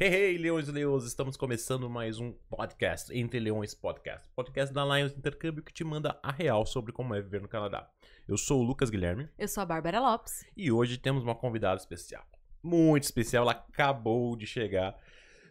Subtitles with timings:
[0.00, 4.28] Hey, hey, leões e leões, estamos começando mais um podcast, Entre Leões Podcast.
[4.34, 7.90] Podcast da Lions Intercâmbio que te manda a real sobre como é viver no Canadá.
[8.28, 10.44] Eu sou o Lucas Guilherme Eu sou a Bárbara Lopes.
[10.56, 12.24] e hoje temos uma convidada especial.
[12.62, 14.96] Muito especial, ela acabou de chegar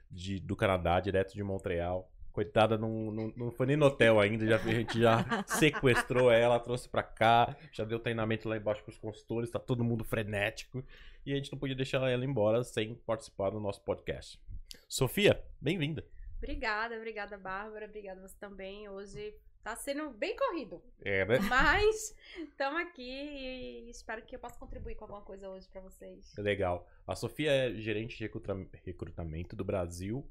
[0.10, 2.09] de- do Canadá, direto de Montreal.
[2.32, 6.59] Coitada, não, não, não foi nem no hotel ainda, já, a gente já sequestrou ela,
[6.59, 10.84] trouxe pra cá, já deu treinamento lá embaixo pros consultores, tá todo mundo frenético.
[11.28, 14.41] E a gente não podia deixar ela embora sem participar do nosso podcast.
[14.88, 16.01] Sofia, bem-vinda.
[16.38, 17.86] Obrigada, obrigada, Bárbara.
[17.86, 18.88] Obrigada você também.
[18.88, 21.39] Hoje tá sendo bem corrido, É, né?
[21.50, 26.34] mas estamos aqui e espero que eu possa contribuir com alguma coisa hoje pra vocês.
[26.37, 26.87] Legal.
[27.06, 30.25] A Sofia é gerente de recruta- recrutamento do Brasil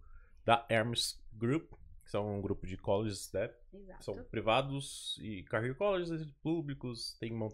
[0.47, 1.73] da Hermes Group,
[2.05, 3.53] que são um grupo de colleges, né?
[3.75, 4.03] Exato.
[4.03, 7.51] São privados e career colleges públicos, tem, mon-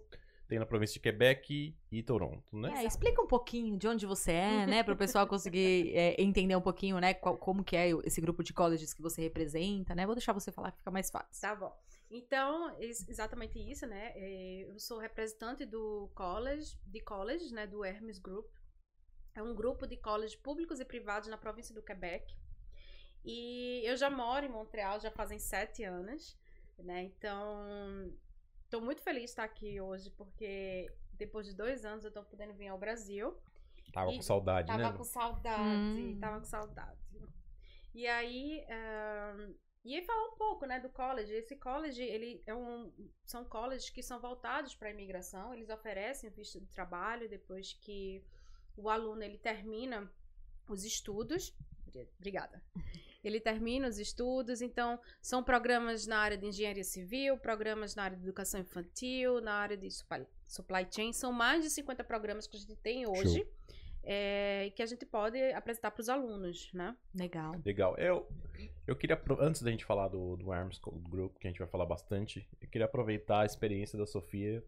[0.52, 2.82] tem na província de Quebec e Toronto, né?
[2.82, 4.82] É, explica um pouquinho de onde você é, né?
[4.82, 7.14] Para o pessoal conseguir é, entender um pouquinho, né?
[7.14, 10.04] qual- como que é esse grupo de colleges que você representa, né?
[10.04, 11.40] Vou deixar você falar que fica mais fácil.
[11.40, 11.74] Tá bom.
[12.10, 14.12] Então, ex- exatamente isso, né?
[14.14, 17.66] É, Eu sou representante do college, de college, né?
[17.66, 18.46] Do Hermes Group.
[19.34, 22.26] É um grupo de colleges públicos e privados na província do Quebec.
[23.24, 26.36] E eu já moro em Montreal já fazem sete anos,
[26.78, 27.04] né?
[27.04, 28.12] Então,
[28.72, 32.54] estou muito feliz de estar aqui hoje, porque depois de dois anos eu estou podendo
[32.54, 33.36] vir ao Brasil.
[33.92, 34.96] Tava com saudade, Tava né?
[34.96, 36.18] com saudade, Hum.
[36.18, 36.98] tava com saudade.
[37.94, 41.30] E aí, ahn, e aí falar um pouco, né, do college.
[41.34, 42.90] Esse college, ele é um,
[43.26, 45.52] são colleges que são voltados para a imigração.
[45.52, 48.24] Eles oferecem o visto de trabalho depois que
[48.74, 50.10] o aluno ele termina
[50.66, 51.54] os estudos.
[52.18, 52.62] Obrigada.
[53.22, 58.16] Ele termina os estudos, então são programas na área de engenharia civil, programas na área
[58.16, 61.12] de educação infantil, na área de supply, chain.
[61.12, 63.46] São mais de 50 programas que a gente tem hoje
[64.04, 66.96] é, que a gente pode apresentar para os alunos, né?
[67.14, 67.54] Legal.
[67.64, 67.96] Legal.
[67.96, 68.28] Eu,
[68.86, 71.86] eu queria, antes da gente falar do, do Hermes Group, que a gente vai falar
[71.86, 74.62] bastante, eu queria aproveitar a experiência da Sofia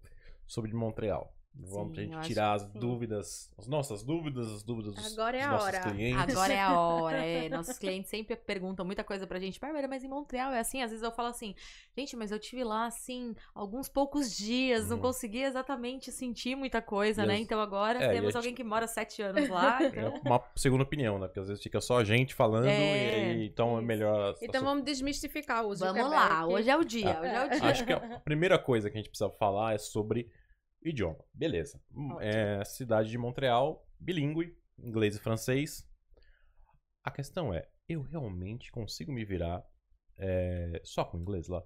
[0.46, 1.34] sobre Montreal.
[1.56, 5.36] Vamos Sim, a eu gente tirar as dúvidas, as nossas dúvidas, as dúvidas dos, Agora
[5.36, 5.80] é dos a nossos hora.
[5.92, 6.34] clientes.
[6.34, 7.48] Agora é a hora, é.
[7.48, 9.60] Nossos clientes sempre perguntam muita coisa pra gente.
[9.60, 10.82] Bárbara, mas em Montreal é assim?
[10.82, 11.54] Às vezes eu falo assim,
[11.96, 15.02] gente, mas eu tive lá, assim, alguns poucos dias, não Uhum.
[15.02, 17.34] consegui exatamente sentir muita coisa, E né?
[17.34, 20.20] as- Então agora É, a temos gente- alguém que mora sete anos lá, É então...
[20.24, 21.28] uma segunda opinião, né?
[21.28, 24.14] Porque às vezes fica só a gente falando É, e aí, então é melhor.
[24.16, 27.30] a Então Sofia- vamos desmistificar o uso do Vamos lá, hoje é o dia, hoje
[27.30, 27.64] é o dia.
[27.70, 30.28] Acho que a primeira coisa que a gente precisa falar é sobre
[30.84, 31.24] idioma.
[31.32, 31.80] Beleza.
[31.94, 32.20] Hum.
[32.20, 35.88] É cidade de Montreal, bilíngue, inglês e francês.
[37.02, 39.64] A questão é, eu realmente consigo me virar
[40.16, 41.62] é, só com inglês lá?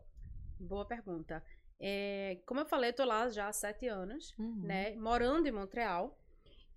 [0.58, 1.42] Boa pergunta.
[1.80, 4.62] É, como eu falei, eu tô lá já há sete anos, Uhum.
[4.62, 4.96] né?
[4.96, 6.18] Morando em Montreal.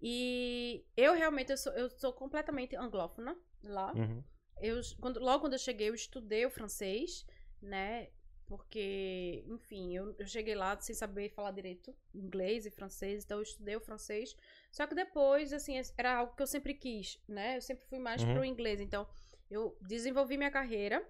[0.01, 3.93] E eu realmente eu sou, eu sou completamente anglófona lá.
[3.93, 4.23] Uhum.
[4.59, 7.25] Eu, quando, logo quando eu cheguei, eu estudei o francês,
[7.61, 8.09] né?
[8.51, 13.43] Porque, enfim, eu, eu cheguei lá sem saber falar direito inglês e francês, então eu
[13.43, 14.35] estudei o francês.
[14.69, 17.55] Só que depois, assim, era algo que eu sempre quis, né?
[17.55, 18.33] Eu sempre fui mais Uhum.
[18.33, 18.81] pro inglês.
[18.81, 19.07] Então,
[19.49, 21.01] eu desenvolvi minha carreira,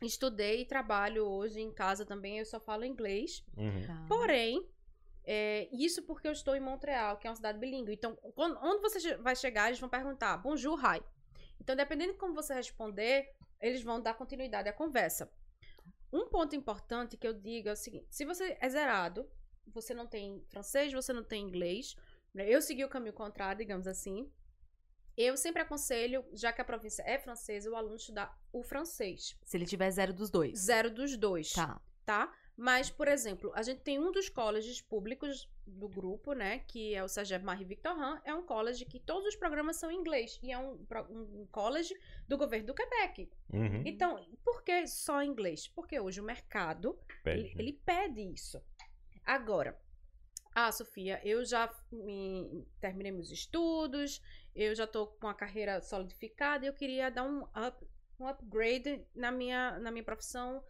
[0.00, 3.44] estudei e trabalho hoje em casa também, eu só falo inglês.
[3.58, 3.86] Uhum.
[3.86, 4.06] Tá.
[4.08, 4.66] Porém,
[5.22, 7.92] é, isso porque eu estou em Montreal, que é uma cidade bilíngue.
[7.92, 11.02] Então, quando- onde você vai chegar, eles vão perguntar bonjour, hi.
[11.60, 15.30] Então, dependendo de como você responder, eles vão dar continuidade à conversa.
[16.14, 19.28] Um ponto importante que eu digo é o seguinte: se você é zerado,
[19.66, 21.96] você não tem francês, você não tem inglês,
[22.32, 22.48] né?
[22.48, 24.30] eu segui o caminho contrário, digamos assim.
[25.16, 29.36] Eu sempre aconselho, já que a província é francesa, o aluno estudar o francês.
[29.44, 30.58] Se ele tiver zero dos dois.
[30.58, 31.80] Zero dos dois Tá.
[32.04, 32.32] tá?
[32.56, 36.60] Mas, por exemplo, a gente tem um dos colleges públicos do grupo, né?
[36.60, 38.20] Que é o Sagep Marie Victorin.
[38.24, 40.38] É um college que todos os programas são em inglês.
[40.42, 40.78] E é um,
[41.10, 41.92] um college
[42.28, 43.28] do governo do Quebec.
[43.52, 43.82] Uhum.
[43.84, 45.66] Então, por que só inglês?
[45.66, 48.62] Porque hoje o mercado, Pede, ele, ele pede isso.
[49.24, 49.76] Agora,
[50.54, 54.22] ah, Sofia, eu já me, terminei meus estudos,
[54.54, 57.84] eu já tô com a carreira solidificada eu queria dar um, up,
[58.20, 60.62] um upgrade na minha, na minha profissão,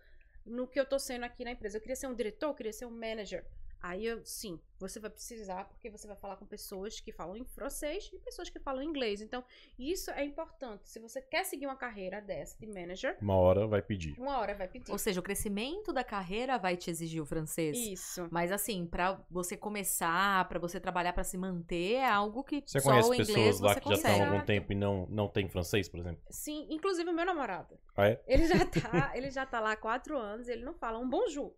[0.45, 1.77] no que eu tô sendo aqui na empresa.
[1.77, 3.45] Eu queria ser um diretor, eu queria ser um manager.
[3.87, 7.45] Aí eu, sim, você vai precisar, porque você vai falar com pessoas que falam em
[7.45, 9.21] francês e pessoas que falam inglês.
[9.21, 9.45] Então,
[9.79, 10.89] isso é importante.
[10.89, 14.19] Se você quer seguir uma carreira dessa de manager, Uma hora vai pedir.
[14.19, 14.91] uma hora vai pedir.
[14.91, 17.77] Ou seja, o crescimento da carreira vai te exigir o francês.
[17.77, 18.27] Isso.
[18.31, 22.81] Mas assim, pra você começar, pra você trabalhar, pra se manter, é algo que Você
[22.81, 24.33] só conhece o inglês pessoas lá você que já estão há consegue.
[24.35, 26.23] algum tempo e não, não tem francês, por exemplo?
[26.31, 27.79] Sim, inclusive o meu namorado.
[27.95, 28.23] Ah, é?
[28.27, 31.07] Ele já tá, ele já tá lá há quatro anos e ele não fala um
[31.07, 31.55] bonjour.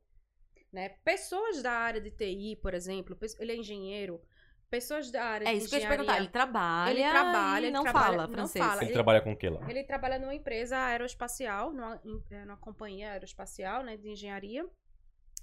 [0.72, 0.90] Né?
[1.04, 4.20] Pessoas da área de TI, por exemplo, ele é engenheiro,
[4.68, 5.96] pessoas da área É de isso que eu ia te engenharia.
[6.06, 6.18] perguntar.
[6.22, 8.64] Ele trabalha, Ele trabalha, e ele não trabalha- fala não francês.
[8.64, 8.76] fala.
[8.80, 9.70] Ele Ele- trabalha com o que lá?
[9.70, 14.66] Ele trabalha numa empresa aeroespacial, numa, em- é, numa companhia aeroespacial, né, de engenharia.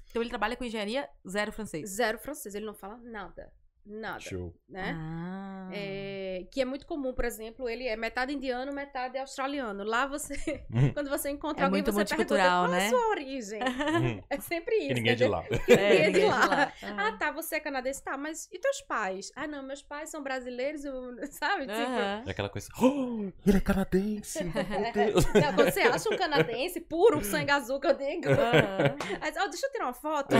[0.09, 1.89] Então ele trabalha com engenharia zero francês.
[1.89, 3.51] Zero francês, ele não fala nada.
[3.85, 4.53] Nada, Show.
[4.69, 4.95] né?
[4.97, 5.69] Ah.
[5.73, 9.83] É, que é muito comum, por exemplo, ele é metade indiano, metade australiano.
[9.83, 10.93] Lá você, Uhum.
[10.93, 12.85] quando você encontra É alguém, você pergunta qual é né?
[12.85, 13.59] a sua origem.
[13.61, 14.23] Uhum.
[14.29, 14.87] É sempre isso.
[14.87, 15.43] Que ninguém é de lá.
[15.67, 16.71] Ninguém é de ninguém lá.
[16.81, 17.07] Ah.
[17.07, 19.31] Ah, tá, você é canadense, tá, mas e teus pais?
[19.35, 21.67] Ah, não, meus pais são brasileiros, eu- sabe?
[21.67, 22.23] Tipo, Aham.
[22.25, 22.69] É aquela coisa.
[22.81, 24.43] Oh, ele é canadense.
[24.45, 25.25] Meu Deus.
[25.33, 28.29] Não, você acha um canadense puro, sangue azul que eu digo.
[28.29, 28.95] Aham.
[29.19, 30.35] Aí, ó, deixa eu tirar uma foto.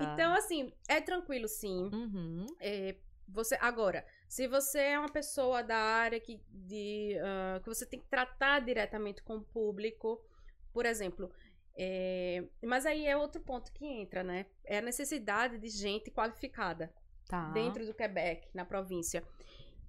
[0.00, 0.12] Tá.
[0.12, 1.90] Então, assim, é tranquilo, sim.
[1.92, 2.46] Uhum.
[2.60, 2.96] É,
[3.28, 7.98] você agora, se você é uma pessoa da área que, de, ah, que você tem
[8.00, 10.20] que tratar diretamente com o público,
[10.72, 11.30] por exemplo,
[11.78, 14.46] é, mas aí é outro ponto que entra, né?
[14.64, 16.92] É a necessidade de gente qualificada
[17.28, 17.50] Tá.
[17.50, 19.24] dentro do Quebec, na província.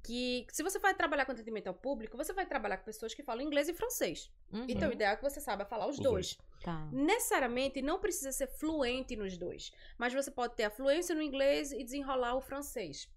[0.03, 3.23] Que se você vai trabalhar com atendimento ao público, você vai trabalhar com pessoas que
[3.23, 4.31] falam inglês e francês.
[4.51, 4.65] Uhum.
[4.67, 6.37] Então, o ideal é que você saiba falar os, Os dois.
[6.63, 6.87] Tá.
[6.91, 11.71] Necessariamente não precisa ser fluente nos dois, mas você pode ter a fluência no inglês
[11.71, 13.09] e desenrolar o francês.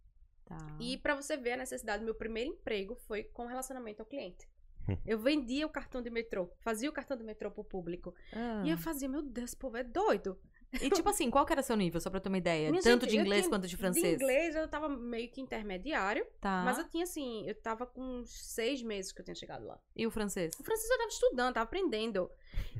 [0.44, 0.76] Tá.
[0.80, 4.48] E pra você ver a necessidade, meu primeiro emprego foi com relacionamento ao cliente.
[5.06, 8.14] Eu vendia o cartão de metrô, fazia o cartão de metrô pro público.
[8.32, 8.62] Ah.
[8.64, 10.40] E eu fazia, meu Deus, esse povo é doido.
[10.72, 12.70] E tipo assim, qual que era seu nível, só pra ter uma ideia?
[12.70, 14.18] Minha Tanto gente, de inglês tinha- quanto de francês?
[14.18, 16.62] De inglês eu tava meio que intermediário, Tá.
[16.64, 19.78] mas eu tinha assim, eu tava com uns seis meses que eu tinha chegado lá.
[19.96, 20.54] E o francês?
[20.60, 22.30] O francês eu tava estudando, tava aprendendo.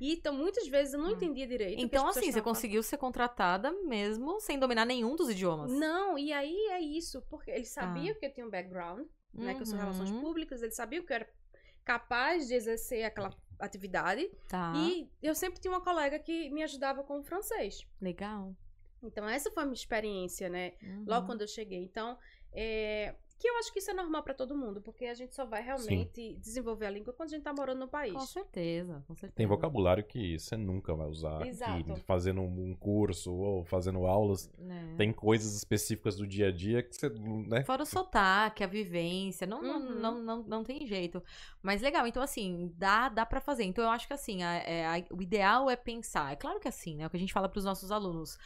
[0.01, 1.13] E então muitas vezes eu não Hum.
[1.13, 1.81] entendia direito.
[1.83, 2.55] Então, assim, você estavam falando.
[2.57, 5.73] conseguiu ser contratada mesmo sem dominar nenhum dos idiomas.
[5.73, 7.83] Não, e aí é isso, porque eles Tá.
[7.83, 10.21] sabiam que eu tinha um background, né, que eu sou relações Uhum.
[10.21, 11.29] públicas, eles sabiam que eu era
[11.85, 14.31] capaz de exercer aquela atividade.
[14.49, 14.73] Tá.
[14.77, 17.87] E eu sempre tinha uma colega que me ajudava com o francês.
[18.01, 18.55] Legal.
[19.03, 20.73] Então, essa foi a minha experiência, né?
[20.83, 21.05] Uhum.
[21.07, 21.83] Logo quando eu cheguei.
[21.83, 22.19] Então,
[22.53, 25.47] é, que eu acho que isso é normal pra todo mundo, porque a gente só
[25.47, 28.13] vai realmente desenvolver a língua quando a gente tá morando no país.
[28.13, 29.33] Com certeza, com certeza.
[29.35, 31.91] Tem vocabulário que você nunca vai usar Exato.
[31.93, 34.51] aqui, fazendo um curso ou fazendo aulas.
[34.59, 34.95] Né?
[34.99, 37.65] Tem coisas específicas do dia a dia que você, né?
[37.65, 39.95] Fora o sotaque, a vivência, não, não, Uhum.
[39.99, 41.23] não, não, não tem jeito.
[41.63, 43.65] Mas legal, então assim, dá, dá para fazer.
[43.65, 46.31] Então eu acho que assim, a- é, a- o ideal é pensar.
[46.31, 47.07] É claro que assim, né?
[47.07, 48.39] O que a gente fala pros nossos alunos.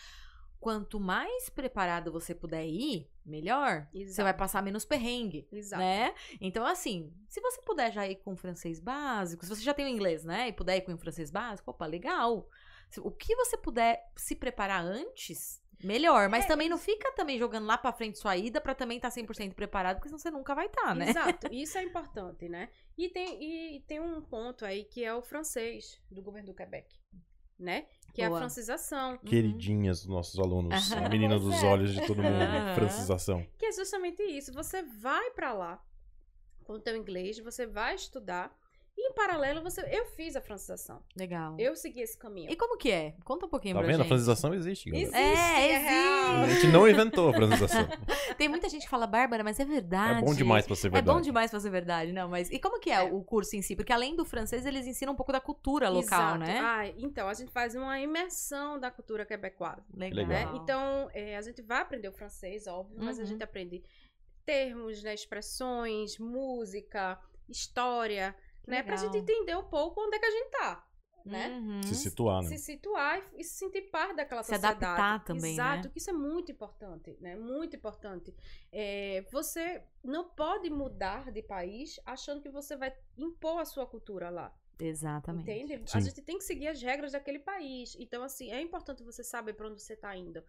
[0.65, 3.87] Quanto mais preparado você puder ir, melhor.
[3.93, 4.23] Você Exato.
[4.23, 5.47] vai passar menos perrengue.
[5.53, 5.83] Exato.
[5.83, 6.15] Né?
[6.41, 9.89] Então, assim, se você puder já ir com francês básico, se você já tem o
[9.89, 10.49] inglês, né?
[10.49, 12.49] E puder ir com o francês básico, opa, legal.
[13.01, 16.31] O que você puder se preparar antes, melhor.
[16.31, 19.11] Mas É, também não fica também jogando lá pra frente sua ida pra também estar
[19.11, 21.11] 100% preparado, porque senão você nunca vai estar, né?
[21.11, 22.71] Exato, isso é importante, né?
[22.97, 26.89] E tem, e tem um ponto aí que é o francês do governo do Quebec,
[27.59, 27.87] né?
[28.13, 28.41] Que é a Boa.
[28.41, 30.93] francização, Queridinhas dos nossos alunos.
[30.93, 31.67] A menina dos é.
[31.67, 32.75] olhos de todo mundo.
[32.75, 33.45] Francização.
[33.59, 34.53] que é justamente isso.
[34.53, 35.85] Você vai pra lá
[36.65, 38.57] com o teu inglês, você vai estudar,
[38.97, 41.03] e em paralelo você, eu fiz a francização.
[41.17, 41.57] Legal.
[41.59, 42.51] Eu segui esse caminho.
[42.51, 43.15] E como que é?
[43.25, 43.97] Conta um pouquinho Tá pra vendo?
[43.97, 44.09] A gente.
[44.09, 45.09] francização existe, galera.
[45.09, 46.37] Existe, É, é real.
[46.45, 47.89] A gente não inventou a francização.
[48.39, 50.21] Tem muita gente que fala, Bárbara, mas é verdade.
[50.21, 51.17] É bom demais pra ser É verdade.
[51.17, 53.03] bom demais pra ser verdade, não, mas e como que é, É.
[53.13, 53.75] o curso em si?
[53.77, 56.39] Porque além do francês, eles ensinam um pouco da cultura local, Exato.
[56.39, 56.61] né?
[56.63, 59.83] Ah, então, a gente faz uma imersão da cultura quebecoisa.
[59.95, 60.27] Legal.
[60.27, 60.51] né?
[60.55, 63.27] Então, é, a gente vai aprender o francês, óbvio, mas a Uhum.
[63.29, 63.83] gente aprende
[64.45, 67.19] termos, né, expressões, música,
[67.49, 68.35] história,
[68.67, 68.83] né?
[68.83, 69.13] Pra legal.
[69.13, 70.87] gente entender um pouco onde é que a gente tá,
[71.25, 71.49] né?
[71.59, 71.83] Uhum.
[71.83, 72.49] Se situar, né?
[72.49, 74.85] Se situar e, e se sentir parte daquela Se sociedade.
[74.85, 75.91] adaptar também, Exato, né?
[75.93, 77.35] que isso é muito importante, né?
[77.37, 78.35] Muito importante.
[78.71, 84.29] É, você não pode mudar de país achando que você vai impor a sua cultura
[84.29, 84.55] lá.
[84.79, 85.51] Exatamente.
[85.51, 85.91] Entende?
[85.91, 85.99] Sim.
[85.99, 87.97] A gente tem que seguir as regras daquele país.
[87.99, 90.43] Então, assim, é importante você saber para onde você tá indo.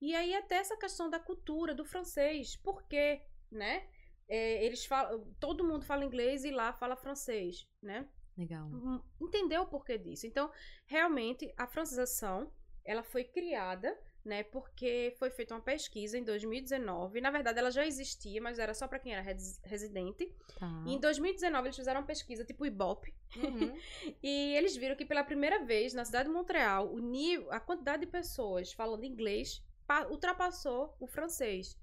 [0.00, 2.56] E aí, até essa questão da cultura, do francês.
[2.56, 3.22] Por quê?
[3.50, 3.88] Né?
[4.30, 5.24] É, eles falam.
[5.40, 8.08] Todo mundo fala inglês e lá fala francês, né?
[8.38, 8.66] Legal.
[8.68, 10.26] Hum, Entender o porquê disso.
[10.26, 10.50] Então,
[10.86, 12.50] realmente, a francização,
[12.84, 13.94] ela foi criada,
[14.24, 14.42] né?
[14.44, 17.20] Porque foi feita uma pesquisa em 2019.
[17.20, 20.32] Na verdade, ela já existia, mas era só para quem era res- residente.
[20.58, 20.84] Tá.
[20.86, 23.12] E em 2019, eles fizeram uma pesquisa tipo Ibope.
[23.36, 23.76] Uhum.
[24.22, 28.04] E eles viram que pela primeira vez na cidade de Montreal, o nível, a quantidade
[28.04, 31.76] de pessoas falando inglês pa- ultrapassou o francês.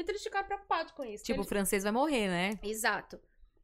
[0.00, 1.24] Então eles ficaram preocupados com isso.
[1.24, 2.58] Tipo, o Eles- francês vai morrer, né?
[2.62, 3.20] Exato.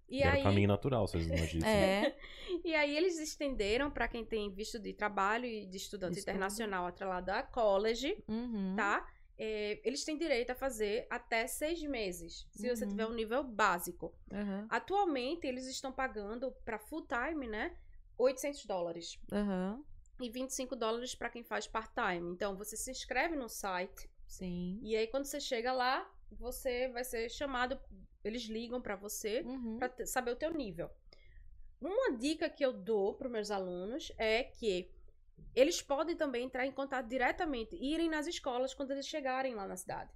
[0.09, 1.65] E Era aí, o caminho natural, vocês não dizem.
[1.69, 2.15] É.
[2.65, 6.31] e aí eles estenderam para quem tem visto de trabalho e de estudante Estudo.
[6.31, 8.75] internacional atrelado a college, Uhum.
[8.77, 9.09] tá?
[9.37, 12.91] É, eles têm direito a fazer até seis meses, se você Uhum.
[12.91, 14.15] tiver um nível básico.
[14.31, 14.67] Uhum.
[14.69, 17.75] Atualmente, eles estão pagando para full time, né?
[18.19, 19.19] 800 dólares.
[19.33, 19.83] Uhum.
[20.21, 22.31] e 25 dólares para quem faz part-time.
[22.31, 24.79] Então, você se inscreve no site, Sim.
[24.83, 27.79] E aí, quando você chega lá, você vai ser chamado,
[28.23, 29.77] eles ligam pra você Uhum.
[29.79, 30.91] pra te- saber o teu nível.
[31.81, 34.91] Uma dica que eu dou para meus alunos é que
[35.55, 39.77] eles podem também entrar em contato diretamente, irem nas escolas quando eles chegarem lá na
[39.77, 40.11] cidade.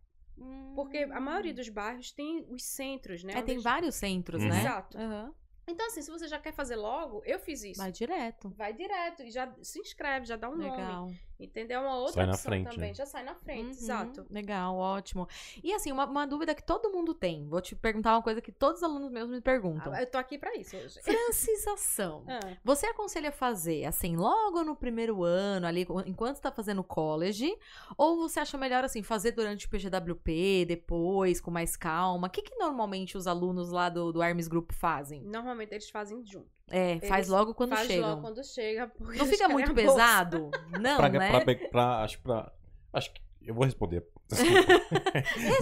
[0.76, 3.32] Porque a maioria dos bairros tem os centros, né?
[3.32, 4.48] É, tem eles- vários centros, Uhum.
[4.48, 4.60] né?
[4.60, 4.96] Exato.
[4.96, 5.34] Aham.
[5.68, 7.80] Então, assim, se você já quer fazer logo, eu fiz isso.
[7.80, 8.50] Vai direto.
[8.56, 10.70] Vai direto e já se inscreve, já dá um nome.
[10.70, 11.10] Legal.
[11.40, 11.78] Entendeu?
[11.80, 12.88] É uma outra Sai na opção frente, também.
[12.88, 12.94] né?
[12.94, 14.26] Já sai na frente, Uhum, exato.
[14.28, 15.28] Legal, ótimo.
[15.62, 17.46] E assim, uma, uma dúvida que todo mundo tem.
[17.48, 19.92] Vou te perguntar uma coisa que todos os alunos meus me perguntam.
[19.92, 21.00] Ah, Eu tô aqui pra isso hoje.
[21.02, 22.24] Francização.
[22.28, 27.56] Ah, Você aconselha fazer, assim, logo no primeiro ano, ali, enquanto está fazendo college?
[27.96, 32.28] Ou você acha melhor, assim, fazer durante o PGWP, depois, com mais calma?
[32.28, 35.22] O que, que normalmente os alunos lá do, do Hermes Group fazem?
[35.22, 36.48] normalmente eles fazem junto.
[36.70, 38.08] É, faz Eles logo quando Faz chegam.
[38.10, 38.92] logo quando chega.
[39.00, 40.50] Não fica muito pesado?
[40.80, 41.30] Não, Pra, né?
[41.30, 42.52] pra, pra, pra- acho pra.
[42.92, 43.20] Acho que.
[43.42, 44.04] Eu vou responder.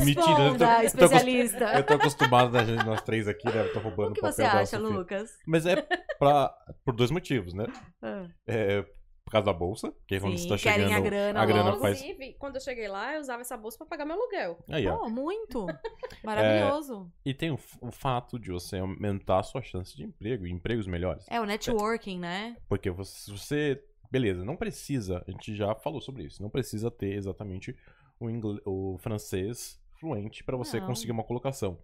[0.04, 1.64] Mentira, eu tô, Responda, eu, tô, especialista.
[1.76, 3.60] eu tô acostumado, a gente, nós três aqui, né?
[3.68, 4.78] Eu tô roubando O que o papel você da acha.
[4.78, 5.30] Lucas?
[5.46, 5.82] Mas é
[6.18, 6.48] pra,
[6.84, 7.66] por dois motivos, né?
[8.02, 8.84] Ah, É,
[9.26, 11.04] por causa da bolsa, que quando Sim, você tá querem chegando.
[11.04, 11.80] a grana a grana logo.
[11.80, 12.00] faz.
[12.00, 14.56] Inclusive, quando eu cheguei lá, eu usava essa bolsa pra pagar meu aluguel.
[14.70, 14.98] Aí, ó.
[14.98, 15.66] Pô, muito.
[16.22, 17.10] Maravilhoso.
[17.24, 20.86] E tem o, o fato de você aumentar a sua chance de emprego, e empregos
[20.86, 21.26] melhores.
[21.28, 22.56] É, o networking, né?
[22.68, 23.84] Porque você, se você.
[24.08, 25.24] Beleza, não precisa.
[25.26, 26.40] A gente já falou sobre isso.
[26.40, 27.76] Não precisa ter exatamente
[28.20, 30.86] o, o francês fluente para você Não.
[30.86, 31.76] conseguir uma colocação.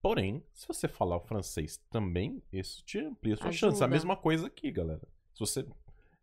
[0.00, 3.72] Porém, se você falar o francês também, isso te amplia a sua Ajuda.
[3.72, 3.84] chance.
[3.84, 5.02] A mesma coisa aqui, galera.
[5.34, 5.66] Se você.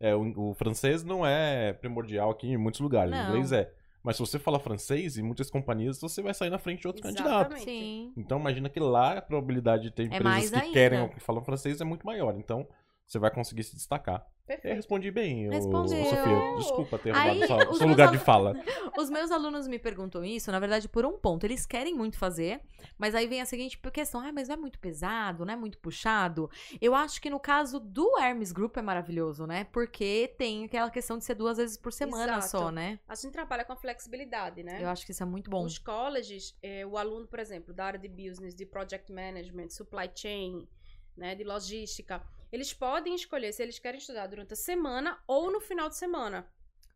[0.00, 3.12] É, o, o francês não é primordial aqui em muitos lugares.
[3.12, 3.26] Não.
[3.26, 3.70] O inglês é.
[4.02, 7.02] Mas se você falar francês, em muitas companhias, você vai sair na frente de outro
[7.02, 7.52] candidato.
[7.52, 7.64] Exatamente.
[7.64, 8.12] Sim.
[8.16, 10.72] Então imagina que lá a probabilidade de ter empresas É que ainda.
[10.72, 12.34] querem ou que falam francês é muito maior.
[12.34, 12.66] Então
[13.10, 14.24] você vai conseguir se destacar.
[14.24, 14.76] Eu Perfeito.
[14.76, 16.04] respondi bem, Respondeu.
[16.04, 16.56] Sofia.
[16.58, 18.54] Desculpa ter Aí, roubado seu lugar de fala.
[18.98, 21.44] Os meus alunos me perguntam isso, na verdade, por um ponto.
[21.44, 22.60] Eles querem muito fazer,
[22.96, 25.78] mas aí vem a seguinte questão: ah, mas não é muito pesado, não é muito
[25.78, 26.48] puxado?
[26.80, 29.64] Eu acho que no caso do Hermes Group é maravilhoso, né?
[29.64, 32.48] Porque tem aquela questão de ser duas vezes por semana Exato.
[32.48, 33.00] só, né?
[33.08, 34.82] A gente trabalha com a flexibilidade, né?
[34.82, 35.64] Eu acho que isso é muito bom.
[35.64, 40.10] Os colleges, eh, o aluno, por exemplo, da área de business, de project management, supply
[40.14, 40.68] chain,
[41.16, 45.60] né, de logística, eles podem escolher se eles querem estudar durante a semana ou no
[45.60, 46.46] final de semana.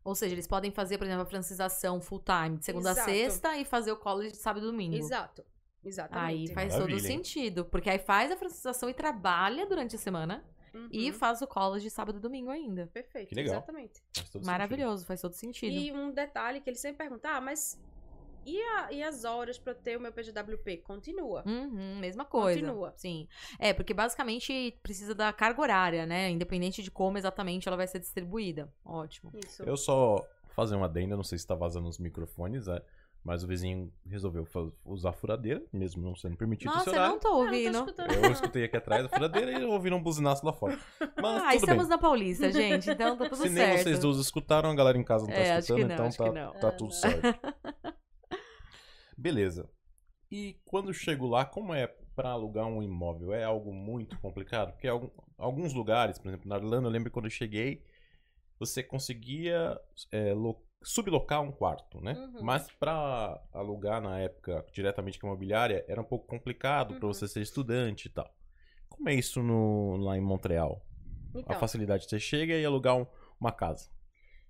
[0.03, 3.09] Ou seja, eles podem fazer, por exemplo, a francização full time, de segunda a Exato.
[3.09, 4.95] sexta, e fazer o college de sábado e domingo.
[4.95, 5.43] Exato.
[5.83, 6.49] Exatamente.
[6.49, 7.17] Aí faz Maravilha, todo hein?
[7.17, 7.65] sentido.
[7.65, 10.43] Porque aí faz a francização e trabalha durante a semana.
[10.73, 10.89] Uhum.
[10.91, 12.87] E faz o college de sábado e domingo ainda.
[12.87, 13.55] Perfeito, Que legal.
[13.55, 14.03] exatamente.
[14.13, 15.71] Faz todo Maravilhoso, faz todo sentido.
[15.73, 17.79] E um detalhe que ele sempre pergunta, ah, mas
[18.45, 20.77] e, a- e as horas pra eu ter o meu PGWP?
[20.77, 21.43] Continua.
[21.45, 22.59] Uhum, mesma coisa.
[22.59, 22.93] Continua.
[22.95, 23.27] Sim.
[23.59, 26.29] É, porque basicamente precisa da carga horária, né?
[26.29, 28.71] Independente de como exatamente ela vai ser distribuída.
[28.85, 29.31] Ótimo.
[29.45, 29.63] Isso.
[29.63, 30.25] Eu só
[30.55, 32.81] fazer uma adenda, não sei se tá vazando os microfones, é,
[33.21, 34.47] mas o vizinho resolveu
[34.85, 37.19] usar a furadeira, mesmo não sendo permitido Nossa, esse eu horário.
[37.19, 37.77] tô Ah, não tô ouvindo.
[38.15, 38.31] Eu não.
[38.31, 40.79] escutei aqui atrás da furadeira e ouviram um buzinaço lá fora.
[41.21, 41.89] Mas ah, tudo estamos bem.
[41.89, 42.89] na Paulista, gente.
[42.91, 43.83] Então tá tudo Se nem certo.
[43.83, 46.05] vocês duas escutaram, a galera em casa não tá É, acho escutando, que não, então
[46.05, 46.53] acho tá, que não.
[46.53, 46.91] tá Ah, tudo não.
[46.91, 47.39] certo.
[49.17, 49.69] Beleza.
[50.31, 53.33] E quando chego lá, como é para alugar um imóvel?
[53.33, 54.71] É algo muito complicado?
[54.71, 54.87] Porque
[55.37, 57.83] alguns lugares, por exemplo, na Irlanda, eu lembro quando eu cheguei,
[58.59, 59.79] você conseguia
[60.11, 62.13] é, lo- sublocar um quarto, né?
[62.13, 62.43] Uhum.
[62.43, 67.13] Mas para alugar na época diretamente com a imobiliária era um pouco complicado para Uhum.
[67.13, 68.33] você ser estudante e tal.
[68.89, 70.85] Como é isso no, lá em Montreal?
[71.35, 73.05] A Então, facilidade, você chega e alugar um-
[73.39, 73.89] uma casa.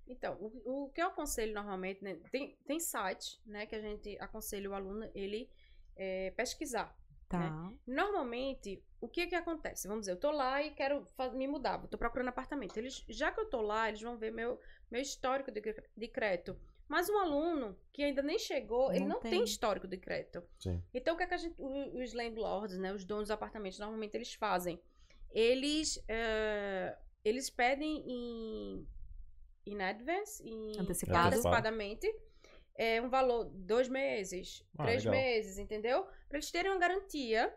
[0.08, 4.18] Então o, o que eu aconselho normalmente, né, tem, tem site, né, que a gente
[4.20, 5.50] aconselha o aluno ele
[5.96, 6.96] é, pesquisar.
[7.28, 7.72] Tá.
[7.88, 9.88] Normalmente, o que que acontece?
[9.88, 12.78] Vamos dizer, eu tô lá e quero me mudar, tô procurando apartamento.
[12.78, 14.60] Eles, já que eu tô lá, eles vão ver meu,
[14.92, 15.62] meu histórico de,
[15.98, 16.56] de crédito.
[16.88, 19.32] Mas um aluno que ainda nem chegou, ele Não não tem.
[19.32, 20.44] tem histórico de crédito.
[20.60, 20.84] Sim.
[20.94, 24.16] Então, o que, é que a gente, os landlords, né, os donos dos apartamentos, normalmente
[24.16, 24.80] eles fazem?
[25.32, 28.88] Eles, eh, eles pedem em,
[29.66, 31.28] in advance, em, Antecipado.
[31.28, 32.08] antecipadamente,
[32.78, 35.20] é, um valor dois meses, Ah, três legal.
[35.22, 36.04] meses, entendeu?
[36.28, 37.54] Para eles terem uma garantia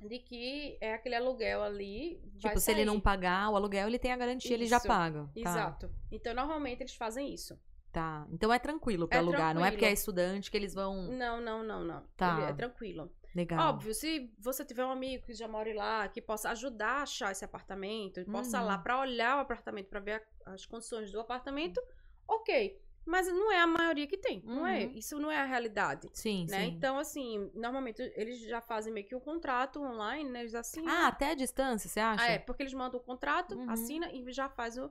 [0.00, 2.20] de que é aquele aluguel ali.
[2.42, 2.86] vai Tipo, se ele sair.
[2.86, 5.24] não pagar o aluguel, ele tem a garantia, ele já Isso, paga.
[5.24, 5.30] Tá.
[5.40, 5.90] Exato.
[6.10, 7.58] Então, normalmente eles fazem isso.
[7.92, 8.26] Tá.
[8.30, 9.52] Então é tranquilo pra É alugar.
[9.54, 9.94] Não é porque é tranquilo.
[9.94, 11.08] estudante que eles vão.
[11.10, 12.06] Não, não, não, não.
[12.16, 12.38] Tá.
[12.40, 13.12] Ele é tranquilo.
[13.34, 13.68] Legal.
[13.70, 17.30] Óbvio, se você tiver um amigo que já mora lá, que possa ajudar a achar
[17.32, 18.66] esse apartamento, possa Uhum.
[18.66, 21.80] lá pra olhar o apartamento, pra ver a- as condições do apartamento,
[22.26, 22.80] ok.
[23.06, 24.84] Mas não é a maioria que tem, não é?
[24.84, 24.92] Uhum.
[24.92, 26.08] Isso não é a realidade.
[26.12, 26.64] Sim, Né?
[26.64, 26.68] sim.
[26.68, 30.40] Então, assim, normalmente eles já fazem meio que um contrato online, né?
[30.40, 30.88] Eles assinam.
[30.92, 32.22] Ah, até a distância, você acha?
[32.24, 33.70] Ah, é, porque eles mandam o contrato, Uhum.
[33.70, 34.90] assina e já faz o,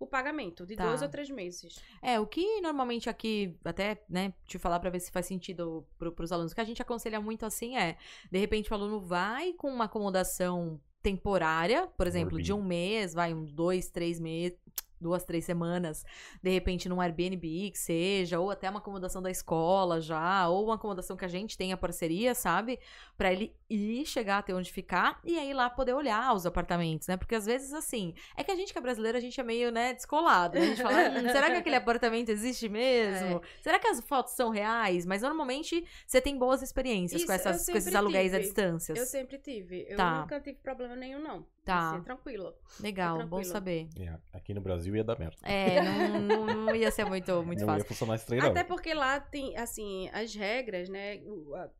[0.00, 0.86] o pagamento, de Tá.
[0.86, 1.78] dois ou três meses.
[2.02, 6.10] É, o que normalmente aqui, até, né, te falar pra ver se faz sentido pro,
[6.10, 7.96] pros alunos, o que a gente aconselha muito assim é,
[8.32, 13.32] de repente o aluno vai com uma acomodação temporária, por exemplo, de um mês, vai,
[13.34, 14.58] um dois, três meses,
[15.00, 16.04] duas, três semanas,
[16.42, 20.74] de repente num Airbnb que seja, ou até uma acomodação da escola já, ou uma
[20.74, 22.78] acomodação que a gente tenha parceria, sabe?
[23.16, 27.16] Pra ele ir, chegar até onde ficar e aí lá poder olhar os apartamentos, né?
[27.16, 29.70] Porque às vezes, assim, é que a gente que é brasileiro, a gente é meio,
[29.70, 30.58] né, descolado.
[30.58, 30.64] né?
[30.64, 33.40] A gente fala, "Hum, será que aquele apartamento existe mesmo?
[33.62, 35.06] Será que as fotos são reais?
[35.06, 38.48] Mas normalmente você tem boas experiências com, Isso, essas, eu com esses aluguéis à tive.
[38.48, 38.98] distâncias.
[38.98, 39.86] Eu sempre tive.
[39.88, 40.20] Eu Tá.
[40.22, 41.46] nunca tive problema nenhum, não.
[41.64, 41.92] Tá.
[41.92, 42.54] Assim, tranquilo.
[42.80, 43.44] Legal, bom tranquilo.
[43.52, 43.88] saber.
[43.98, 45.36] É, aqui no Brasil ia dar merda.
[45.42, 47.80] É, não, não- não ia ser muito, muito não fácil.
[47.82, 48.50] ia funcionar esse trem, não.
[48.50, 51.20] Até porque lá tem, assim, as regras, né?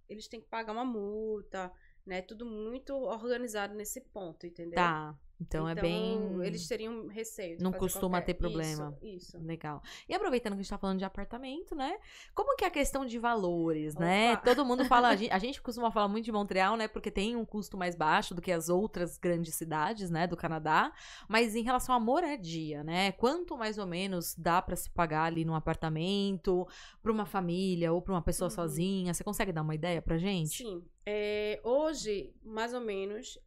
[0.08, 1.70] Eles têm que pagar uma multa,
[2.06, 2.22] né?
[2.22, 4.74] Tudo muito organizado nesse ponto, entendeu?
[4.76, 5.14] Tá.
[5.40, 6.20] Então, é bem.
[6.44, 7.56] Eles teriam receio.
[7.60, 8.96] Não costuma qualquer- ter problema.
[9.02, 9.38] Isso, isso.
[9.38, 9.82] Legal.
[10.08, 11.96] E aproveitando que a gente tá falando de apartamento, né?
[12.34, 14.34] Como que é a questão de valores, né?
[14.34, 14.42] Opa.
[14.60, 16.86] Todo mundo fala, a gente, costuma falar muito de Montreal, né?
[16.88, 20.92] Porque tem um custo mais baixo do que as outras grandes cidades, né, do Canadá.
[21.28, 23.12] Mas em relação à moradia, né?
[23.12, 26.66] Quanto mais ou menos dá pra se pagar ali num apartamento,
[27.02, 28.54] pra uma família ou pra uma pessoa Uhum.
[28.54, 29.14] sozinha?
[29.14, 30.58] Você consegue dar uma ideia pra gente?
[30.58, 30.84] Sim.
[31.06, 33.38] É, hoje, mais ou menos,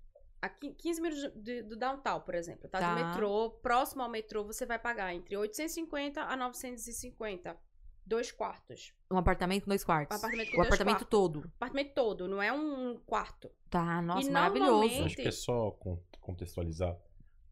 [0.45, 2.79] aqui 15 minutos de- do downtown, por exemplo, tá?
[2.79, 2.93] Tá.
[2.95, 7.55] Do metrô, próximo ao metrô, você vai pagar entre 850 a 950.
[8.05, 8.93] Dois quartos.
[9.09, 10.15] Um apartamento, dois quartos.
[10.15, 11.09] Um apartamento com o dois apartamento quartos.
[11.09, 11.39] todo.
[11.55, 13.49] Apartamento todo, não é um quarto.
[13.69, 14.71] Tá, nossa, E maravilhoso.
[14.71, 16.97] normalmente- Acho que é só con- contextualizar.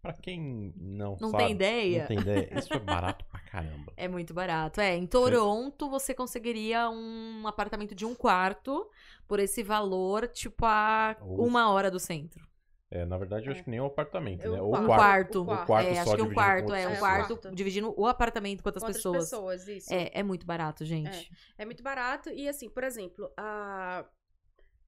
[0.01, 1.99] Pra quem não, Não sabe, tem ideia?
[1.99, 2.57] Não tem ideia.
[2.59, 2.79] Isso é
[3.15, 3.93] barato pra caramba.
[3.95, 4.81] É muito barato.
[4.81, 8.89] É, em Toronto você conseguiria um apartamento de um quarto
[9.27, 12.45] por esse valor, tipo, a Ou- uma hora do centro.
[12.93, 14.59] É, na verdade, eu acho que nem é o apartamento, É o né?
[14.59, 14.83] quarto.
[14.83, 14.95] Um quarto.
[14.97, 15.41] quarto.
[15.41, 15.63] o quarto.
[15.63, 17.55] O quarto é, só acho que um quarto, com é, um quarto pessoas.
[17.55, 19.17] dividindo o apartamento com outras Quantas pessoas.
[19.29, 19.93] pessoas, isso.
[19.93, 21.31] É, é muito barato, gente.
[21.57, 22.29] É muito barato.
[22.29, 24.05] E assim, por exemplo, a...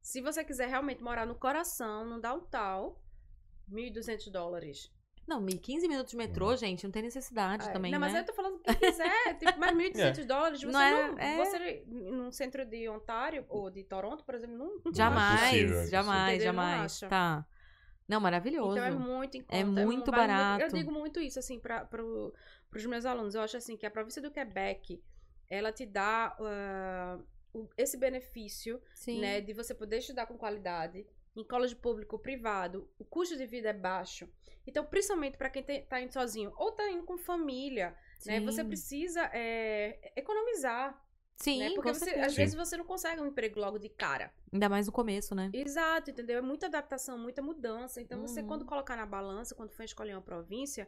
[0.02, 2.94] se você quiser realmente morar no coração, no downtown,
[3.72, 4.92] 1.200 dólares.
[5.26, 8.08] Não, me- 15 minutos de metrô, gente, não tem necessidade É, também, não, né?
[8.08, 11.46] mas eu tô falando quem quiser, tipo, mais 1.200 dólares, você Não não, é- é.
[11.46, 15.80] você num centro de Ontário ou de Toronto, por exemplo, não, não Jamais, é possível,
[15.80, 16.38] é jamais?
[16.40, 16.82] Não jamais.
[16.82, 17.08] acha.
[17.08, 17.46] Tá.
[18.14, 18.78] Não, maravilhoso.
[18.78, 19.56] Então é muito em conta.
[19.56, 20.64] É muito vale barato.
[20.64, 22.34] Eu digo muito isso, assim, para pro,
[22.76, 23.34] os meus alunos.
[23.36, 25.02] Eu acho, assim, que a província do Quebec,
[25.50, 26.36] ela te dá
[27.54, 29.20] o- esse benefício, Sim.
[29.22, 33.46] né, de você poder estudar com qualidade, em colégio público ou privado, o custo de
[33.46, 34.30] vida é baixo.
[34.68, 37.96] Então, principalmente para quem te- tá indo sozinho ou tá indo com família,
[38.26, 41.00] né, você precisa é, economizar,
[41.36, 41.72] Sim, né?
[41.76, 44.32] Porque com você, às vezes você não consegue um emprego logo de cara.
[44.52, 45.50] Ainda mais no começo, né?
[45.54, 46.38] Exato, entendeu?
[46.38, 48.00] É muita adaptação, muita mudança.
[48.02, 48.48] Então, você, Uhum.
[48.48, 50.88] quando colocar na balança, quando for escolher uma província,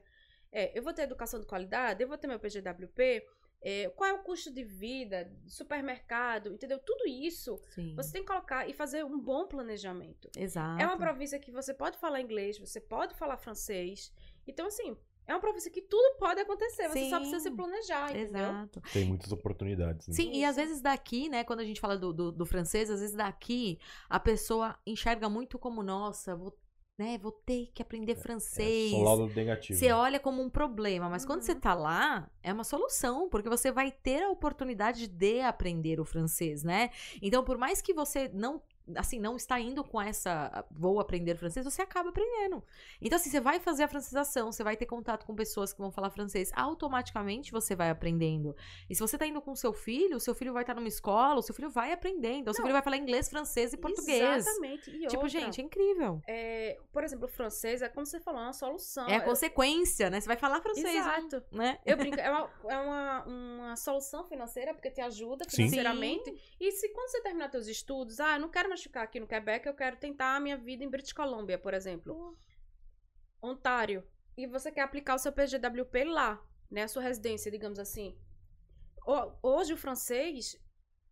[0.52, 3.26] é, eu vou ter educação de qualidade, eu vou ter meu PGWP,
[3.62, 6.78] é, qual é o custo de vida, supermercado, entendeu?
[6.80, 7.96] Tudo isso Sim.
[7.96, 10.30] você tem que colocar e fazer um bom planejamento.
[10.38, 10.80] Exato.
[10.82, 14.14] É uma província que você pode falar inglês, você pode falar francês.
[14.48, 14.96] Então, assim,
[15.28, 17.56] é uma província que tudo pode acontecer, você só precisa se Sim.
[17.56, 18.50] planejar, entendeu?
[18.50, 18.82] Exato.
[18.94, 20.08] Tem muitas oportunidades.
[20.08, 20.14] Né?
[20.14, 23.00] Sim, e às vezes daqui, né, quando a gente fala do, do, do francês, às
[23.00, 26.58] vezes daqui a pessoa enxerga muito como, nossa, vou,
[26.98, 28.94] né, vou ter que aprender francês.
[28.94, 29.78] É só lado negativo.
[29.80, 31.60] Você olha como um problema, mas quando você Uhum.
[31.60, 36.64] tá lá, é uma solução, porque você vai ter a oportunidade de aprender o francês,
[36.64, 36.90] né?
[37.22, 38.62] Então, por mais que você não,
[38.96, 42.64] assim, não está indo com essa, vou aprender francês, você acaba aprendendo.
[43.02, 45.92] Então, assim, você vai fazer a francização, você vai ter contato com pessoas que vão
[45.92, 48.56] falar francês, automaticamente você vai aprendendo.
[48.90, 51.40] E se você tá indo com seu filho, o seu filho vai estar numa escola,
[51.40, 52.34] o seu filho vai aprender.
[52.34, 54.46] Então, o seu filho vai falar inglês, francês e português.
[54.48, 54.90] Exatamente.
[54.92, 56.22] E Tipo, outra, gente, é incrível.
[56.28, 59.08] é, por exemplo, o francês é como você falou, é uma solução.
[59.08, 60.20] É a Eu- consequência, né?
[60.20, 61.44] Você vai falar francês, Exato.
[61.52, 61.80] né?
[61.86, 65.58] Eu brinco, é, uma, é uma, uma solução financeira, porque te ajuda Sim.
[65.58, 66.56] financeiramente.
[66.60, 69.28] E se quando você terminar seus estudos, ah, eu não quero mais ficar aqui no
[69.28, 72.38] Quebec, eu quero tentar a minha vida em British Columbia, por exemplo.
[73.42, 74.04] Ontário.
[74.38, 76.84] E você quer aplicar o seu PGWP lá, né?
[76.84, 78.18] A sua residência, digamos assim.
[79.08, 80.62] Ho- Hoje o francês,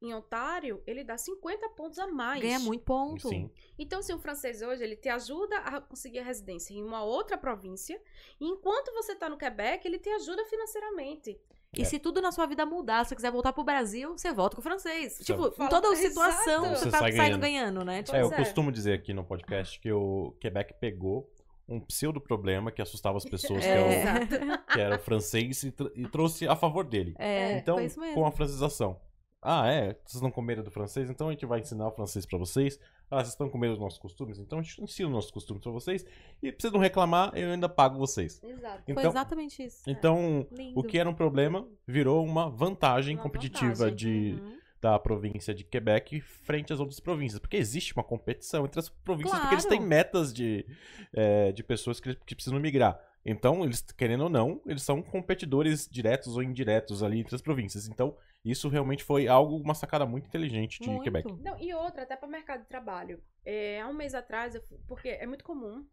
[0.01, 2.41] em Ontário, ele dá 50 pontos a mais.
[2.41, 3.29] Ganha muito ponto.
[3.29, 3.49] Sim.
[3.79, 7.37] Então, se o francês hoje, ele te ajuda a conseguir a residência em uma outra
[7.37, 8.01] província,
[8.41, 11.39] e enquanto você tá no Quebec, ele te ajuda financeiramente.
[11.75, 11.85] E É.
[11.85, 14.61] se tudo na sua vida mudar, se você quiser voltar pro Brasil, você volta com
[14.61, 15.13] o francês.
[15.13, 15.95] Você tipo, em toda Exato.
[16.07, 17.41] situação, Você você tá sai saindo ganhando.
[17.79, 18.03] ganhando, né?
[18.03, 18.35] Tipo, É, eu é.
[18.35, 21.29] costumo dizer aqui no podcast que o Quebec pegou
[21.67, 24.25] um pseudo problema que assustava as pessoas, É.
[24.25, 27.15] que, é o- que era o francês, e, tr- e trouxe a favor dele.
[27.17, 28.15] é, então, isso mesmo.
[28.15, 28.99] com a francização.
[29.41, 29.97] Ah, é?
[30.05, 31.09] Vocês não com medo do francês?
[31.09, 32.79] Então a gente vai ensinar o francês pra vocês.
[33.13, 34.39] Ah, vocês estão com medo dos nossos costumes?
[34.39, 36.05] Então a gente ensina os nossos costumes pra vocês.
[36.41, 38.41] E pra vocês não reclamar, eu ainda pago vocês.
[38.43, 38.83] Exato.
[38.83, 39.81] Foi Então, exatamente isso.
[39.87, 40.79] então Lindo.
[40.79, 43.95] o que era um problema virou uma vantagem Uma competitiva vantagem.
[43.95, 44.57] de, Uhum.
[44.81, 47.39] da província de Quebec frente às outras províncias.
[47.39, 49.77] Porque existe uma competição entre as províncias, porque eles Claro.
[49.79, 50.65] têm metas de,
[51.13, 52.99] é, de pessoas que, que precisam migrar.
[53.25, 57.87] Então, eles, querendo ou não, eles são competidores diretos ou indiretos ali entre as províncias.
[57.87, 61.03] Então, isso realmente foi algo, uma sacada muito inteligente de Muito.
[61.03, 61.31] Quebec.
[61.41, 63.23] Não, e outra, até para o mercado de trabalho.
[63.45, 65.85] É, há um mês atrás, eu porque é muito comum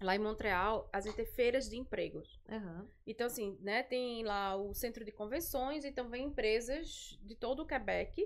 [0.00, 2.40] lá em Montreal a gente ter feiras de empregos.
[2.48, 2.86] Aham.
[3.06, 7.66] Então, assim, né, tem lá o centro de convenções, então vem empresas de todo o
[7.66, 8.24] Quebec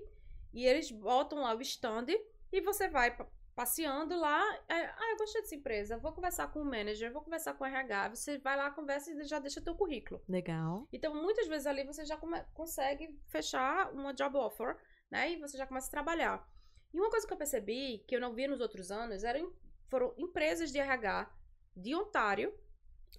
[0.53, 2.07] e eles botam lá o stand
[2.53, 3.17] e você vai
[3.55, 4.43] passeando lá.
[4.69, 7.67] é, ah, eu gostei dessa empresa, vou conversar com o manager, vou conversar com o
[7.67, 8.09] RH.
[8.11, 10.21] Você vai lá, conversa e já deixa teu currículo.
[10.29, 10.89] Legal.
[10.93, 14.77] Então, muitas vezes ali você já come- consegue fechar uma job offer,
[15.11, 15.33] né?
[15.33, 16.47] E você já começa a trabalhar.
[16.93, 19.53] E uma coisa que eu percebi, que eu não vi nos outros anos, eram,
[19.89, 21.31] foram empresas de RH
[21.77, 22.55] de Ontário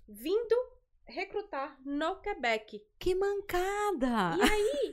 [0.07, 0.55] vindo
[1.07, 2.81] recrutar no Quebec.
[2.99, 4.35] Que mancada!
[4.37, 4.91] E aí,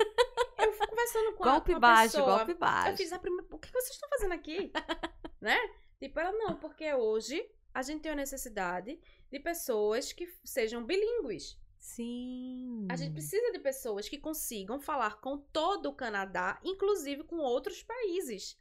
[0.66, 2.36] eu fui conversando com a, golpe com a baixo, pessoa.
[2.38, 2.90] golpe baixo.
[2.90, 3.46] Eu fiz a primeira.
[3.50, 4.72] O que vocês estão fazendo aqui?
[5.42, 5.58] né?
[5.98, 8.98] Tipo, ela não, porque hoje a gente tem a necessidade
[9.30, 11.58] de pessoas que sejam bilíngues.
[11.78, 12.86] Sim.
[12.88, 17.82] A gente precisa de pessoas que consigam falar com todo o Canadá, inclusive com outros
[17.82, 18.56] países.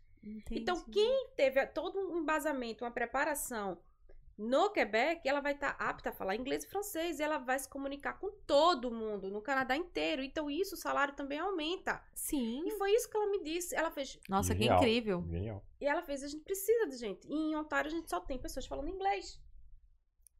[0.52, 0.92] Então, Entendi.
[0.92, 3.80] quem teve todo um embasamento, uma preparação
[4.42, 7.70] no Quebec, ela vai estar apta a falar inglês e francês e ela vai se
[7.70, 10.24] comunicar com todo mundo, no Canadá inteiro.
[10.24, 12.02] Então, isso, o salário também aumenta.
[12.16, 12.64] Sim.
[12.68, 13.76] E foi isso que ela me disse.
[13.76, 14.20] Ela fez.
[14.28, 14.78] Nossa, que Genial.
[14.80, 15.24] incrível.
[15.30, 15.64] Genial.
[15.80, 17.28] E ela fez, a gente precisa de gente.
[17.28, 19.40] E em Ontário a gente só tem pessoas falando inglês.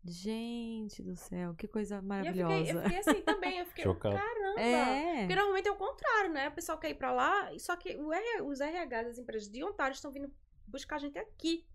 [0.04, 2.56] Gente do céu, que coisa E eu maravilhosa.
[2.58, 3.60] fiquei, eu fiquei assim também.
[3.60, 4.16] Eu fiquei, Chocado.
[4.16, 4.60] caramba!
[4.62, 5.20] É.
[5.20, 6.48] Porque normalmente é o contrário, né?
[6.50, 9.64] O pessoal quer ir pra lá, só que o R- os RH das empresas de
[9.64, 10.34] Ontário estão vindo
[10.68, 11.68] buscar a gente aqui.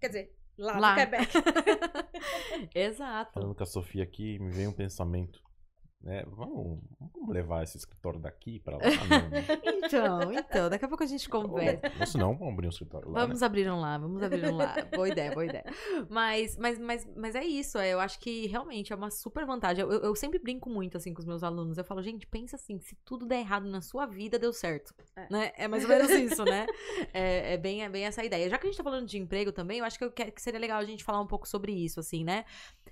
[0.00, 0.90] Quer dizer, lá, Lá.
[0.90, 1.32] no Quebec.
[2.74, 3.32] Exato.
[3.34, 5.42] Falando com a Sofia aqui, me veio um pensamento.
[6.06, 6.22] Né?
[6.28, 8.82] Vamos, vamos levar esse escritório daqui pra lá?
[9.10, 9.44] Não, né?
[9.86, 11.80] Então, então, daqui a pouco a gente conversa.
[11.98, 13.20] Ou se não, vamos abrir um escritório lá.
[13.26, 14.76] Vamos abrir um lá, vamos abrir um lá.
[14.94, 15.64] Boa ideia, boa ideia.
[16.08, 19.82] Mas, mas, mas, mas é isso, é, eu acho que realmente é uma super vantagem.
[19.82, 21.76] Eu, eu- eu sempre brinco muito assim com os meus alunos.
[21.76, 24.94] Eu falo, gente, pensa assim, se tudo der errado na sua vida, deu certo.
[25.16, 25.26] É.
[25.28, 25.52] Né?
[25.56, 26.66] É mais ou menos isso, né?
[27.12, 28.48] É, é bem, é bem essa ideia.
[28.48, 30.40] Já que a gente tá falando de emprego também, eu acho que, eu quero, que
[30.40, 32.44] seria legal a gente falar um pouco sobre isso, assim, né?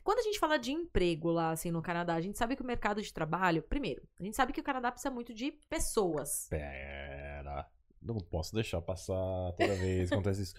[0.03, 2.66] Quando a gente fala de emprego lá, assim, no Canadá, a gente sabe que o
[2.66, 6.48] mercado de trabalho, primeiro, a gente sabe que o Canadá precisa muito de pessoas.
[6.48, 7.68] Pera.
[8.02, 10.54] Não posso deixar passar toda vez que acontece isso.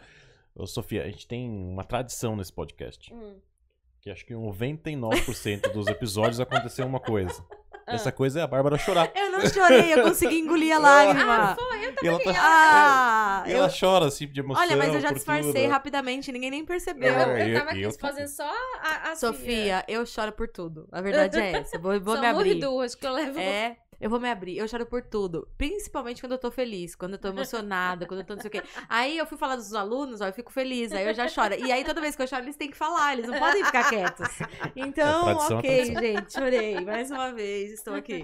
[0.55, 3.13] Ô, Sofia, a gente tem uma tradição nesse podcast.
[3.13, 3.39] Hum.
[3.99, 7.45] Que acho que 99% dos episódios aconteceu uma coisa.
[7.88, 7.93] Ah.
[7.95, 9.12] Essa coisa é a Bárbara chorar.
[9.15, 11.56] Eu não chorei, eu consegui engolir a Ah, lágrima.
[11.56, 14.63] foi, eu E ela, tá- Ah, eu, ela chora assim de emoção.
[14.63, 15.71] olha, mas eu já disfarcei tudo.
[15.71, 17.13] rapidamente, ninguém nem percebeu.
[17.13, 18.50] Eu, É, eu eu- tava aqui eu- fazendo só
[18.82, 20.88] a, a Sofia, eu choro por tudo.
[20.91, 21.76] A verdade é essa.
[21.78, 22.56] Eu vou, vou me Somos abrir.
[22.60, 23.39] duas que eu levo.
[23.39, 24.58] É, eu vou me abrir.
[24.58, 25.47] Eu choro por tudo.
[25.58, 28.51] Principalmente quando eu tô feliz, quando eu tô emocionada, quando eu tô não sei o
[28.51, 28.63] quê.
[28.89, 31.55] Aí eu fui falar dos alunos, ó, eu fico feliz, aí eu já choro.
[31.55, 33.89] E aí toda vez que eu choro, eles têm que falar, eles não podem ficar
[33.89, 34.27] quietos.
[34.75, 36.79] Então, É tradição, ok, gente, chorei.
[36.81, 38.23] Mais uma vez, estou aqui.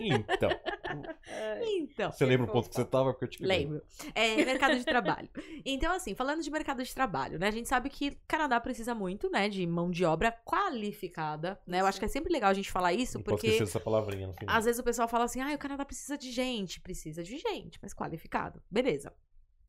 [0.00, 0.50] Então,
[1.78, 2.10] Então.
[2.12, 3.12] você lembra o ponto que você tava?
[3.12, 3.42] Porque eu te.
[3.44, 3.82] Lembro.
[4.14, 5.28] É, mercado de trabalho.
[5.64, 7.48] Então, assim, falando de mercado de trabalho, né?
[7.48, 11.80] A gente sabe que o Canadá precisa muito, né, de mão de obra qualificada, né?
[11.80, 13.80] Eu acho que é sempre legal a gente falar isso, Não posso porque esquecer dessa
[13.80, 14.56] palavrinha no final.
[14.56, 16.80] às vezes o pessoal fala assim, ah, o Canadá precisa de gente.
[16.80, 18.62] Precisa de gente, mas qualificado.
[18.70, 19.12] Beleza.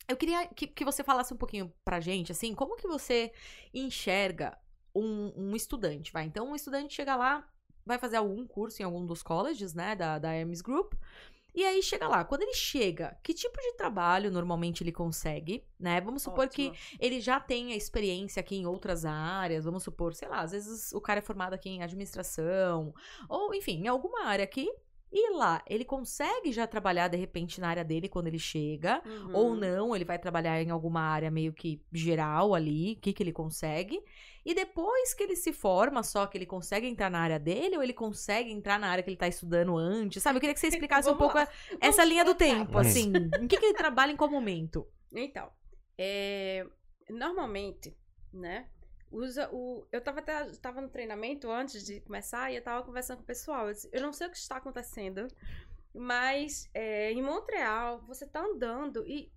[0.07, 3.31] Eu queria que, que você falasse um pouquinho pra gente, assim, como que você
[3.73, 4.57] enxerga
[4.95, 6.25] um, um estudante, vai?
[6.25, 7.47] Então, um estudante chega lá,
[7.85, 10.93] vai fazer algum curso em algum dos colleges, né, da, da Hermes Group,
[11.55, 12.23] e aí chega lá.
[12.25, 16.01] Quando ele chega, que tipo de trabalho normalmente ele consegue, né?
[16.01, 16.97] Vamos supor que Ótimo.
[16.99, 20.99] ele já tenha experiência aqui em outras áreas, vamos supor, sei lá, às vezes o
[20.99, 22.93] cara é formado aqui em administração,
[23.29, 24.67] ou enfim, em alguma área aqui,
[25.15, 29.35] e lá, ele consegue já trabalhar de repente na área dele quando ele chega, Uhum.
[29.35, 33.21] ou não, ele vai trabalhar em alguma área meio que geral ali, o que, que
[33.21, 34.01] ele consegue.
[34.43, 37.83] E depois que ele se forma, só que ele consegue entrar na área dele, ou
[37.83, 40.37] ele consegue entrar na área que ele tá estudando antes, sabe?
[40.37, 41.47] Eu queria que você explicasse um pouco a-
[41.79, 43.13] essa linha do tempo, assim.
[43.39, 44.87] Em que, que ele trabalha em qual momento?
[45.15, 45.47] Então,
[45.97, 46.65] é,
[47.09, 47.95] normalmente,
[48.33, 48.67] né?
[49.13, 49.85] Usa o.
[49.91, 53.27] Eu tava até tava no treinamento antes de começar e eu tava conversando com o
[53.27, 53.67] pessoal.
[53.67, 55.27] Eu, disse, eu não sei o que está acontecendo,
[55.93, 59.31] mas é, em Montreal você tá andando e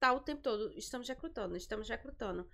[0.00, 0.72] tá o tempo todo.
[0.74, 2.48] Estamos recrutando, estamos recrutando.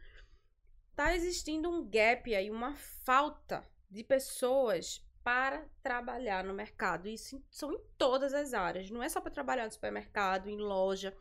[0.97, 7.07] Tá existindo um gap aí, uma falta de pessoas para trabalhar no mercado.
[7.07, 8.91] Isso são em todas as áreas.
[8.91, 11.17] Não é só para trabalhar no supermercado, em loja.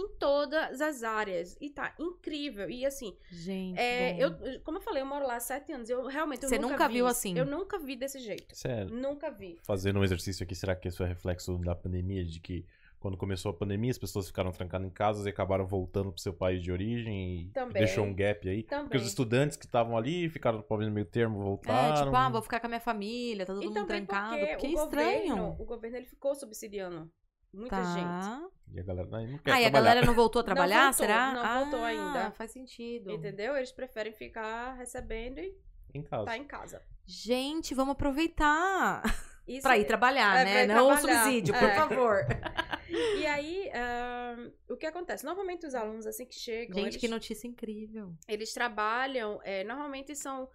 [0.00, 1.56] Em todas as áreas.
[1.60, 2.68] E tá incrível.
[2.70, 4.30] E assim, Gente, é, eu,
[4.62, 5.88] como eu falei, eu moro lá há sete anos.
[5.90, 7.38] Eu realmente eu Você nunca, nunca vi viu assim?
[7.38, 8.54] Eu nunca vi desse jeito.
[8.56, 8.94] Sério.
[8.94, 9.58] Nunca vi.
[9.64, 12.24] Fazendo um exercício aqui, será que isso é reflexo da pandemia?
[12.24, 12.64] De que
[13.00, 16.32] quando começou a pandemia, as pessoas ficaram trancadas em casa e acabaram voltando pro seu
[16.32, 17.74] país de origem e Também.
[17.74, 18.62] deixou um gap aí?
[18.64, 19.00] Porque Também.
[19.00, 21.94] os estudantes que estavam ali ficaram no meio termo, voltaram.
[21.94, 24.36] É, tipo, ah, vou ficar com a minha família, tá todo E mundo trancado.
[24.36, 25.28] porque Porque é o estranho.
[25.36, 27.08] governo, o governo ele ficou subsidiando
[27.52, 28.04] muita gente.
[28.04, 28.48] tá.
[28.70, 29.70] E a galera aí não quer Ah, e a trabalhar.
[29.94, 31.32] galera não voltou a trabalhar, voltou, será?
[31.32, 32.30] não ah, voltou ainda.
[32.32, 33.10] faz sentido.
[33.10, 33.56] Entendeu?
[33.56, 35.56] Eles preferem ficar recebendo e
[35.94, 36.24] Em casa.
[36.26, 36.82] tá em casa.
[37.06, 39.02] Gente, vamos aproveitar
[39.48, 40.74] Isso pra ir trabalhar, é, né?
[40.74, 41.22] Não o trabalhar.
[41.24, 41.74] subsídio, por É.
[41.74, 42.16] favor.
[43.18, 45.22] E aí, ahn, o que acontece?
[45.22, 48.14] Normalmente os alunos assim que chegam, Gente, eles, que notícia incrível.
[48.26, 50.48] eles trabalham, é, normalmente são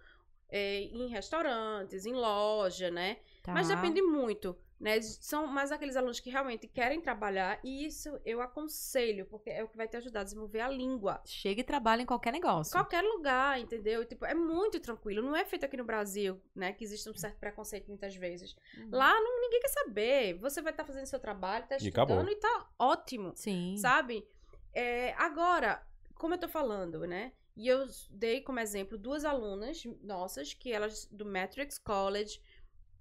[0.48, 3.18] é, em restaurantes, em loja, né?
[3.40, 3.52] Tá.
[3.52, 5.00] Mas depende muito, né?
[5.00, 9.68] São mais aqueles alunos que realmente querem trabalhar e isso eu aconselho, porque é o
[9.68, 11.20] que vai te ajudar a desenvolver a língua.
[11.24, 12.72] Chega e trabalha em qualquer negócio.
[12.72, 14.02] Qualquer lugar, entendeu?
[14.02, 15.22] E, Tipo, é muito tranquilo.
[15.22, 16.72] Não é feito aqui no Brasil, né?
[16.72, 18.54] Que existe um certo preconceito muitas vezes.
[18.76, 18.88] Uhum.
[18.92, 20.34] Lá não, ninguém quer saber.
[20.38, 23.76] Você vai estar fazendo seu trabalho, tá E estudando e tá ótimo, Sim.
[23.76, 24.26] sabe?
[24.72, 25.84] É, agora,
[26.14, 27.32] como eu tô falando, né?
[27.56, 32.40] E eu dei como exemplo duas alunas nossas, que elas, do Matrix College,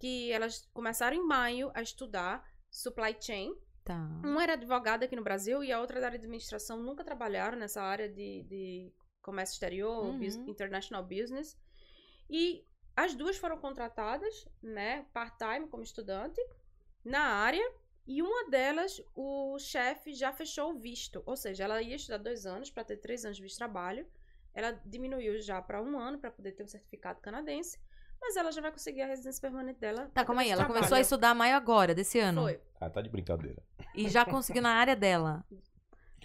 [0.03, 3.55] que elas começaram em maio a estudar supply chain.
[3.85, 3.97] Tá.
[4.21, 6.83] Uma era advogada aqui no Brasil e a outra da área de administração.
[6.83, 10.49] Nunca trabalharam nessa área de, de comércio exterior, Uhum.
[10.49, 11.57] international business.
[12.29, 12.65] E
[12.97, 16.41] as duas foram contratadas, né, part-time como estudante,
[17.01, 17.65] na área.
[18.05, 21.23] E uma delas, o chefe já fechou o visto.
[21.25, 24.05] Ou seja, ela ia estudar dois anos para ter três anos de visto de trabalho.
[24.53, 27.79] Ela diminuiu já para um ano para poder ter um certificado canadense.
[28.25, 30.09] Mas ela já vai conseguir a residência permanente dela.
[30.13, 30.49] Tá, calma aí.
[30.49, 32.43] Ela começou a estudar maio agora, desse ano.
[32.43, 32.57] Foi.
[32.79, 33.61] Ah, tá de brincadeira.
[33.93, 35.43] E já conseguiu na área dela.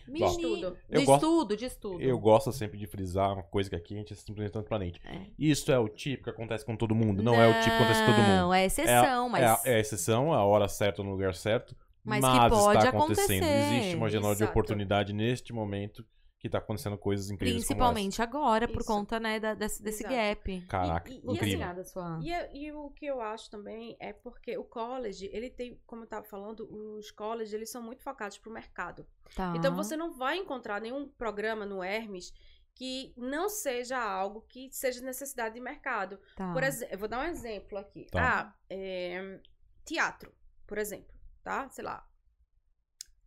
[0.06, 0.30] De Menino.
[0.30, 0.78] estudo.
[0.88, 2.00] De Eu gosto- estudo, de estudo.
[2.00, 5.00] Eu gosto sempre de frisar uma coisa que aqui a gente é simplesmente transparente.
[5.04, 5.26] É.
[5.38, 7.22] Isso é o tipo que acontece com todo mundo.
[7.22, 8.36] Não, é o tipo que acontece com todo mundo.
[8.36, 9.42] Não, é exceção, mas.
[9.42, 11.76] É a, é a exceção, a hora certa no lugar certo.
[12.04, 13.42] Mas Mas, que pode está acontecendo.
[13.42, 13.74] acontecer.
[13.76, 16.02] Existe uma janela de oportunidade neste momento
[16.38, 18.86] que está acontecendo coisas incríveis Principalmente agora, por Isso.
[18.86, 20.60] conta, né, da- desse, desse gap.
[20.68, 21.34] Caraca, E- e- e incrível.
[21.34, 22.20] Obrigada, sua.
[22.22, 26.04] E, é- e o que eu acho também é porque o college, ele tem, como
[26.04, 26.60] eu tava falando,
[26.96, 29.04] os colleges, eles são muito focados pro mercado.
[29.34, 29.52] Tá.
[29.56, 32.32] Então você não vai encontrar nenhum programa no Hermes
[32.72, 36.20] que não seja algo que seja necessidade de mercado.
[36.36, 36.52] Tá.
[36.52, 38.06] Por exemplo, eu vou dar um exemplo aqui.
[38.12, 38.54] Tá.
[38.54, 39.40] Ah, é,
[39.84, 40.32] teatro,
[40.68, 41.68] por exemplo, tá?
[41.70, 42.06] Sei lá.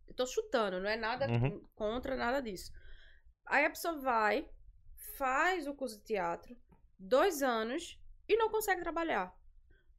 [0.08, 1.62] Eu tô chutando, não é nada Uhum.
[1.74, 2.72] contra nada disso.
[3.46, 4.48] Aí a pessoa vai,
[5.16, 6.56] faz o curso de teatro,
[6.98, 9.36] dois anos, e não consegue trabalhar.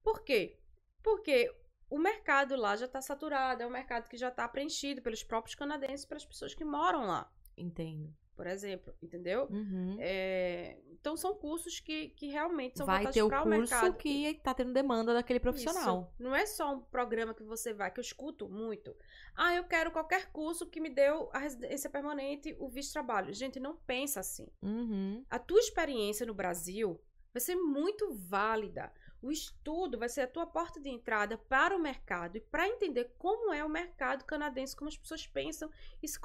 [0.01, 0.59] Por quê?
[1.01, 1.53] Porque
[1.89, 5.55] o mercado lá já tá saturado, é um mercado que já tá preenchido pelos próprios
[5.55, 8.15] canadenses, pelas pessoas que moram lá, Entendo.
[8.35, 9.47] Por exemplo, entendeu?
[9.49, 9.97] Uhum.
[9.99, 13.59] É, então são cursos que, que realmente são Vai voltados ter o para o curso
[13.59, 13.97] mercado.
[13.97, 16.11] que tá tendo demanda daquele profissional.
[16.13, 16.23] Isso.
[16.23, 18.95] Não é só um programa que você vai, que eu escuto muito.
[19.35, 23.33] Ah, eu quero qualquer curso que me deu a residência permanente, o visto de trabalho.
[23.33, 24.47] Gente, não pensa assim.
[24.61, 25.23] Uhum.
[25.29, 26.99] A tua experiência no Brasil
[27.33, 28.91] vai ser muito válida.
[29.23, 33.15] O estudo vai ser a tua porta de entrada para o mercado e para entender
[33.17, 36.19] como é o mercado canadense, como as pessoas pensam e se,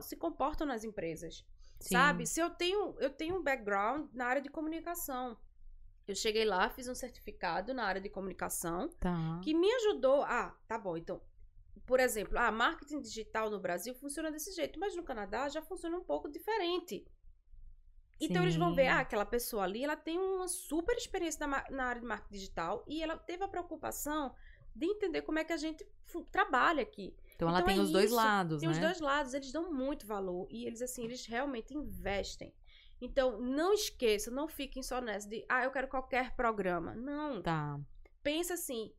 [0.00, 1.44] se comportam nas empresas.
[1.78, 1.94] Sim.
[1.94, 2.26] Sabe?
[2.26, 5.36] Se eu tenho, eu tenho um background na área de comunicação.
[6.08, 9.40] Eu cheguei lá, fiz um certificado na área de comunicação Tá.
[9.44, 10.22] que me ajudou.
[10.22, 10.96] Ah, tá bom.
[10.96, 11.20] Então,
[11.84, 15.96] por exemplo, a marketing digital no Brasil funciona desse jeito, mas no Canadá já funciona
[15.96, 17.06] um pouco diferente.
[18.20, 21.84] Então eles vão ver, ah, aquela pessoa ali, ela tem uma super experiência na, na
[21.84, 24.34] área de marketing digital e ela teve a preocupação
[24.74, 25.86] de entender como é que a gente
[26.30, 27.16] trabalha aqui.
[27.34, 28.74] Então ela Então tem é os dois isso, lados, Tem né?
[28.74, 32.54] os dois lados, eles dão muito valor e eles assim, eles realmente investem.
[33.02, 36.94] Então, não esqueça, não fiquem só nessa de, ah, eu quero qualquer programa.
[36.94, 37.80] Não, Tá.
[38.22, 38.92] pensa assim,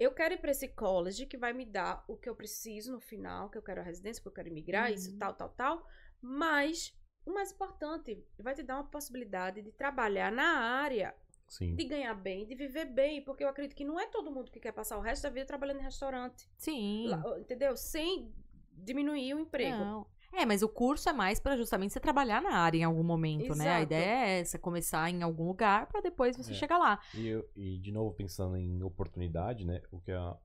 [0.00, 3.00] eu quero ir para esse college que vai me dar o que eu preciso no
[3.00, 5.18] final, que eu quero a residência, que eu quero imigrar, isso, Uhum.
[5.18, 5.86] tal, tal, tal.
[6.20, 6.92] Mas,
[7.26, 11.14] o mais importante, vai te dar uma possibilidade de trabalhar na área,
[11.48, 11.74] Sim.
[11.74, 14.60] de ganhar bem, de viver bem, porque eu acredito que não é todo mundo que
[14.60, 17.06] quer passar o resto da vida trabalhando em restaurante, Sim.
[17.08, 17.76] lá, entendeu?
[17.76, 18.32] Sem
[18.72, 19.76] diminuir o emprego.
[19.84, 20.06] Não.
[20.32, 23.54] É, mas o curso é mais pra justamente você trabalhar na área em algum momento,
[23.54, 23.68] né?
[23.68, 23.82] A Exato.
[23.84, 26.54] ideia é essa, começar em algum lugar pra depois você É.
[26.54, 26.98] chegar lá.
[27.14, 29.80] E, eu- e, de novo, pensando em oportunidade, né?
[29.92, 30.36] O que a,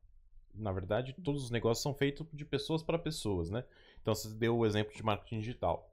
[0.53, 3.65] na verdade, todos os negócios são feitos de pessoas para pessoas, né?
[3.99, 5.88] Então, você deu o exemplo de marketing digital.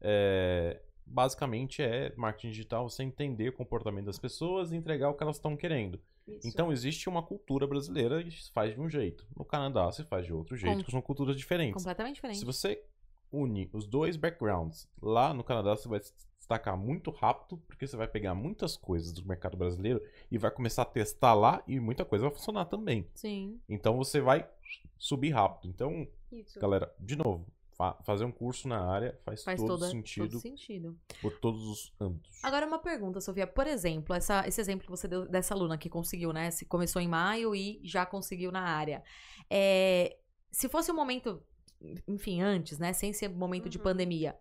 [0.00, 5.22] É, basicamente, é marketing digital você entender o comportamento das pessoas e entregar o que
[5.22, 6.00] elas estão querendo.
[6.26, 6.46] Isso.
[6.46, 9.26] Então, existe uma cultura brasileira que se faz de um jeito.
[9.36, 11.74] No Canadá, se faz de outro jeito, Com- que são culturas diferentes.
[11.74, 12.38] Completamente diferente.
[12.38, 12.82] Se você
[13.32, 14.88] une os dois backgrounds.
[15.00, 19.12] Lá no Canadá você vai se destacar muito rápido, porque você vai pegar muitas coisas
[19.12, 23.06] do mercado brasileiro e vai começar a testar lá e muita coisa vai funcionar também.
[23.14, 23.60] Sim.
[23.68, 24.48] Então você vai
[24.98, 25.68] subir rápido.
[25.70, 26.58] Então, Isso.
[26.58, 27.46] galera, de novo,
[28.04, 30.98] fazer um curso na área faz, Faz todo toda, sentido todo sentido.
[31.20, 32.38] por todos os âmbitos.
[32.42, 33.46] Agora uma pergunta, Sofia.
[33.46, 36.50] Por exemplo, essa- esse exemplo que você deu dessa aluna que conseguiu, né?
[36.50, 39.02] Se começou em maio e já conseguiu na área.
[39.48, 40.16] É,
[40.50, 41.42] se fosse um momento,
[42.06, 42.92] enfim, antes, né?
[42.92, 43.84] Sem ser momento de Uhum.
[43.84, 44.36] pandemia.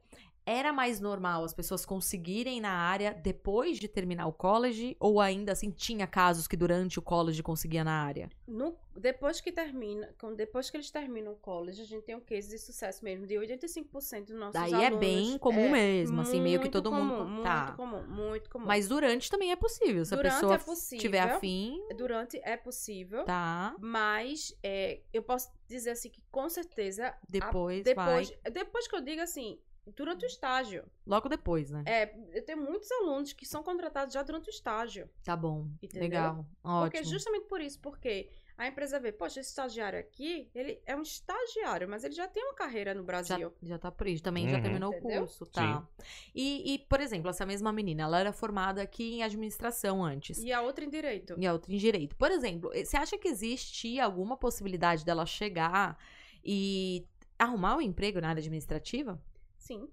[0.46, 4.98] Era mais normal as pessoas conseguirem na área depois de terminar o college?
[5.00, 8.30] Ou ainda assim tinha casos que durante o college conseguia na área?
[8.48, 12.50] No- depois que termina, depois que eles terminam o college, a gente tem um case
[12.50, 14.94] de sucesso mesmo, de 85% dos nossos Daí alunos.
[14.94, 17.64] é bem comum mesmo, assim, meio que todo mundo- comum, tá.
[17.66, 18.66] Muito comum, muito comum.
[18.66, 20.04] Mas durante também é possível.
[20.04, 21.00] Se Durante a pessoa é possível.
[21.02, 23.74] tiver afim, Durante é possível, tá.
[23.80, 28.52] mas é, eu posso dizer assim que com certeza Depois, depois, vai.
[28.52, 29.60] depois que eu digo assim,
[29.96, 30.84] durante o estágio.
[31.06, 31.84] Logo depois, né?
[31.86, 35.10] É, eu tenho muitos alunos que são contratados já durante o estágio.
[35.24, 35.68] Tá bom.
[35.82, 36.02] Entendeu?
[36.10, 36.46] Legal.
[36.62, 37.06] Porque Ótimo.
[37.06, 41.88] justamente por isso, porque a empresa vê, poxa, esse estagiário aqui, ele é um estagiário,
[41.88, 43.54] mas ele já tem uma carreira no Já, Brasil.
[43.64, 44.22] já tá por isso.
[44.22, 44.62] Também já Uhum.
[44.62, 45.20] terminou o Entendeu?
[45.22, 45.88] curso, tá?
[46.36, 50.38] E, e, por exemplo, essa mesma menina, ela era formada aqui em administração antes.
[50.40, 51.36] E a outra em direito.
[51.38, 52.16] E a outra em direito.
[52.18, 55.98] Por exemplo, você acha que existia alguma possibilidade dela chegar
[56.44, 59.22] e arrumar um emprego na área administrativa?
[59.60, 59.88] Sim.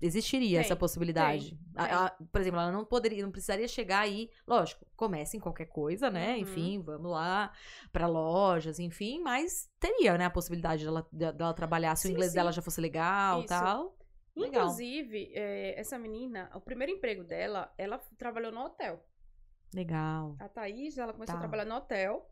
[0.00, 1.50] Existiria Tem, essa possibilidade.
[1.50, 1.84] tem, tem.
[1.94, 6.10] a- por exemplo, ela não poderia, não precisaria chegar aí, lógico, comece em qualquer coisa,
[6.10, 6.32] né?
[6.34, 6.40] Uhum.
[6.40, 7.50] Enfim, vamos lá
[7.90, 12.12] para lojas, enfim, mas teria, né, a possibilidade dela, de- dela trabalhar se o Sim,
[12.12, 12.36] inglês sim.
[12.36, 13.48] dela já fosse legal, Isso.
[13.48, 13.96] tal.
[14.36, 14.64] Legal.
[14.64, 19.02] Inclusive, é, essa menina, o primeiro emprego dela, ela trabalhou no hotel.
[19.74, 20.36] Legal.
[20.38, 21.38] A Thaís, ela começou Tá.
[21.38, 22.30] a trabalhar no hotel.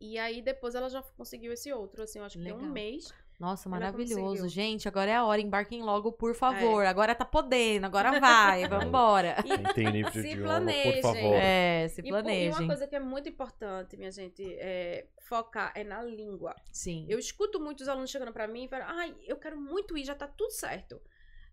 [0.00, 2.72] E aí, depois ela já conseguiu esse outro, assim, eu acho que tem um Legal.
[2.72, 3.12] mês.
[3.40, 4.46] Nossa, maravilhoso.
[4.48, 5.40] Gente, agora é a hora.
[5.40, 6.34] Embarquem logo, por É.
[6.34, 6.84] favor.
[6.84, 8.68] Agora tá podendo, agora vai.
[8.68, 9.36] Vambora.
[9.42, 10.92] Quem tem nível de Se idioma, planejem.
[10.92, 11.34] por favor.
[11.36, 12.66] É, se E, por- e uma planejem.
[12.66, 16.54] coisa que é muito importante, minha gente, é focar é na língua.
[16.70, 17.06] Sim.
[17.08, 20.14] Eu escuto muitos alunos chegando pra mim e falam: ai, eu quero muito ir, já
[20.14, 21.00] tá tudo certo.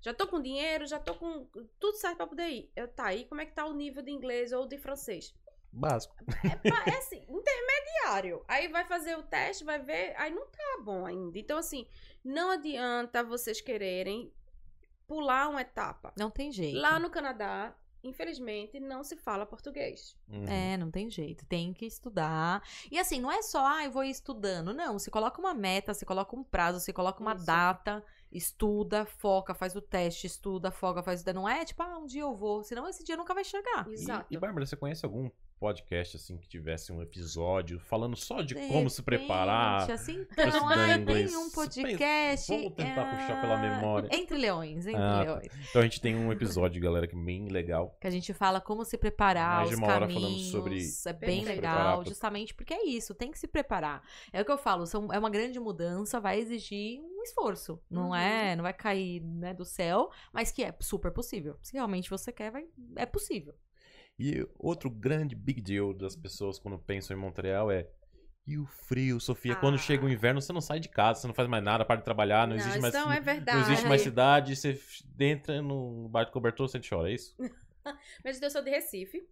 [0.02, 1.48] Já tô com dinheiro, já tô com
[1.80, 2.72] tudo certo pra poder ir.
[2.76, 5.34] Eu, tá, aí como é que tá o nível de inglês ou de francês?
[5.78, 6.16] Básico.
[6.44, 8.44] É, é assim, intermediário.
[8.48, 11.38] Aí vai fazer o teste, vai ver, aí não tá bom ainda.
[11.38, 11.88] Então, assim,
[12.24, 14.32] não adianta vocês quererem
[15.08, 16.14] pular uma etapa.
[16.18, 16.80] Não tem jeito.
[16.80, 20.16] Lá no Canadá, infelizmente, não se fala português.
[20.28, 20.46] Uhum.
[20.46, 21.46] É, não tem jeito.
[21.46, 22.62] Tem que estudar.
[22.92, 24.74] E assim, não é só, ah, eu vou ir estudando.
[24.74, 27.46] Não, você coloca uma meta, você coloca um prazo, você coloca uma Isso.
[27.46, 31.34] data, estuda, foca, faz o teste, estuda, foca, faz o.
[31.34, 32.64] Não é tipo, ah, um dia eu vou.
[32.64, 33.88] Senão esse dia nunca vai chegar.
[33.88, 34.28] E, Exato.
[34.30, 38.68] e Bárbara, você conhece algum podcast assim que tivesse um episódio falando só de, De
[38.68, 39.82] como se preparar?
[39.82, 42.52] repente, Assim, então, ah, tem um podcast.
[42.56, 44.10] vamos tentar puxar pela ah, memória.
[44.12, 45.52] Entre leões, entre Ah, leões.
[45.70, 47.98] Então a gente tem um episódio, galera, que é bem legal.
[48.00, 50.52] Que a gente fala como se preparar, Mais de uma hora falando caminhos.
[50.52, 54.02] sobre É bem legal, justamente porque é isso, tem que se preparar.
[54.32, 57.80] É o que eu falo, são, é uma grande mudança, vai exigir um esforço.
[57.90, 58.16] Não Uhum.
[58.16, 61.58] é, não vai cair né, do céu, mas que é super possível.
[61.62, 62.66] Se realmente você quer, vai,
[62.96, 63.54] é possível.
[64.20, 67.88] E outro grande big deal das pessoas quando pensam em Montreal é.
[68.48, 69.56] E o frio, Sofia?
[69.56, 69.78] Quando Ah.
[69.80, 72.06] chega o inverno, você não sai de casa, você não faz mais nada, para de
[72.06, 72.96] trabalhar, não, existe mais.
[72.96, 73.58] então é verdade.
[73.58, 74.80] Não existe mais cidade, você
[75.20, 77.36] entra no bar de cobertor, você chora, é isso?
[78.24, 79.28] Mas eu sou de Recife,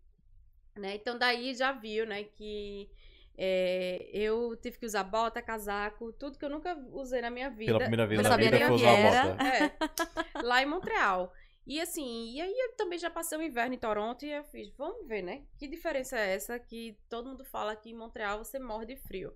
[0.77, 0.95] né?
[0.95, 2.89] Então daí já viu, né, que
[3.37, 7.67] é, eu tive que usar bota, casaco, tudo que eu nunca usei na minha vida.
[7.71, 9.43] Pela primeira vez Não na sabia vida que usar bota.
[9.47, 11.33] É, lá em Montreal.
[11.65, 14.69] E assim, e aí eu também já passei o inverno em Toronto e eu fiz,
[14.75, 15.45] vamos ver, né?
[15.57, 19.35] Que diferença é essa que todo mundo fala que em Montreal você morre de frio.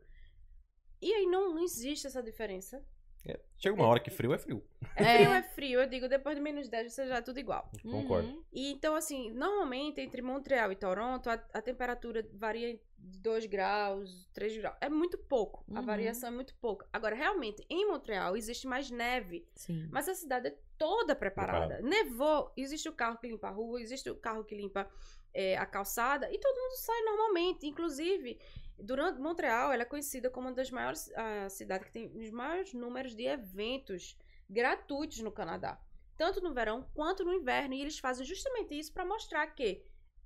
[1.01, 2.85] E aí não, não existe essa diferença.
[3.25, 4.63] É, Chega uma hora que frio é frio.
[4.95, 5.17] É É.
[5.17, 5.79] frio, é frio.
[5.81, 7.69] Eu digo, depois de menos 10 você já é tudo igual.
[7.83, 8.29] Concordo.
[8.29, 8.43] Uhum.
[8.53, 14.27] E então, assim, normalmente entre Montreal e Toronto, a, a temperatura varia de 2 graus,
[14.33, 14.77] 3 graus.
[14.79, 15.65] É muito pouco.
[15.75, 15.85] A Uhum.
[15.85, 16.85] variação é muito pouco.
[16.93, 19.45] Agora, realmente, em Montreal existe mais neve.
[19.55, 19.89] Sim.
[19.91, 21.81] Mas a cidade é toda preparada.
[21.81, 24.89] Nevou, existe o carro que limpa a rua, existe o carro que limpa
[25.33, 27.67] é, a calçada e todo mundo sai normalmente.
[27.67, 28.39] Inclusive,
[28.81, 32.73] durante Montreal, ela é conhecida como uma das maiores ah, cidades que tem os maiores
[32.73, 34.17] números de eventos
[34.49, 35.79] gratuitos no Canadá,
[36.17, 37.73] tanto no verão quanto no inverno.
[37.73, 39.83] E eles fazem justamente isso para mostrar que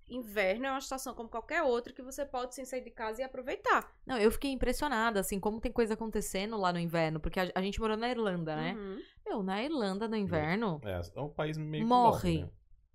[0.10, 3.24] inverno é uma estação como qualquer outra que você pode sim sair de casa e
[3.24, 3.90] aproveitar.
[4.06, 7.62] Não, eu fiquei impressionada, assim, como tem coisa acontecendo lá no inverno, porque a, a
[7.62, 8.74] gente morou na Irlanda, né?
[8.74, 9.02] Uhum.
[9.26, 12.42] Meu, na Irlanda, no inverno, É, é um país meio que Morre.
[12.44, 12.50] né?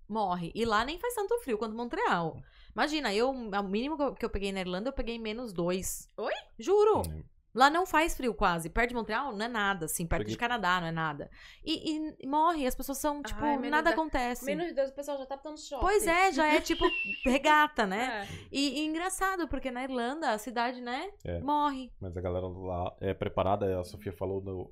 [0.09, 0.51] Morre.
[0.55, 2.37] E lá nem faz tanto frio quanto Montreal.
[2.73, 6.07] Imagina, eu, o mínimo que eu- peguei na Irlanda, eu peguei menos dois.
[6.17, 6.33] Oi?
[6.57, 7.01] Juro.
[7.01, 7.39] É.
[7.51, 8.69] Lá não faz frio quase.
[8.69, 10.05] Perto de Montreal não é nada, assim.
[10.05, 11.31] Perto Porque- de Canadá não é nada.
[11.65, 14.45] E, e- morre, as pessoas são, tipo, Ai, nada da- acontece.
[14.45, 15.81] Menos de dois, o pessoal já tá botando short.
[15.83, 16.85] Pois é, já é tipo
[17.25, 18.27] regata, né?
[18.29, 18.47] É.
[18.51, 21.39] E, e engraçado, porque na Irlanda a cidade, né, É.
[21.39, 21.91] morre.
[21.99, 24.71] Mas a galera lá é preparada, a Sofia falou do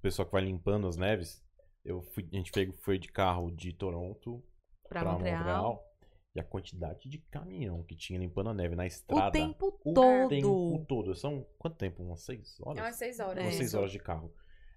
[0.00, 1.44] pessoal que vai limpando as neves.
[1.84, 2.50] Eu fui, a gente
[2.80, 4.42] foi de carro de Toronto
[4.90, 5.38] Pra, pra Montreal.
[5.38, 5.86] Montreal.
[6.34, 9.30] E a quantidade de caminhão que tinha limpando a neve na O estrada.
[9.32, 10.28] tempo o todo.
[10.28, 11.14] tempo todo.
[11.14, 12.02] São quanto tempo?
[12.02, 12.78] Umas seis horas?
[12.78, 13.44] É umas seis horas.
[13.44, 13.56] Umas É.
[13.56, 14.32] seis horas de carro.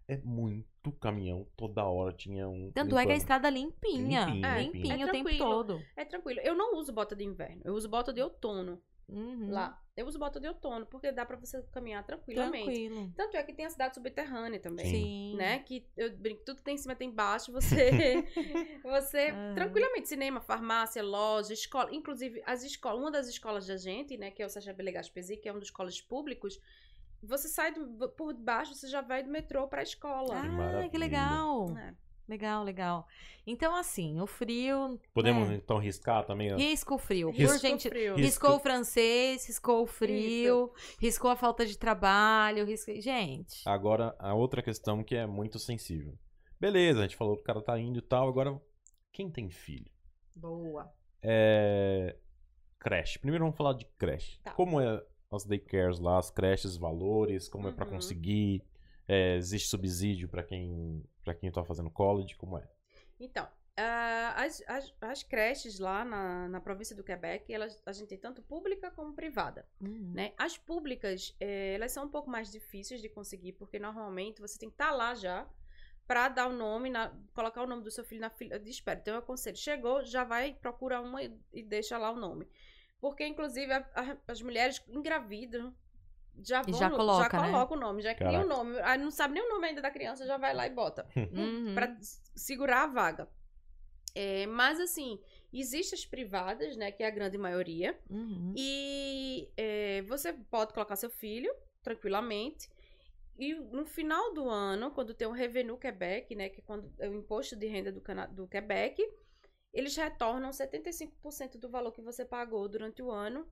[0.07, 1.47] É muito caminhão.
[1.55, 2.71] Toda hora tinha um.
[2.71, 3.17] Tanto é que a limpando.
[3.17, 4.25] estrada limpinha.
[4.25, 5.45] Limpinha, É, limpinha, é o tempo tranquilo.
[5.49, 5.81] todo.
[5.95, 6.39] É tranquilo.
[6.43, 7.61] Eu não uso bota de inverno.
[7.65, 9.51] Eu uso bota de outono Uhum.
[9.51, 9.79] lá.
[9.95, 12.65] Eu uso bota de outono, porque dá pra você caminhar tranquilamente.
[12.65, 13.13] Tranquilo.
[13.15, 14.85] Tanto é que tem a cidade subterrânea também.
[14.89, 15.35] Sim.
[15.35, 15.59] Né?
[15.59, 17.91] Que eu brinco, tudo que tem em cima tem embaixo, você.
[18.83, 19.53] você Ah.
[19.53, 21.93] tranquilamente, cinema, farmácia, loja, escola.
[21.93, 25.37] Inclusive, as escolas, uma das escolas da gente, né, que é o Sacha Belegas Pesi,
[25.37, 26.59] que é um dos colégios públicos,
[27.21, 30.35] você sai do- por baixo, você já vai do metrô pra escola.
[30.37, 30.99] Ah, que maravilha.
[30.99, 31.77] legal.
[31.77, 31.93] É.
[32.27, 33.05] Legal, legal.
[33.45, 34.97] Então, assim, o frio.
[35.13, 36.53] Podemos né, então riscar também?
[36.53, 36.55] ó?
[36.55, 37.31] Risca o frio.
[37.31, 38.15] Por Risco gente, frio.
[38.15, 42.99] Risco- Riscou o francês, riscou o frio, riscou a falta de trabalho, riscou...
[43.01, 43.61] Gente.
[43.65, 46.17] Agora, a outra questão que é muito sensível.
[46.59, 48.29] Beleza, a gente falou que o cara tá indo e tal.
[48.29, 48.57] Agora,
[49.11, 49.91] quem tem filho?
[50.33, 50.89] Boa.
[51.21, 52.15] É.
[52.79, 53.19] Creche.
[53.19, 54.39] Primeiro vamos falar de creche.
[54.41, 54.51] Tá.
[54.51, 57.91] Como é as daycares lá, as creches, valores, como é pra Uhum.
[57.93, 58.63] conseguir?
[59.07, 62.67] É, existe subsídio pra quem para quem tá fazendo college, como é?
[63.19, 63.47] Então,
[63.77, 68.17] ah, as, as, as creches lá na, na província do Quebec, elas, a gente tem
[68.17, 69.65] tanto pública como privada.
[69.81, 70.11] Uhum.
[70.13, 70.33] né?
[70.37, 74.69] As públicas, eh, elas são um pouco mais difíceis de conseguir, porque normalmente você tem
[74.69, 75.47] que estar lá já
[76.05, 78.99] para dar o nome, na- colocar o nome do seu filho na fila de espera.
[78.99, 82.47] Então eu aconselho, chegou, já vai procurar uma e, e deixa lá o nome.
[82.99, 85.73] Porque, inclusive, a- a- as mulheres engravidam,
[86.41, 87.51] já vão, já coloca, já né?
[87.51, 88.45] coloca o nome, já cria Caraca.
[88.45, 88.79] o nome.
[88.79, 91.73] Aí não sabe nem o nome ainda da criança, já vai lá e bota Uhum.
[91.75, 91.95] para
[92.35, 93.29] segurar a vaga.
[94.15, 95.19] É, mas assim,
[95.51, 98.53] existem as privadas, né, que é a grande maioria, Uhum.
[98.55, 102.69] e é, você pode colocar seu filho tranquilamente.
[103.37, 107.09] E no final do ano, quando tem o Revenu Quebec, né, que é quando é
[107.09, 109.01] o imposto de renda do, Cana do Quebec,
[109.73, 113.47] eles retornam 75% do valor que você pagou durante o ano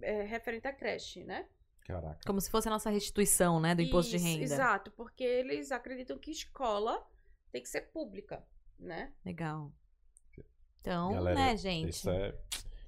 [0.00, 1.46] é, referente à creche, né?
[1.88, 2.20] Caraca.
[2.26, 4.44] Como se fosse a nossa restituição, né, do imposto de Isso, renda.
[4.44, 7.02] Exato, porque eles acreditam que escola
[7.50, 8.44] tem que ser pública,
[8.78, 9.14] né?
[9.24, 9.72] Legal.
[10.82, 11.88] Então, Galera, né, gente?
[11.88, 12.34] Isso é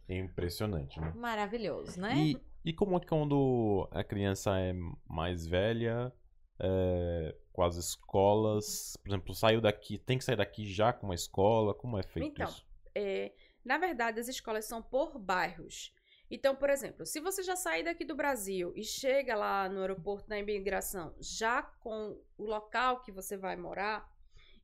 [0.06, 1.14] impressionante, né?
[1.16, 2.14] Maravilhoso, né?
[2.14, 4.74] E, e como é que quando a criança é
[5.08, 6.12] mais velha,
[6.58, 11.14] é, com as escolas, por exemplo, saiu daqui, tem que sair daqui já com uma
[11.14, 11.74] escola?
[11.74, 12.66] Como é feito Então, isso?
[12.94, 13.32] É,
[13.64, 15.94] na verdade, as escolas são por bairros.
[16.30, 20.28] Então, por exemplo, se você já sair daqui do Brasil e chega lá no aeroporto
[20.28, 24.08] na imigração já com o local que você vai morar,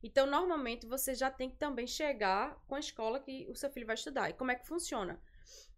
[0.01, 3.85] então normalmente você já tem que também chegar com a escola que o seu filho
[3.85, 4.29] vai estudar.
[4.29, 5.19] E como é que funciona?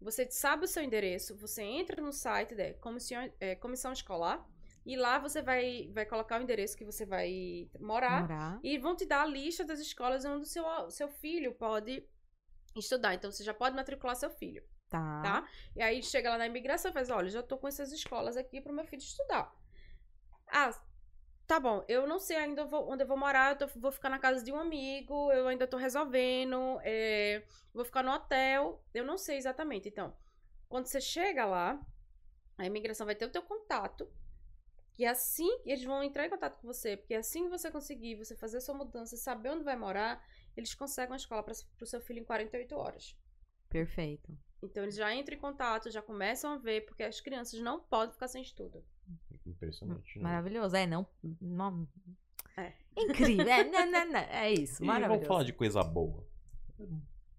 [0.00, 4.46] Você sabe o seu endereço, você entra no site da comissão, é, comissão escolar
[4.84, 8.60] e lá você vai, vai colocar o endereço que você vai morar Morar.
[8.62, 12.06] e vão te dar a lista das escolas onde o seu, o seu filho pode
[12.76, 13.14] estudar.
[13.14, 15.22] Então, você já pode matricular seu filho, Tá.
[15.22, 15.48] tá?
[15.76, 18.60] E aí, chega lá na imigração e faz, olha, já tô com essas escolas aqui
[18.60, 19.54] pro meu filho estudar.
[20.48, 20.70] Ah,
[21.46, 24.08] tá bom, eu não sei ainda vou- onde eu vou morar, eu tô- vou ficar
[24.10, 29.04] na casa de um amigo, eu ainda tô resolvendo, é, vou ficar no hotel, eu
[29.04, 29.88] não sei exatamente.
[29.88, 30.14] Então,
[30.68, 31.80] quando você chega lá,
[32.58, 34.10] a imigração vai ter o teu contato,
[34.94, 38.36] que assim eles vão entrar em contato com você, porque assim que você conseguir, você
[38.36, 40.24] fazer a sua mudança, saber onde vai morar,
[40.56, 43.16] eles conseguem uma escola para o seu filho em 48 horas.
[43.68, 44.36] Perfeito.
[44.62, 48.12] Então eles já entram em contato, já começam a ver, porque as crianças não podem
[48.12, 48.84] ficar sem estudo.
[49.46, 50.18] Impressionante.
[50.18, 50.22] né?
[50.22, 50.76] Maravilhoso.
[50.76, 51.06] É, não.
[51.40, 51.88] não...
[52.56, 52.72] É.
[52.96, 53.48] Incrível.
[53.48, 54.20] É, não, não, não.
[54.20, 54.82] é isso.
[54.82, 55.14] E Maravilhoso.
[55.14, 56.26] vamos falar de coisa boa.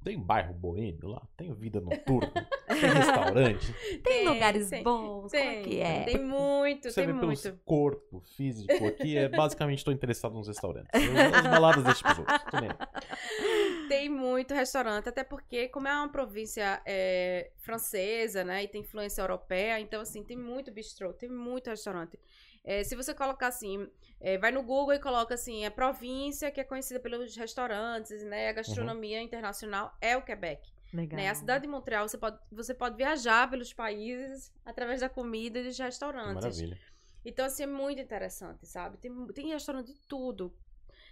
[0.03, 1.22] Tem bairro boêmio lá?
[1.38, 2.32] Tem vida noturna?
[2.67, 3.72] tem restaurante?
[3.72, 5.32] Tem, Tem, lugares tem, bons?
[5.32, 6.03] Como é que é?
[6.05, 7.39] Tem muito, Você tem vê muito.
[7.39, 10.89] pelo corpo físico aqui, é basicamente estou interessado nos restaurantes.
[10.95, 12.43] Eu- As baladas pros outros.
[12.49, 12.76] Tô nem aí.
[13.92, 19.22] Tem muito restaurante, até porque, como é uma província é, francesa, né, e tem influência
[19.22, 22.18] europeia, então, assim, tem muito bistrô, tem muito restaurante.
[22.64, 23.86] É, se você colocar assim,
[24.22, 28.48] é, vai no Google e coloca assim, a província que é conhecida pelos restaurantes, né,
[28.48, 30.72] a gastronomia internacional é o Quebec.
[30.94, 31.20] Legal.
[31.20, 31.30] Né?
[31.30, 35.64] A cidade de Montreal, você pode, você pode viajar pelos países através da comida e
[35.66, 36.36] dos restaurantes.
[36.36, 36.80] maravilha.
[37.26, 38.98] Então, assim, é muito interessante, sabe?
[38.98, 40.56] Tem, tem restaurante de tudo.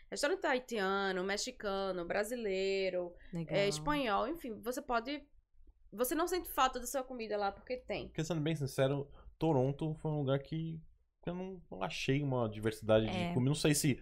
[0.10, 3.14] Restaurante haitiano, mexicano, brasileiro,
[3.47, 5.24] é, espanhol, enfim, você pode.
[5.91, 8.07] Você não sente falta da sua comida lá porque tem.
[8.07, 9.07] Porque sendo bem sincero,
[9.38, 10.80] Toronto foi um lugar que
[11.26, 13.10] eu não, não achei uma diversidade É.
[13.28, 13.49] de comida.
[13.49, 13.99] Não sei se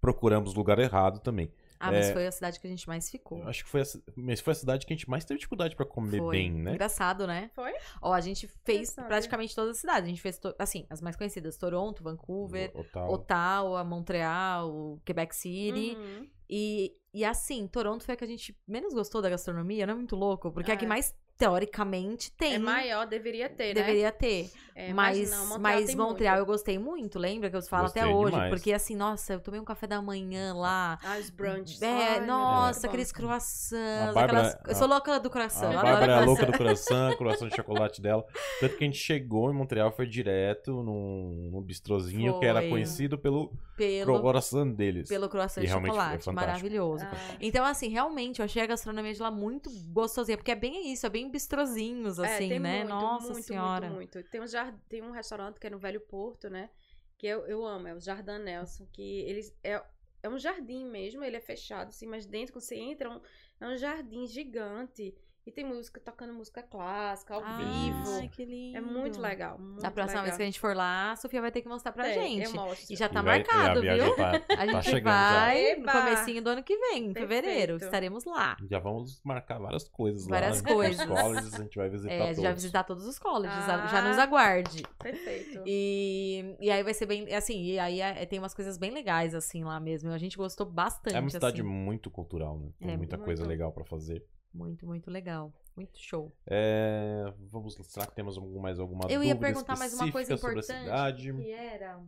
[0.00, 1.52] procuramos lugar errado também.
[1.78, 2.12] Ah, mas É.
[2.12, 3.42] foi a cidade que a gente mais ficou.
[3.44, 3.84] Acho que foi a,
[4.16, 6.36] mas foi a cidade que a gente mais teve dificuldade pra comer Foi.
[6.36, 6.72] bem, né?
[6.72, 7.50] Engraçado, né?
[7.54, 7.72] Foi?
[8.00, 10.04] Ó, a gente fez praticamente todas as cidades.
[10.04, 13.12] A gente fez, to- assim, as mais conhecidas: Toronto, Vancouver, O- o tal.
[13.12, 15.96] Ottawa, Montreal, Quebec City.
[15.96, 16.28] Uhum.
[16.48, 19.96] E, e assim, Toronto foi a que a gente menos gostou da gastronomia, não é
[19.96, 20.50] muito louco?
[20.52, 20.88] Porque é a que É.
[20.88, 22.54] mais, teoricamente, tem.
[22.54, 23.74] É maior, deveria ter, né?
[23.74, 24.50] Deveria ter.
[24.74, 26.42] É, mas não, Montreal mas Montreal muito.
[26.48, 27.48] eu gostei muito, lembra?
[27.48, 28.32] Que eu falo até Gostei hoje.
[28.32, 28.50] demais.
[28.50, 30.98] Porque assim, nossa, eu tomei um café da manhã lá.
[31.02, 31.80] Ah, os brunches.
[31.80, 32.88] É, Ai, nossa, bom.
[32.88, 33.72] aqueles croissants.
[33.72, 34.68] A Bárbara- aquelas...
[34.68, 35.70] Eu sou louca do coração.
[35.70, 36.52] A Bárbara é a louca croissant.
[36.52, 38.24] do coração, coração de chocolate dela.
[38.60, 42.68] Tanto que a gente chegou em Montreal, foi direto num, num bistrozinho que era Foi.
[42.68, 45.08] conhecido pelo Pelo, coração deles.
[45.08, 46.24] pelo croissant E de chocolate.
[46.24, 46.34] fantástico.
[46.34, 47.04] Maravilhoso.
[47.04, 47.36] Ah.
[47.40, 50.36] Então, assim, realmente, eu achei a gastronomia de lá muito gostosinha.
[50.36, 52.78] Porque é bem isso, é bem bistrozinhos, É, assim, tem né?
[52.78, 53.90] muito, Nossa muito, senhora.
[53.90, 54.30] Muito, muito.
[54.30, 54.74] Tem um, jar...
[54.88, 56.70] tem um restaurante que é no Velho Porto, né?
[57.18, 58.86] Que eu, eu amo, é o Jardim Nelson.
[58.92, 59.54] Que eles.
[59.62, 59.82] É,
[60.22, 63.20] é um jardim mesmo, ele é fechado, assim, mas dentro, quando você entra, é um,
[63.60, 65.14] é um jardim gigante.
[65.46, 68.28] E tem música, tocando música clássica, ao Ai, vivo.
[68.30, 68.78] que lindo.
[68.78, 69.56] É muito legal.
[69.60, 70.36] Muito Da próxima vez legal.
[70.38, 72.42] que a gente for lá, a Sofia vai ter que mostrar pra É, gente.
[72.46, 72.92] Eu mostro.
[72.92, 74.16] E já tá E vai- marcado, viu?
[74.16, 75.92] Tá, A tá gente chegando vai no Eba!
[75.92, 77.76] comecinho do ano que vem, em fevereiro.
[77.76, 78.56] Estaremos lá.
[78.62, 78.66] já.
[78.72, 80.68] Já vamos marcar várias coisas Várias lá.
[80.68, 80.98] coisas.
[81.08, 82.42] Os colleges, a gente vai visitar É, todos.
[82.42, 83.86] já visitar todos os colleges, Ah.
[83.86, 84.82] já nos aguarde.
[84.98, 85.62] Perfeito.
[85.64, 89.32] E, e aí vai ser bem, assim, e aí é- tem umas coisas bem legais,
[89.32, 90.10] assim, lá mesmo.
[90.10, 91.70] A gente gostou bastante, É uma cidade assim.
[91.70, 92.70] muito cultural, né?
[92.80, 93.50] Tem É, muita coisa muito.
[93.50, 94.24] legal pra fazer.
[94.56, 95.52] Muito, muito legal.
[95.76, 96.34] Muito show.
[96.46, 100.62] É, vamos, será que temos algum- mais alguma Eu ia perguntar mais uma coisa específica
[100.62, 101.42] sobre a importante.
[101.44, 102.02] Que era.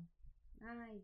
[0.62, 1.02] Ai.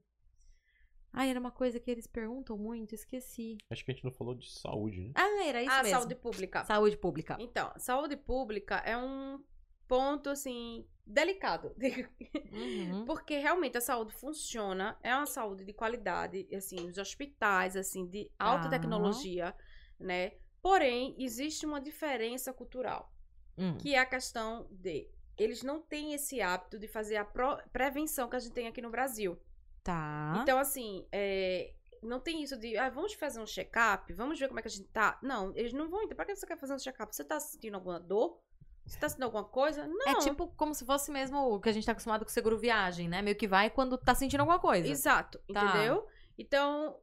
[1.12, 3.59] Ai, era uma coisa que eles perguntam muito, esqueci.
[3.70, 5.12] Acho que a gente não falou de saúde, né?
[5.14, 5.99] Ah, era isso ah, mesmo.
[5.99, 6.64] saúde pública.
[6.64, 7.36] Saúde pública.
[7.38, 9.38] Então, saúde pública é um
[9.86, 11.74] ponto, assim, delicado.
[12.55, 13.05] Uhum.
[13.05, 18.30] Porque realmente a saúde funciona, é uma saúde de qualidade, assim, os hospitais, assim, de
[18.38, 18.70] alta Ah.
[18.70, 19.55] tecnologia,
[19.99, 20.32] né?
[20.65, 23.12] Porém, existe uma diferença cultural,
[23.59, 23.77] Hum.
[23.77, 25.07] que é a questão de
[25.37, 27.25] eles não têm esse hábito de fazer a
[27.71, 29.39] prevenção que a gente tem aqui no Brasil.
[29.83, 30.39] Tá.
[30.41, 34.59] Então, assim, é, não tem isso de, ah, vamos fazer um check-up, vamos ver como
[34.59, 35.19] é que a gente tá.
[35.23, 36.15] Não, eles não vão entender.
[36.15, 37.15] Pra que você quer fazer um check-up?
[37.15, 38.41] Você tá sentindo alguma dor?
[38.87, 39.87] Você tá sentindo alguma coisa?
[39.87, 40.09] Não.
[40.09, 43.07] É tipo como se fosse mesmo o que a gente tá acostumado com seguro viagem,
[43.07, 43.21] né?
[43.21, 44.89] Meio que vai quando tá sentindo alguma coisa.
[44.89, 45.62] Exato, Tá.
[45.69, 46.07] entendeu?
[46.39, 46.99] Então,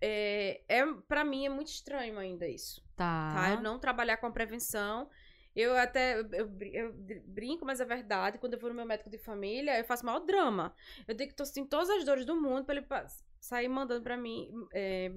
[0.00, 3.32] é, é, para mim é muito estranho ainda isso, Tá.
[3.34, 3.50] tá?
[3.54, 5.08] Eu não trabalhar com a prevenção.
[5.54, 6.92] Eu até eu, eu brin- eu
[7.24, 8.36] brinco, mas é verdade.
[8.38, 10.74] Quando eu vou no meu médico de família, eu faço o maior drama.
[11.08, 12.86] Eu digo que tô sentindo todas as dores do mundo pra ele
[13.40, 15.10] sair mandando pra mim é,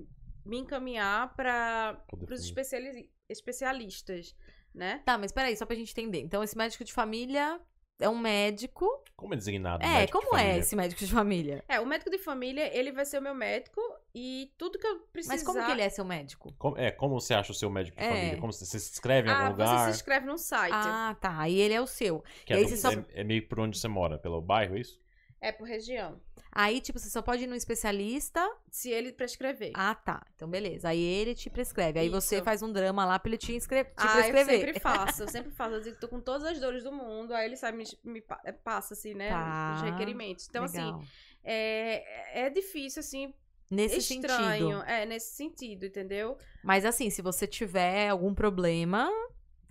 [0.46, 2.02] me encaminhar para
[2.32, 3.00] os fazer.
[3.30, 4.36] especialistas,
[4.74, 5.02] né?
[5.06, 6.20] Tá, mas peraí, só pra gente entender.
[6.20, 7.60] Então, esse médico de família
[8.00, 8.88] é um médico.
[9.16, 9.84] Como é designado?
[9.84, 11.64] É, médico de como é esse médico de família?
[11.68, 13.82] É, o médico de família, ele vai ser o meu médico
[14.14, 15.34] e tudo que eu precisar...
[15.36, 16.54] Mas como que ele é seu médico?
[16.58, 18.10] Como, é, como você acha o seu médico de É.
[18.10, 18.38] família?
[18.38, 19.68] Como você, você se inscreve em algum Ah, lugar?
[19.86, 20.74] você se inscreve num site.
[20.74, 21.48] Ah, tá.
[21.48, 22.24] E ele é o seu.
[22.46, 24.42] Que e é, aí do- você só- é- é meio por onde você mora, pelo
[24.42, 25.00] bairro, é isso?
[25.42, 26.20] É por região.
[26.52, 28.46] Aí, tipo, você só pode ir num especialista.
[28.72, 29.72] Se ele prescrever.
[29.76, 30.26] Ah, tá.
[30.36, 30.90] Então, beleza.
[30.90, 32.00] Aí ele te prescreve.
[32.00, 32.44] Aí você Isso.
[32.44, 33.84] faz um drama lá pra ele te, inscre...
[33.86, 34.60] te ah, eu prescrever.
[34.66, 35.76] sempre faço, eu sempre faço.
[35.76, 38.20] Eu digo que tô com todas as dores do mundo, aí ele sabe, me, me
[38.22, 39.74] pa- passa, assim, né, Tá.
[39.78, 40.48] os requerimentos.
[40.50, 41.02] Então, assim, Legal.
[41.44, 43.34] é, é difícil, assim,
[43.70, 44.72] Nesse estranho.
[44.78, 44.90] sentido.
[44.90, 46.38] É, nesse sentido, entendeu?
[46.64, 49.10] Mas assim, se você tiver algum problema,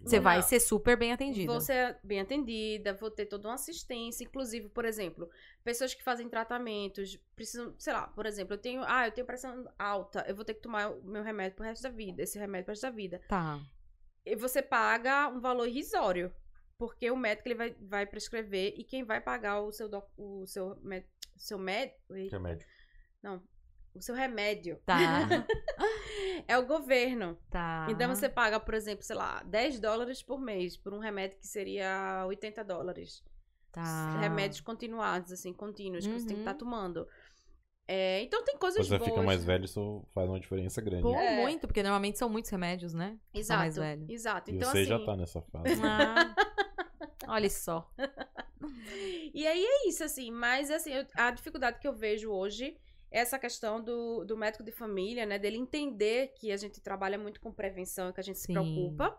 [0.00, 0.42] você vai Não.
[0.42, 1.50] ser super bem atendida.
[1.50, 4.22] Vou ser bem atendida, vou ter toda uma assistência.
[4.24, 5.28] Inclusive, por exemplo,
[5.64, 9.64] pessoas que fazem tratamentos, precisam, sei lá, por exemplo, eu tenho, ah, eu tenho pressão
[9.78, 12.66] alta, eu vou ter que tomar o meu remédio pro resto da vida, esse remédio
[12.66, 13.20] pro resto da vida.
[13.28, 13.60] Tá.
[14.24, 16.32] E você paga um valor irrisório.
[16.78, 20.46] Porque o médico ele vai, vai prescrever e quem vai pagar o seu, doc- o
[20.46, 21.04] seu, med,
[21.36, 22.58] seu med, é
[23.20, 23.42] não,
[24.00, 24.96] o seu remédio Tá.
[26.46, 27.38] é o governo.
[27.50, 27.86] tá.
[27.90, 31.46] Então você paga, por exemplo, sei lá, 10 dólares por mês por um remédio que
[31.46, 33.22] seria 80 dólares.
[33.72, 34.18] Tá.
[34.20, 36.58] Remédios continuados, assim, contínuos, que você tem que estar Uhum.
[36.58, 37.06] tomando.
[37.90, 39.10] É, então tem coisas Quando você boas.
[39.10, 41.02] fica mais velho, isso faz uma diferença grande.
[41.02, 41.36] Pô, É.
[41.40, 43.18] muito, porque normalmente são muitos remédios, né?
[43.32, 44.04] Exato, mais velho.
[44.10, 44.50] exato.
[44.50, 45.80] E Então, você assim, já tá nessa fase.
[45.82, 46.34] Ah,
[47.28, 47.90] olha só.
[49.32, 52.76] E aí é isso, assim, mas assim, eu- a dificuldade que eu vejo hoje
[53.10, 55.38] essa questão do, do médico de família, né?
[55.38, 58.52] Dele entender que a gente trabalha muito com prevenção e que a gente se Sim.
[58.52, 59.18] preocupa.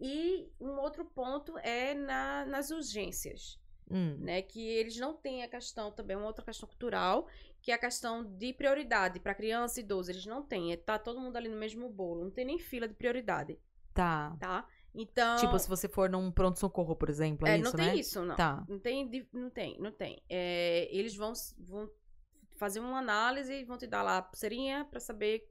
[0.00, 4.40] E um outro ponto é na, nas urgências, Hum, né?
[4.40, 7.28] Que eles não têm a questão também, uma outra questão cultural,
[7.60, 10.10] que é a questão de prioridade para criança e idoso.
[10.10, 12.88] Eles não têm, é, tá todo mundo ali no mesmo bolo, não tem nem fila
[12.88, 13.58] de prioridade
[13.94, 14.36] tá.
[14.38, 14.66] tá?
[14.94, 15.36] Então.
[15.38, 17.96] Tipo, se você for num pronto-socorro, por exemplo, é, é, isso, não tem né?
[17.96, 18.36] isso, não.
[18.36, 18.64] Tá.
[18.68, 20.22] Não tem, não tem, não tem.
[20.28, 21.88] É, eles vão, vão
[22.64, 25.46] fazer uma análise vão te dar lá a pulseirinha pra saber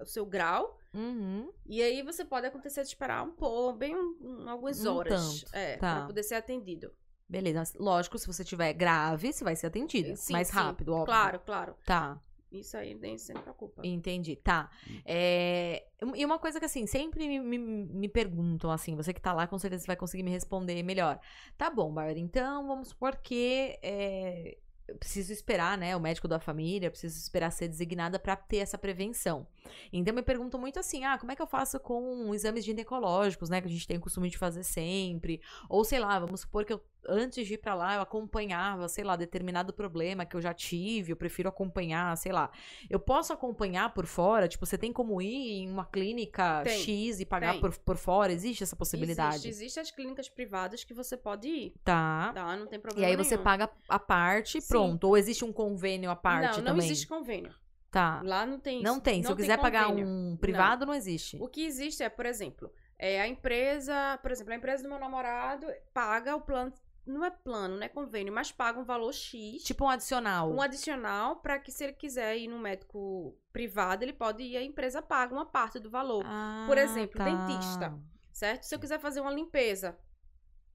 [0.00, 0.78] o seu grau.
[0.94, 1.50] Uhum.
[1.66, 5.40] E aí você pode acontecer de esperar um pouco, bem um- um- algumas Um horas.
[5.42, 5.96] tanto, É, tá.
[5.96, 6.92] pra poder ser atendido.
[7.28, 7.62] Beleza.
[7.78, 10.14] Lógico, se você tiver grave, você vai ser atendida.
[10.16, 11.06] Sim, mais sim, rápido, óbvio.
[11.06, 11.74] Claro, claro.
[11.86, 12.20] Tá.
[12.50, 13.82] Isso aí nem se preocupa.
[13.86, 14.70] Entendi, tá.
[15.04, 15.84] É,
[16.16, 19.46] E uma coisa que, assim, sempre me, me, me perguntam, assim, você que tá lá,
[19.46, 21.18] com certeza vai conseguir me responder melhor.
[21.58, 24.56] Tá bom, Bárbara, então vamos supor que é,
[24.98, 29.46] preciso esperar, né, o médico da família, preciso esperar ser designada pra ter essa prevenção.
[29.92, 33.60] Então me perguntam muito assim, ah, como é que eu faço com exames ginecológicos, né,
[33.60, 35.40] que a gente tem o costume de fazer sempre?
[35.68, 39.04] Ou, sei lá, vamos supor que eu, antes de ir pra lá, eu acompanhava, sei
[39.04, 42.50] lá, determinado problema que eu já tive, eu prefiro acompanhar, sei lá.
[42.88, 44.48] Eu posso acompanhar por fora?
[44.48, 47.60] Tipo, você tem como ir em uma clínica Tem, X e pagar tem.
[47.60, 48.32] por, por fora?
[48.32, 49.36] Existe essa possibilidade?
[49.36, 52.32] Existe, existe as clínicas privadas que você pode ir, Tá.
[52.34, 52.56] tá?
[52.56, 53.44] Não tem E problema aí você nenhum.
[53.44, 54.68] paga a parte, Sim.
[54.68, 55.04] pronto.
[55.04, 56.86] Ou existe um convênio à parte Não, não também?
[56.86, 57.54] existe convênio.
[57.90, 58.20] Tá.
[58.22, 59.00] Lá não tem Não isso.
[59.02, 59.22] tem.
[59.22, 60.06] Se eu quiser pagar convênio.
[60.06, 61.38] um privado, não, existe.
[61.40, 64.98] O que existe é, por exemplo, é a empresa, por exemplo, a empresa do meu
[64.98, 66.70] namorado paga o plano,
[67.10, 70.50] não é plano, não é convênio, mas paga um valor X, Tipo um adicional.
[70.52, 74.62] um adicional para que se ele quiser ir no médico privado, ele pode ir, a
[74.62, 77.24] empresa paga uma parte do valor, Ah, Por exemplo, tá.
[77.24, 77.98] dentista.
[78.32, 78.62] certo?
[78.64, 79.98] Se eu quiser fazer uma limpeza,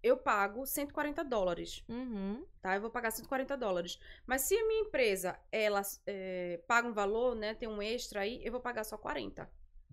[0.01, 2.45] eu pago 140 dólares, Uhum.
[2.61, 2.75] tá?
[2.75, 3.97] Eu vou pagar 140 dólares.
[4.27, 8.41] Mas se a minha empresa, ela é, paga um valor, né, tem um extra aí,
[8.43, 9.49] eu vou pagar só 40.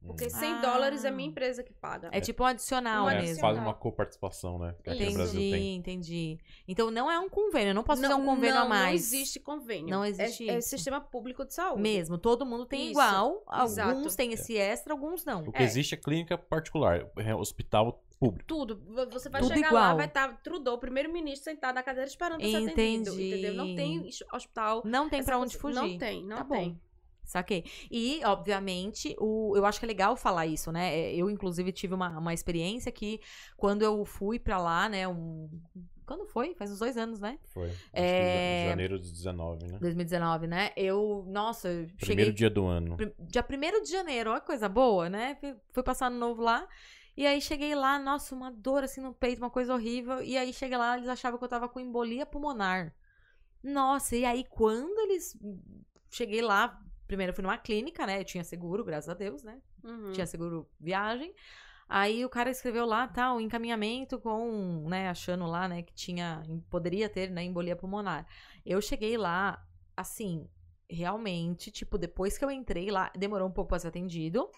[0.06, 0.30] Porque Hum.
[0.30, 0.60] 100 Ah.
[0.60, 2.08] dólares é minha empresa que paga.
[2.10, 3.40] É tipo um adicional Um É, mesmo.
[3.40, 4.74] faz uma coparticipação, né?
[4.82, 5.76] Que aqui no Brasil Entendi, tem.
[5.76, 6.38] entendi.
[6.66, 7.70] Então não é um convênio.
[7.70, 8.86] Eu não posso fazer Não- um convênio não, a mais.
[8.86, 9.90] Não existe convênio.
[9.90, 11.82] Não existe É, é sistema público de saúde.
[11.82, 12.16] Mesmo.
[12.16, 13.44] Todo mundo tem Isso, igual.
[13.64, 13.90] exato.
[13.90, 15.42] Alguns têm esse extra, alguns não.
[15.44, 15.64] O que É.
[15.64, 18.46] existe é clínica particular, é hospital público.
[18.46, 18.82] Tudo.
[19.12, 19.82] Você vai Tudo chegar igual.
[19.82, 23.10] lá, vai estar Trudeau, o primeiro-ministro, sentado na cadeira esperando ser atendido.
[23.12, 23.28] Entendi.
[23.32, 23.54] Entendeu?
[23.54, 24.82] Não tem hospital.
[24.84, 25.92] Não tem pra onde coisa- fugir.
[25.92, 26.70] Não tem, não Tá tem.
[26.72, 26.76] bom.
[27.30, 27.64] Saquei.
[27.90, 30.92] E, obviamente, o, eu acho que é legal falar isso, né?
[30.94, 33.20] É, Eu, inclusive, tive uma, uma experiência que,
[33.56, 35.06] quando eu fui pra lá, né?
[35.06, 35.48] Um...
[36.04, 36.54] Quando foi?
[36.56, 37.38] Faz uns dois anos, né?
[37.54, 37.68] Foi.
[37.68, 38.66] Acho É.
[38.70, 39.78] janeiro de 19, né?
[39.80, 40.70] 2019, né?
[40.76, 42.32] Eu, nossa, eu Primeiro cheguei.
[42.32, 42.96] dia do ano.
[43.20, 45.36] Dia 1 de janeiro, olha coisa boa, né?
[45.40, 46.66] Fui- Fui passar no novo lá.
[47.16, 50.20] E aí cheguei lá, nossa, uma dor assim no peito, uma coisa horrível.
[50.20, 52.92] E aí cheguei lá, eles achavam que eu tava com embolia pulmonar.
[53.62, 55.36] Nossa, e aí quando eles.
[56.10, 56.76] Cheguei lá,
[57.10, 58.20] primeiro eu fui numa clínica, né?
[58.20, 59.60] Eu tinha seguro, graças a Deus, né?
[59.82, 60.12] Uhum.
[60.12, 61.34] Tinha seguro viagem.
[61.88, 66.40] Aí o cara escreveu lá, tal, encaminhamento com, né, achando lá, né, que tinha,
[66.70, 68.28] poderia ter, né, embolia pulmonar.
[68.64, 69.60] Eu cheguei lá,
[69.96, 70.48] assim,
[70.88, 74.48] realmente, tipo, depois que eu entrei lá, demorou um pouco pra ser atendido,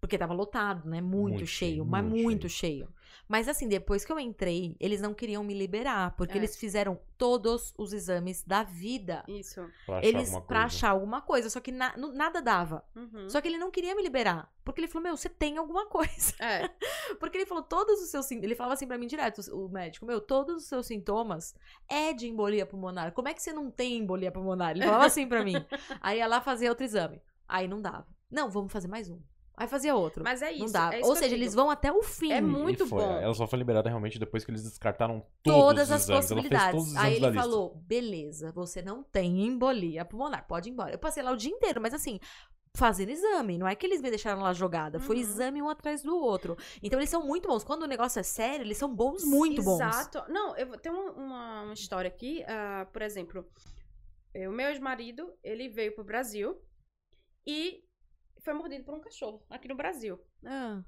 [0.00, 2.88] porque tava lotado, né, muito, Muito cheio, cheio, mas muito muito cheio.
[3.26, 6.36] Mas assim, depois que eu entrei, eles não queriam me liberar, porque É.
[6.38, 9.22] eles fizeram todos os exames da vida.
[9.28, 9.68] Isso.
[9.84, 10.66] Pra achar Eles, alguma pra coisa.
[10.76, 12.82] achar alguma coisa, só que na- nada dava.
[12.96, 13.28] Uhum.
[13.28, 14.50] Só que ele não queria me liberar.
[14.64, 16.32] Porque ele falou, meu, você tem alguma coisa.
[16.38, 16.70] É.
[17.20, 18.44] Porque ele falou, todos os seus sintomas.
[18.44, 21.54] Ele falava assim pra mim direto, o médico, meu, todos os seus sintomas
[21.86, 23.12] é de embolia pulmonar.
[23.12, 24.70] Como é que você não tem embolia pulmonar?
[24.70, 25.52] Ele falava assim pra mim.
[26.00, 27.20] Aí ia lá fazer outro exame.
[27.46, 28.06] Aí não dava.
[28.30, 29.18] Não, vamos fazer mais um.
[29.58, 30.22] Aí fazia outro.
[30.24, 30.64] Mas é isso.
[30.64, 30.94] não dava.
[30.94, 32.32] é isso Ou seja, eles vão até o fim.
[32.32, 33.00] É E muito foi.
[33.02, 33.18] bom.
[33.18, 36.08] Ela só foi liberada realmente depois que eles descartaram todos Todas os as exames.
[36.08, 36.70] Ela fez possibilidades.
[36.80, 40.92] todos os Aí ele falou: beleza, você não tem embolia pulmonar, pode ir embora.
[40.92, 42.18] Eu passei lá o dia inteiro, mas assim,
[42.76, 43.58] fazendo exame.
[43.58, 45.00] Não é que eles me deixaram lá jogada.
[45.00, 45.22] Foi Uhum.
[45.22, 46.56] exame um atrás do outro.
[46.82, 47.64] Então eles são muito bons.
[47.64, 49.80] Quando o negócio é sério, eles são bons, muito bons.
[49.80, 50.22] Exato.
[50.30, 52.44] Não, eu vou- tem uma, uma, história aqui.
[52.46, 53.44] ah, por exemplo,
[54.34, 56.56] eh, o meu ex-marido, ele veio pro Brasil
[57.46, 57.82] e
[58.40, 60.20] foi mordido por um cachorro aqui no Brasil.
[60.44, 60.82] Ah,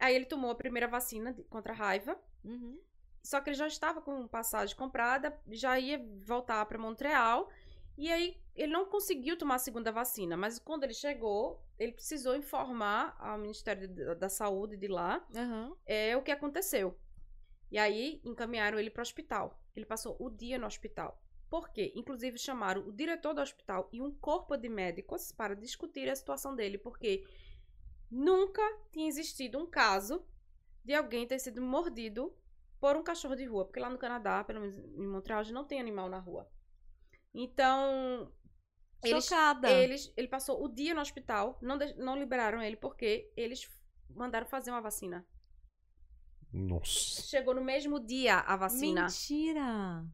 [0.00, 2.18] Aí ele tomou a primeira vacina contra a raiva.
[2.44, 2.80] uhum.
[3.22, 7.48] Só que ele já estava com passagem comprada, já ia voltar para Montreal.
[7.96, 12.34] E aí ele não conseguiu tomar a segunda vacina, mas quando ele chegou, ele precisou
[12.34, 15.76] informar ao Ministério da, Saúde de lá Aham.
[15.86, 16.98] é o que aconteceu.
[17.70, 19.62] E aí encaminharam ele para o hospital.
[19.76, 21.22] Ele passou o dia no hospital.
[21.52, 21.92] Por quê?
[21.94, 26.56] Inclusive chamaram o diretor do hospital e um corpo de médicos para discutir a situação
[26.56, 27.26] dele, porque
[28.10, 30.24] nunca tinha existido um caso
[30.82, 32.34] de alguém ter sido mordido
[32.80, 35.52] por um cachorro de rua, porque lá no Canadá, pelo menos em Montreal, a gente
[35.52, 36.50] não tem animal na rua.
[37.34, 38.32] Então,
[39.04, 39.70] eles Chocada.
[39.70, 43.70] eles, ele passou o dia no hospital, não, de- não liberaram ele porque eles
[44.08, 45.22] mandaram fazer uma vacina.
[46.50, 47.20] Nossa.
[47.24, 49.02] Chegou no mesmo dia a vacina.
[49.02, 50.06] Mentira.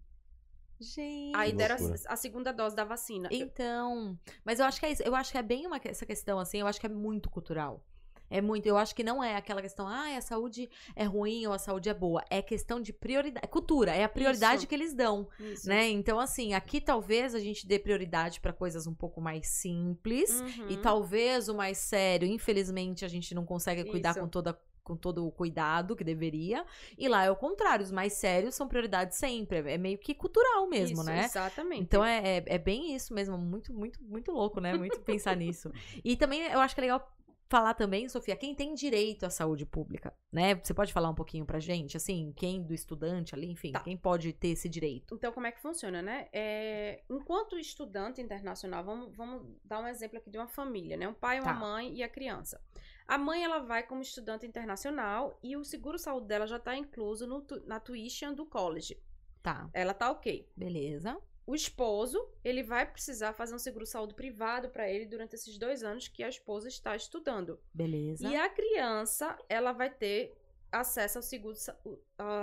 [0.81, 1.37] Gente.
[1.37, 3.29] Aí deram a, a segunda dose da vacina.
[3.33, 5.03] Então, mas eu acho que é isso.
[5.03, 7.85] Eu acho que é bem uma, essa questão, assim, eu acho que é muito cultural.
[8.31, 8.66] É muito.
[8.66, 11.89] Eu acho que não é aquela questão, ah, a saúde é ruim ou a saúde
[11.89, 12.22] é boa.
[12.31, 13.45] É questão de prioridade.
[13.45, 14.66] É cultura, é a prioridade Isso.
[14.66, 15.68] que eles dão, Isso.
[15.68, 15.89] né?
[15.89, 20.41] Então, assim, aqui talvez a gente dê prioridade pra coisas um pouco mais simples.
[20.41, 20.68] Uhum.
[20.68, 24.20] E talvez o mais sério, infelizmente, a gente não consegue cuidar Isso.
[24.20, 24.59] com toda
[24.89, 26.64] com todo o cuidado que deveria.
[26.97, 29.59] E lá é o contrário, os mais sérios são prioridade sempre.
[29.59, 31.24] É meio que cultural mesmo, Isso, né?
[31.26, 31.82] Exatamente.
[31.82, 34.74] Então é, é, é bem isso mesmo, muito, muito, muito louco, né?
[34.74, 35.70] Muito pensar nisso.
[36.03, 37.14] E também eu acho que é legal
[37.49, 40.55] falar também, Sofia, quem tem direito à saúde pública, né?
[40.57, 43.80] Você pode falar um pouquinho pra gente, assim, quem do estudante ali, enfim, Tá.
[43.80, 45.14] quem pode ter esse direito?
[45.14, 46.28] Então, como é que funciona, né?
[46.32, 51.09] É, enquanto estudante internacional, vamos, vamos dar um exemplo aqui de uma família, né?
[51.09, 51.59] Um pai, uma Tá.
[51.59, 52.61] mãe e a criança.
[53.07, 57.46] A mãe, ela vai como estudante internacional e o seguro-saúde dela já está incluso no
[57.66, 59.01] na tuition do college.
[59.42, 60.46] Tá, Ela tá ok.
[60.55, 61.16] beleza.
[61.49, 66.07] O esposo, ele vai precisar fazer um seguro-saúde privado para ele durante esses dois anos
[66.07, 67.59] que a esposa está estudando.
[67.72, 68.28] Beleza.
[68.28, 70.36] E a criança, ela vai ter
[70.70, 71.57] acesso ao seguro,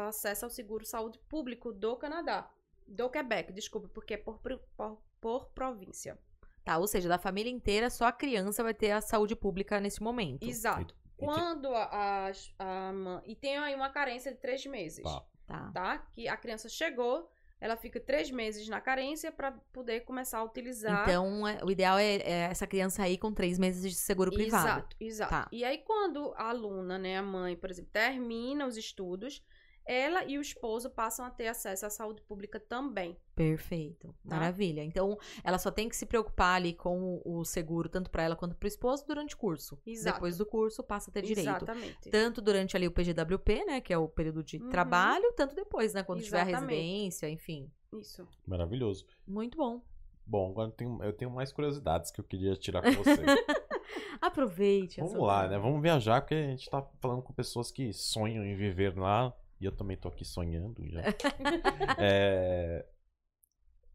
[0.07, 2.51] acesso ao seguro saúde público do Canadá.
[2.87, 6.17] Do Quebec, desculpa, porque é por, por, por província.
[6.63, 10.01] Tá, ou seja, da família inteira, só a criança vai ter a saúde pública nesse
[10.01, 10.49] momento.
[10.49, 10.95] Exato.
[11.19, 13.21] E Quando a, a, a mãe.
[13.27, 15.03] E tem aí uma carência de três meses.
[15.03, 15.23] Tá.
[15.45, 15.71] Tá.
[15.71, 15.97] Tá?
[16.11, 17.29] Que a criança chegou,
[17.59, 21.03] ela fica três meses na carência para poder começar a utilizar.
[21.03, 24.67] Então, é- o ideal é, é essa criança aí com três meses de seguro privado.
[24.67, 25.29] Exato, exato.
[25.31, 25.47] Tá.
[25.51, 29.41] E aí, quando a aluna, né, a mãe, por exemplo, termina os estudos,
[29.85, 33.15] ela e o esposo passam a ter acesso à saúde pública também.
[33.35, 34.07] Perfeito.
[34.27, 34.35] Tá.
[34.35, 34.83] Maravilha.
[34.83, 38.35] Então, ela só tem que se preocupar ali com o o seguro, tanto pra ela
[38.35, 39.77] quanto pro esposo, durante o curso.
[39.85, 40.15] Exato.
[40.15, 41.47] Depois do curso, passa a ter direito.
[41.49, 42.09] Exatamente.
[42.09, 44.69] Tanto durante ali o PGWP, né, que é o período de Uhum.
[44.69, 46.79] trabalho, tanto depois, né, quando tiver a Exatamente.
[46.79, 47.69] residência, enfim.
[47.93, 48.25] Isso.
[48.47, 49.05] Maravilhoso.
[49.27, 49.81] Muito bom.
[50.25, 53.21] Bom, agora eu tenho, eu tenho mais curiosidades que eu queria tirar com você.
[54.21, 54.99] Aproveite.
[55.01, 55.57] Vamos lá, né?
[55.57, 55.61] oportunidade.
[55.63, 59.33] Vamos viajar, porque a gente tá falando com pessoas que sonham em viver lá.
[59.65, 61.01] E eu também tô aqui sonhando já.
[61.97, 62.85] É,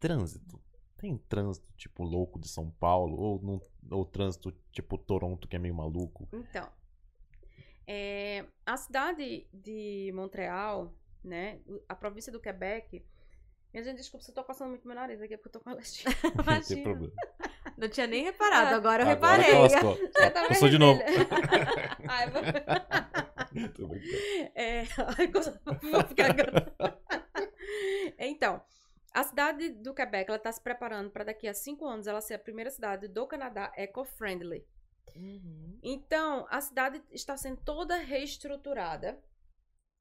[0.01, 0.61] Trânsito.
[0.97, 3.17] Tem trânsito tipo louco de São Paulo?
[3.17, 6.29] Ou, ou trânsito tipo Toronto, que é meio maluco?
[6.33, 6.69] Então,
[7.87, 10.93] é, a cidade de Montreal,
[11.23, 13.07] né, a província do Quebec.
[13.73, 15.61] Minha gente, desculpa se eu tô passando muito meu nariz aqui, é porque eu tô
[15.61, 16.11] com alergia.
[16.45, 17.15] Não tem problema.
[17.79, 19.61] Não tinha nem reparado, agora eu Agora reparei.
[19.61, 19.97] lascou.
[20.19, 21.01] Já tava Passou de novo.
[22.09, 22.43] Ai, vou...
[23.75, 24.51] Tô brincando.
[24.55, 24.85] É,
[25.91, 26.75] vou ficar agora.
[28.19, 28.63] Então,
[29.13, 32.35] a cidade do Quebec, ela está se preparando para daqui a cinco anos ela ser
[32.35, 34.67] a primeira cidade do Canadá eco-friendly.
[35.17, 35.79] Uhum.
[35.83, 39.21] Então, a cidade está sendo toda reestruturada,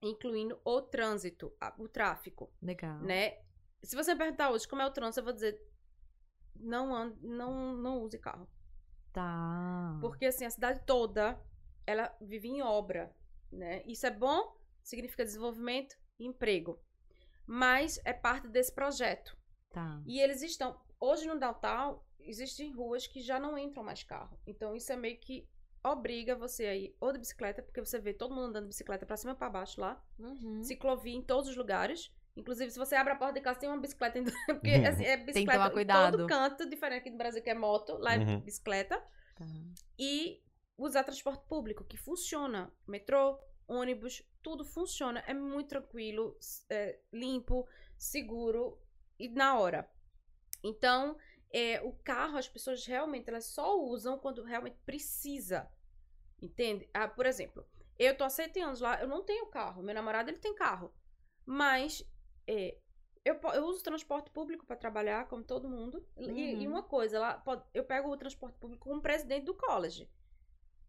[0.02, 3.00] incluindo o trânsito, o tráfego, Legal.
[3.00, 3.40] né?
[3.82, 5.60] Se você me perguntar hoje como é o trânsito, eu vou dizer
[6.56, 8.48] não ande, não não use carro.
[9.12, 9.98] Tá.
[10.02, 11.40] Porque assim, a cidade toda,
[11.88, 13.16] ela vive em obra,
[13.52, 13.82] né?
[13.86, 16.80] Isso é bom, significa desenvolvimento e emprego.
[17.46, 19.36] Mas é parte desse projeto.
[19.72, 20.02] Tá.
[20.06, 24.40] E eles estão, hoje no downtown, existem ruas que já não entram mais carro.
[24.46, 25.48] Então isso é meio que
[25.84, 29.06] obriga você a ir ou de bicicleta, porque você vê todo mundo andando de bicicleta
[29.06, 30.04] pra cima e pra baixo lá.
[30.20, 30.64] Uhum.
[30.64, 32.12] Ciclovia em todos os lugares.
[32.36, 34.22] Inclusive, se você abre a porta de casa, tem uma bicicleta.
[34.46, 34.88] Porque Uhum.
[34.88, 36.18] assim, é bicicleta tomar em cuidado.
[36.18, 38.40] todo canto, diferente aqui no Brasil que é moto, lá é Uhum.
[38.42, 38.98] bicicleta
[39.36, 39.46] Tá.
[39.98, 40.42] e
[40.86, 42.72] usar transporte público, que funciona.
[42.88, 45.22] Metrô, ônibus, tudo funciona.
[45.28, 46.38] É muito tranquilo,
[46.70, 47.68] é, limpo,
[47.98, 48.80] seguro
[49.20, 49.90] e na hora.
[50.64, 51.18] Então,
[51.52, 55.70] é, o carro, as pessoas realmente elas só usam quando realmente precisa.
[56.42, 56.90] Entende?
[56.94, 57.66] Ah, por exemplo,
[57.98, 59.84] eu tô há sete anos lá, eu não tenho carro.
[59.84, 60.94] Meu namorado, ele tem carro.
[61.46, 62.04] Mas
[62.48, 62.78] é,
[63.26, 66.06] eu, eu uso transporte público para trabalhar, como todo mundo.
[66.18, 66.74] E, e Uhum.
[66.74, 70.10] uma coisa, lá, pode- eu pego o transporte público como presidente do college.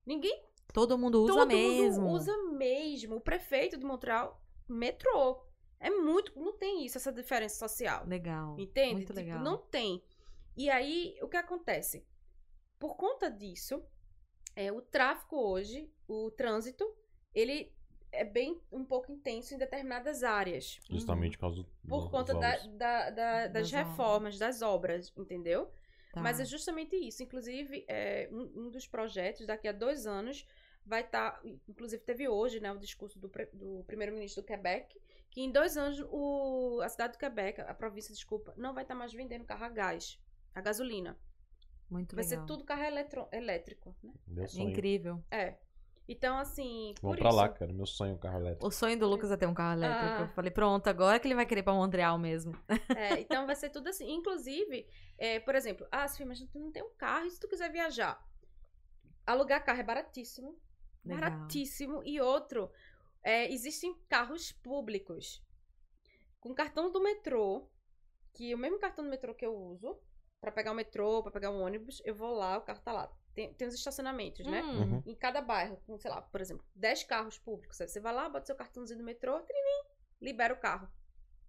[0.07, 2.03] Ninguém Todo mundo usa todo mesmo.
[2.05, 3.17] mundo usa mesmo.
[3.17, 5.43] O prefeito de Montreal, metrô.
[5.81, 6.39] É muito.
[6.39, 8.07] Não tem isso, essa diferença social.
[8.07, 8.59] Legal.
[8.59, 8.93] Entende?
[8.95, 9.41] Muito Tipo, legal.
[9.43, 10.03] não tem.
[10.57, 12.07] E aí, o que acontece?
[12.79, 13.83] Por conta disso,
[14.55, 16.85] é, o tráfico hoje, o trânsito,
[17.35, 17.73] ele
[18.13, 20.79] é bem um pouco intenso em determinadas áreas.
[20.89, 23.89] Justamente por causa do, Por conta da, da- da- das Das obras.
[23.89, 25.71] reformas, das obras, entendeu?
[26.13, 26.21] Tá.
[26.21, 27.23] Mas é justamente isso.
[27.23, 30.45] Inclusive, é, um, um dos projetos, daqui a dois anos,
[30.85, 31.41] vai estar.
[31.69, 34.99] inclusive, teve hoje né, o discurso do, do primeiro-ministro do Quebec,
[35.31, 38.95] que em dois anos o, a cidade do Quebec, a província, desculpa, não vai estar
[38.95, 40.19] mais vendendo carro a gás,
[40.55, 41.17] a gasolina.
[41.89, 42.41] Muito vai legal.
[42.41, 44.13] ser tudo carro eletro- elétrico, né?
[44.27, 44.71] Meu É sonho.
[44.71, 45.23] incrível.
[45.31, 45.59] É.
[46.11, 46.93] Então, assim.
[47.01, 47.73] Vamos por pra isso, lá, cara.
[47.73, 48.67] Meu sonho é um carro elétrico.
[48.67, 50.05] O sonho do Lucas é ter um carro elétrico.
[50.05, 50.21] Ah.
[50.23, 52.53] Eu falei, pronto, agora que ele vai querer ir pra Montreal mesmo.
[52.97, 54.11] É, então vai ser tudo assim.
[54.11, 57.47] Inclusive, é, por exemplo, ah, Sofia, mas tu não tem um carro, e se tu
[57.47, 58.21] quiser viajar?
[59.25, 60.59] Alugar carro é baratíssimo.
[61.05, 61.31] Legal.
[61.31, 62.03] Baratíssimo.
[62.05, 62.69] E outro,
[63.23, 65.41] é, existem carros públicos
[66.41, 67.71] com cartão do metrô,
[68.35, 69.97] que o mesmo cartão do metrô que eu uso,
[70.41, 73.20] pra pegar o metrô, pra pegar um ônibus, eu vou lá, o carro tá lá.
[73.35, 74.63] Tem, tem os estacionamentos, né?
[74.63, 75.03] Hum, Uhum.
[75.07, 77.81] Em cada bairro, com, sei lá, por exemplo, 10 carros públicos.
[77.81, 79.85] Aí você vai lá, bota seu cartãozinho do metrô, trinim,
[80.21, 80.91] libera o carro.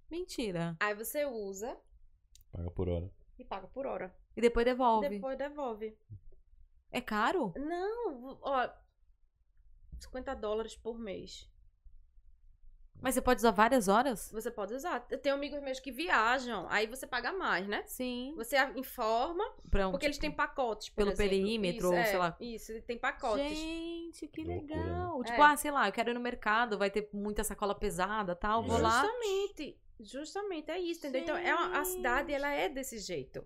[0.10, 0.76] Mentira.
[0.80, 1.78] Aí você usa
[2.52, 3.10] Paga por hora.
[3.40, 4.16] e paga por hora.
[4.36, 5.10] E depois devolve.
[5.10, 5.98] Depois devolve.
[6.92, 7.54] É caro?
[7.58, 8.70] Não, ó,
[10.00, 11.50] 50 dólares por mês.
[13.02, 14.30] Mas você pode usar várias horas?
[14.32, 15.06] Você pode usar.
[15.10, 17.84] Eu tenho amigos meus que viajam, aí você paga mais, né?
[17.88, 18.34] Sim.
[18.38, 20.90] Você informa, um, porque eles tipo, têm pacotes.
[20.90, 21.30] por pelo exemplo.
[21.32, 22.38] perímetro, Isso, ou é, sei lá.
[22.40, 23.58] Isso, tem pacotes.
[23.58, 24.84] Gente, que Loucura, né?
[24.86, 25.24] legal.
[25.24, 25.46] Tipo, É.
[25.46, 28.78] ah, sei lá, eu quero ir no mercado, vai ter muita sacola pesada tal, vou
[28.78, 28.82] É.
[28.82, 29.02] lá.
[29.02, 29.78] Justamente.
[30.00, 31.22] Justamente, é isso, entendeu?
[31.24, 33.44] Então, é uma- a cidade, ela é desse jeito.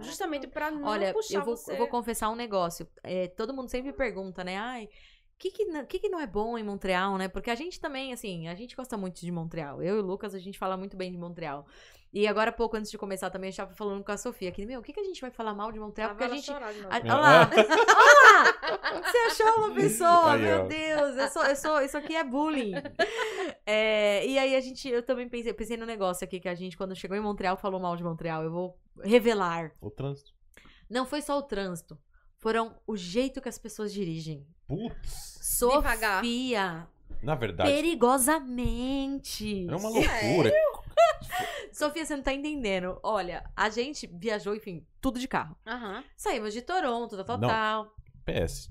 [0.00, 1.72] Justamente pra não Olha, puxar eu vou, você.
[1.72, 2.88] eu vou confessar um negócio.
[3.02, 4.56] É, todo mundo sempre pergunta, né?
[4.56, 4.88] Ai,
[5.40, 7.26] que que, não- que que não é bom em Montreal, né?
[7.26, 9.82] Porque a gente também, assim, a gente gosta muito de Montreal.
[9.82, 11.66] Eu e o Lucas, a gente fala muito bem de Montreal.
[12.12, 14.50] E agora, há pouco antes de começar também, a gente tava falando com a Sofia
[14.50, 16.10] que, meu, o que, que a gente vai falar mal de Montreal?
[16.10, 16.50] Ah, Porque a gente.
[16.50, 16.90] Olha lá!
[16.92, 19.02] Olha lá!
[19.02, 20.66] Você achou uma pessoa, Aí, meu ó.
[20.66, 21.16] Deus!
[21.16, 22.72] Eu sou, eu sou, isso aqui é bullying.
[23.64, 26.76] É, e aí a gente, eu também pensei, pensei no negócio aqui que a gente,
[26.76, 28.42] quando chegou em Montreal, falou mal de Montreal.
[28.42, 29.72] Eu vou revelar.
[29.80, 30.32] O trânsito.
[30.88, 31.96] Não foi só o trânsito.
[32.40, 34.46] Foram o jeito que as pessoas dirigem.
[34.66, 35.58] Putz.
[35.60, 36.24] Devagar.
[36.24, 36.88] Sofia,
[37.22, 39.66] Na verdade, perigosamente.
[39.68, 40.50] é uma loucura.
[41.72, 42.98] Sofia, você não tá entendendo.
[43.02, 45.54] Olha, a gente viajou, enfim, tudo de carro.
[45.66, 46.02] Aham.
[46.16, 47.48] Saímos de Toronto, tal, tal, Não.
[47.48, 47.94] tal.
[48.24, 48.70] PS.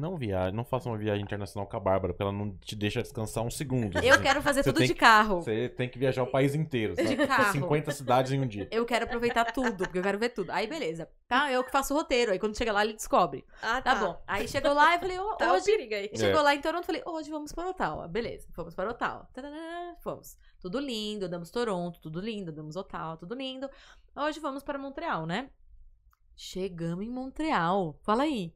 [0.00, 3.02] Não viaje, não faça uma viagem internacional com a Bárbara, porque ela não te deixa
[3.02, 3.98] descansar um segundo.
[4.02, 5.42] Eu quero fazer Você tudo de que- carro.
[5.42, 6.94] Você tem que viajar o país inteiro.
[6.96, 7.26] De sabe?
[7.26, 7.52] carro.
[7.52, 8.66] 50 cidades em um dia.
[8.70, 10.50] Eu quero aproveitar tudo, porque eu quero ver tudo.
[10.52, 11.06] Aí, beleza.
[11.28, 12.32] Tá, eu que faço o roteiro.
[12.32, 13.44] Aí, quando chega lá, ele descobre.
[13.62, 14.22] Ah, Tá bom.
[14.26, 16.10] Aí, chegou lá e falei, "Ô, Tá o hoje aí.
[16.16, 18.08] Chegou lá em Toronto, falei, hoje vamos para Ottawa.
[18.08, 19.28] Beleza, fomos para Ottawa.
[19.34, 20.38] Tadadá, fomos.
[20.60, 23.68] Tudo lindo, damos Toronto, tudo lindo, damos Ottawa, tudo lindo.
[24.16, 25.50] Hoje vamos para Montreal, né?
[26.34, 27.98] Chegamos em Montreal.
[28.02, 28.52] Fala aí.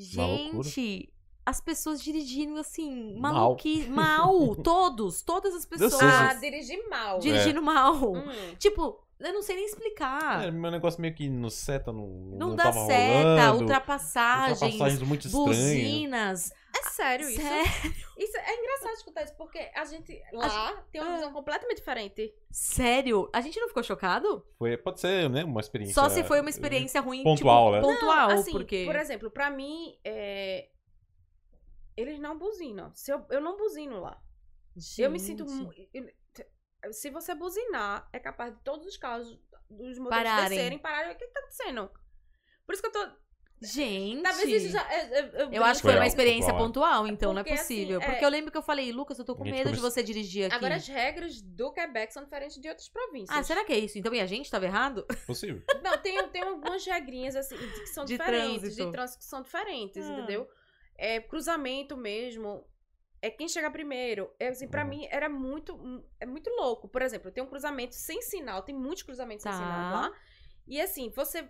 [0.00, 1.12] Gente,
[1.44, 3.32] as pessoas dirigindo assim, Mal.
[3.34, 4.54] maluqui, mal.
[4.62, 7.18] Todos, todas as pessoas Ah, dirigir mal.
[7.18, 7.94] dirigindo mal.
[8.14, 8.22] Hum.
[8.58, 10.44] Tipo, eu não sei nem explicar.
[10.44, 13.60] É, meu negócio meio que no seta não, não, não dá tava seta, rolando.
[13.62, 15.46] ultrapassagens, Ultrapassagens muito estranhas.
[15.56, 16.52] buzinas.
[17.00, 17.40] É sério isso?
[17.40, 17.94] Sério?
[18.18, 21.14] Isso é engraçado escutar isso, porque a gente lá tem uma É.
[21.16, 22.34] visão completamente diferente.
[22.50, 23.30] Sério?
[23.32, 24.46] A gente não ficou chocado?
[24.58, 25.42] Foi, pode ser, né?
[25.44, 25.94] Uma experiência.
[25.94, 27.94] Só se foi uma experiência ruim, pontual, tipo, né?
[27.94, 28.84] pontual, assim, porque...
[28.84, 30.68] por exemplo, pra mim, é,
[31.96, 32.94] eles não buzinam.
[32.94, 34.22] Se eu, eu não buzino lá.
[34.98, 35.46] Eu me sinto.
[35.48, 36.14] Gente.
[36.92, 39.28] Se você buzinar, é capaz de todos os carros
[39.68, 40.48] dos motoristas Pararem.
[40.48, 41.12] descerem pararem.
[41.14, 41.90] O que, que tá acontecendo?
[42.64, 43.19] Por isso que eu tô.
[43.62, 44.22] Gente...
[44.22, 44.90] Talvez isso já.
[44.92, 47.02] é, Eu, Eu acho que foi uma experiência pontual.
[47.02, 48.00] pontual, então não é Porque, assim, possível.
[48.00, 50.46] é- Porque eu lembro que eu falei, Lucas, eu tô com medo de você dirigir
[50.46, 50.54] aqui.
[50.54, 53.36] Agora, as regras do Quebec são diferentes de outras províncias.
[53.36, 53.98] Ah, será que é isso?
[53.98, 55.04] Então, e a gente tava errado?
[55.26, 55.62] Possível.
[55.82, 58.86] Não, tem, tem algumas regrinhas assim que são De diferentes, trânsito.
[58.86, 60.12] de trânsito que são diferentes, Ah.
[60.12, 60.48] entendeu?
[60.96, 62.64] É, cruzamento mesmo.
[63.22, 64.30] É quem chega primeiro.
[64.40, 64.88] É, assim, pra Uhum.
[64.88, 66.02] mim era muito.
[66.18, 66.88] É muito louco.
[66.88, 69.52] Por exemplo, tem um cruzamento sem sinal, tem muitos cruzamentos Tá.
[69.52, 70.12] sem sinal lá.
[70.66, 71.46] E assim, você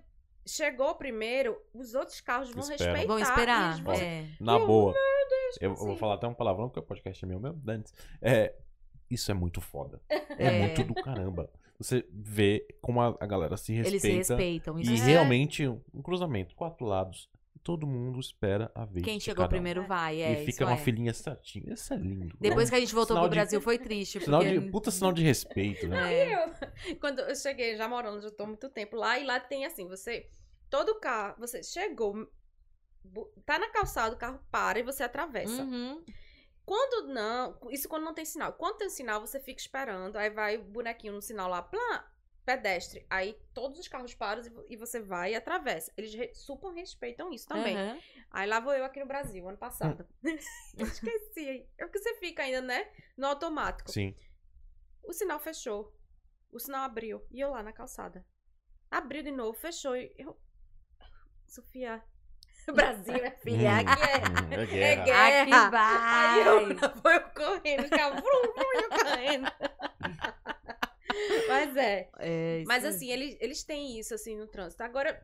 [0.50, 2.92] chegou primeiro, os outros carros vão Esperam.
[2.94, 3.06] respeitar.
[3.06, 3.68] Vão esperar.
[3.70, 4.26] eles vão- É.
[4.40, 4.92] Na Eu, boa.
[4.92, 5.98] tipo Eu, eu vou assim.
[5.98, 7.92] falar até um palavrão, porque o podcast é meu mesmo, Dantes.
[8.20, 8.54] É,
[9.10, 10.00] isso é muito foda.
[10.08, 10.58] É, É.
[10.60, 11.50] muito do caramba.
[11.78, 14.06] Você vê como a, a galera se respeita.
[14.06, 14.78] Eles se respeitam.
[14.78, 17.28] Isso E é- realmente, um cruzamento, quatro lados.
[17.62, 19.04] Todo mundo espera a vez.
[19.04, 20.32] Quem chegou cada primeiro vai, é.
[20.32, 20.78] E fica isso uma é.
[20.78, 21.74] filinha certinha.
[21.74, 22.34] Isso é lindo.
[22.40, 24.58] Depois que a gente voltou Sinal pro de- Brasil foi triste, Sinal porque...
[24.58, 26.14] de, puta sinal de respeito, né?
[26.14, 26.34] É.
[26.44, 29.66] Eu, quando eu cheguei, já morando, já tô há muito tempo lá, e lá tem
[29.66, 30.26] assim, você.
[30.70, 32.30] Todo carro, você chegou,
[33.44, 35.62] tá na calçada, o carro para e você atravessa.
[35.62, 36.04] Uhum.
[36.64, 38.52] Quando não, isso quando não tem sinal.
[38.52, 42.08] Quando tem sinal, você fica esperando, aí vai o bonequinho no sinal lá, plá,
[42.44, 43.04] pedestre.
[43.10, 45.92] Aí todos os carros param e vo- você vai e atravessa.
[45.96, 47.76] Eles re- super respeitam isso também.
[47.76, 47.98] Aham.
[48.30, 50.06] Aí lá vou eu aqui no Brasil, ano passado.
[50.22, 51.66] Eu Esqueci.
[51.76, 52.88] É porque você fica ainda, né?
[53.16, 53.90] No automático.
[53.90, 54.14] Sim.
[55.02, 55.92] O sinal fechou.
[56.52, 57.26] O sinal abriu.
[57.32, 58.24] E eu lá na calçada.
[58.88, 59.96] Abriu de novo, fechou.
[59.96, 60.38] E eu.
[61.50, 62.02] Sofia.
[62.72, 63.70] Brasil, minha filha.
[63.72, 64.16] Hum, Aqui é.
[64.18, 65.04] hum, é É guerra.
[65.04, 65.42] guerra.
[65.42, 66.40] Aqui vai!
[66.40, 69.52] Aí eu eu correndo, ficava vrum, vrum, e eu correndo.
[71.48, 72.08] Mas é.
[72.18, 72.88] É, Mas é.
[72.88, 74.82] assim, eles, eles têm isso assim no trânsito.
[74.82, 75.20] Agora,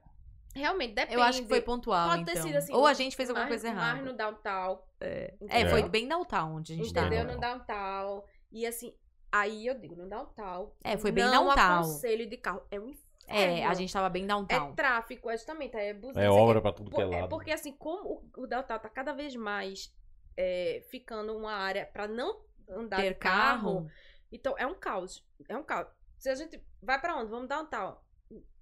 [0.55, 1.14] realmente, depende.
[1.14, 2.35] Eu acho que foi pontual, Pode então.
[2.35, 2.72] ter sido assim.
[2.72, 4.11] Ou a gente fez alguma mais- coisa Mais errada.
[4.11, 4.83] no downtown.
[5.01, 5.70] É, entendeu?
[5.70, 7.24] foi bem downtown onde a gente Entendeu?
[7.24, 8.24] No downtown.
[8.51, 8.93] E assim,
[9.31, 10.72] aí eu digo, no downtown.
[10.83, 11.81] É, foi bem não downtown.
[11.81, 12.62] aconselho de carro.
[12.70, 12.93] É um
[13.29, 14.74] É, É, a gente tava bem É downtown.
[14.74, 16.22] tráfico, é justamente, é busão.
[16.22, 16.62] É o obra quê.
[16.62, 17.29] pra tudo que Por- é lado.
[17.29, 19.93] porque assim, como o, o downtown tá cada vez mais
[20.37, 23.91] é, ficando uma área pra não andar Ter de carro, carro.
[24.31, 25.24] então é um caos.
[25.49, 25.89] É um caos.
[26.18, 27.31] Se a gente vai pra onde?
[27.31, 27.97] Vamos downtown.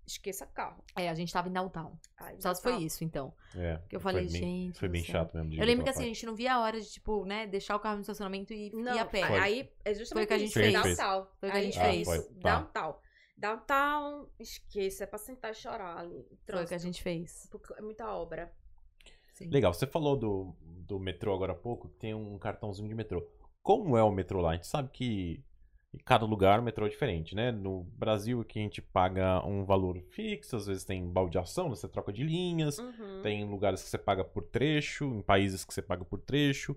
[0.06, 0.84] Esqueça carro.
[0.94, 1.98] É, a gente tava em downtown.
[2.18, 2.74] Ai, Só se downtown.
[2.78, 3.34] foi isso, então.
[3.56, 4.78] É, Que eu foi falei, bem- gente.
[4.78, 5.50] Foi bem chato mesmo.
[5.50, 7.74] de Eu lembro que assim, a gente não via a hora de, tipo, né, deixar
[7.74, 9.26] o carro no estacionamento e Não, ir a pé.
[9.26, 9.38] Foi.
[9.38, 10.72] aí é justamente Foi o que a gente fez.
[10.74, 11.26] downtown.
[11.40, 12.00] Foi o que a gente é fez.
[12.02, 12.60] isso, Ah, foi, tá.
[12.60, 12.96] downtown.
[13.36, 16.24] Downtown, esqueça, é pra sentar e chorar ali.
[16.48, 17.48] Foi o que a gente fez.
[17.50, 18.52] porque É muita obra.
[19.32, 19.48] Sim.
[19.50, 23.26] Legal, você falou do, do metrô agora há pouco, que tem um cartãozinho de metrô.
[23.62, 24.50] Como é o metrô lá?
[24.50, 25.42] A gente sabe que
[25.92, 27.50] em cada lugar o metrô é diferente, né?
[27.50, 32.12] No Brasil aqui a gente paga um valor fixo, às vezes tem baldeação, você troca
[32.12, 33.22] de linhas, Uhum.
[33.22, 36.76] tem lugares que você paga por trecho, em países que você paga por trecho.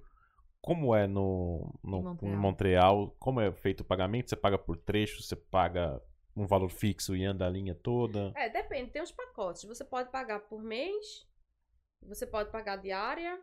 [0.60, 2.38] Como é no, no Em em Montreal.
[2.38, 3.16] Montreal.
[3.20, 4.30] Como é feito o pagamento?
[4.30, 6.02] Você paga por trecho, você paga
[6.38, 8.32] um valor fixo e anda a linha toda.
[8.36, 9.64] É, depende, tem os pacotes.
[9.64, 11.28] Você pode pagar por mês,
[12.02, 13.42] você pode pagar diária,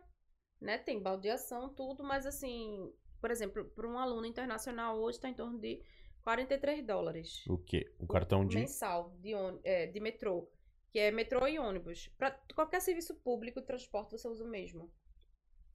[0.61, 0.77] né?
[0.77, 5.59] Tem baldeação, tudo, mas assim, por exemplo, para um aluno internacional hoje está em torno
[5.59, 5.83] de
[6.23, 7.43] 43 dólares.
[7.47, 7.93] O quê?
[7.99, 8.55] O cartão de.
[8.57, 10.49] Mensal de, ôni- é, de metrô.
[10.91, 12.07] Que é metrô e ônibus.
[12.17, 14.89] Para qualquer serviço público, transporte, você usa o mesmo.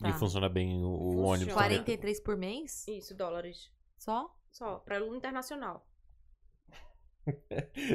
[0.01, 0.15] E Tá.
[0.15, 1.29] funciona bem o, o Funciona.
[1.29, 1.69] ônibus também.
[1.69, 2.89] 43 por mês?
[2.89, 3.71] Isso, dólares.
[3.99, 4.35] Só?
[4.51, 5.87] Só, para aluno internacional.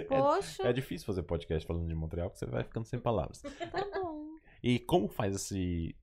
[0.07, 3.41] Poxa, É difícil fazer podcast falando de Montreal, porque você vai ficando sem palavras.
[3.41, 4.35] tá bom.
[4.63, 5.95] E como faz esse.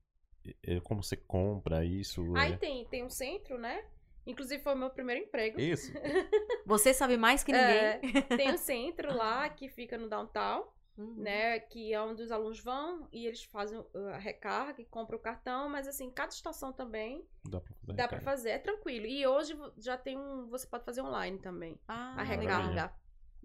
[0.83, 2.35] Como você compra isso?
[2.35, 3.83] Aí é- tem, tem um centro, né?
[4.25, 5.59] Inclusive foi o meu primeiro emprego.
[5.59, 5.91] Isso?
[6.65, 7.75] Você sabe mais que ninguém.
[7.77, 7.99] É,
[8.37, 10.65] tem um centro lá que fica no downtown,
[10.97, 11.15] Uhum.
[11.17, 11.59] né?
[11.59, 15.21] Que é onde os alunos vão e eles fazem uh, a recarga e compram o
[15.21, 17.93] cartão, mas assim, cada estação também Dá pra fazer.
[17.97, 19.05] dá pra fazer, é tranquilo.
[19.07, 20.47] E hoje já tem um.
[20.49, 21.77] Você pode fazer online também.
[21.87, 22.93] Ah, a recarga.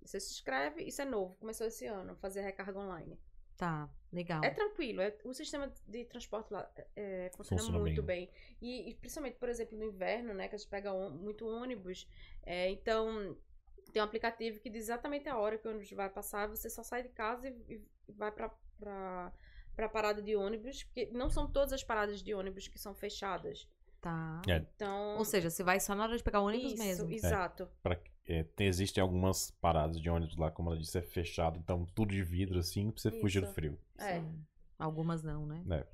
[0.04, 3.18] Você se inscreve, isso é novo, começou esse ano, fazer a recarga online.
[3.56, 4.42] Tá, legal.
[4.44, 8.26] É tranquilo, é- o sistema de transporte lá é, funciona, Funciona muito bem.
[8.26, 8.30] bem.
[8.62, 12.08] E, e principalmente, por exemplo, no inverno, né, que a gente pega ôn- muito ônibus,
[12.44, 13.36] é, então
[13.92, 16.82] tem um aplicativo que diz exatamente a hora que o ônibus vai passar, você só
[16.84, 19.32] sai de casa e, e vai pra, pra,
[19.74, 23.68] pra parada de ônibus, porque não são todas as paradas de ônibus que são fechadas.
[24.00, 24.40] Tá.
[24.48, 24.58] É.
[24.58, 25.16] Então.
[25.18, 27.10] Ou seja, você vai só na hora de pegar o ônibus isso, mesmo.
[27.10, 27.68] exato.
[27.82, 31.84] Pra- é, tem, existem algumas paradas de ônibus lá, como ela disse, é fechado, então
[31.94, 33.54] tudo de vidro assim, pra você fugir do Isso.
[33.54, 33.78] frio.
[33.98, 34.20] É.
[34.20, 34.44] Sim.
[34.78, 35.64] Algumas não, né?
[35.70, 35.86] É.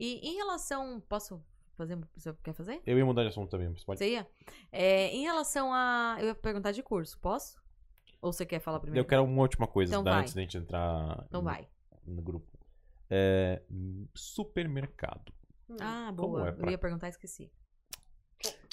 [0.00, 1.00] E em relação.
[1.08, 1.40] Posso
[1.76, 1.96] fazer?
[2.16, 2.82] Você quer fazer?
[2.84, 3.98] Eu ia mudar de assunto também, você pode.
[3.98, 4.26] Você ia?
[4.72, 6.16] É, em relação a.
[6.18, 7.62] Eu ia perguntar de curso, posso?
[8.20, 9.04] Ou você quer falar primeiro?
[9.04, 11.68] Eu quero uma última coisa Então da- antes da gente entrar Então no, vai.
[12.06, 12.46] no grupo.
[13.08, 13.62] É,
[14.14, 15.32] supermercado.
[15.68, 15.76] Hum.
[15.80, 16.48] Ah, Como boa.
[16.48, 17.50] é pra- Eu ia perguntar e esqueci.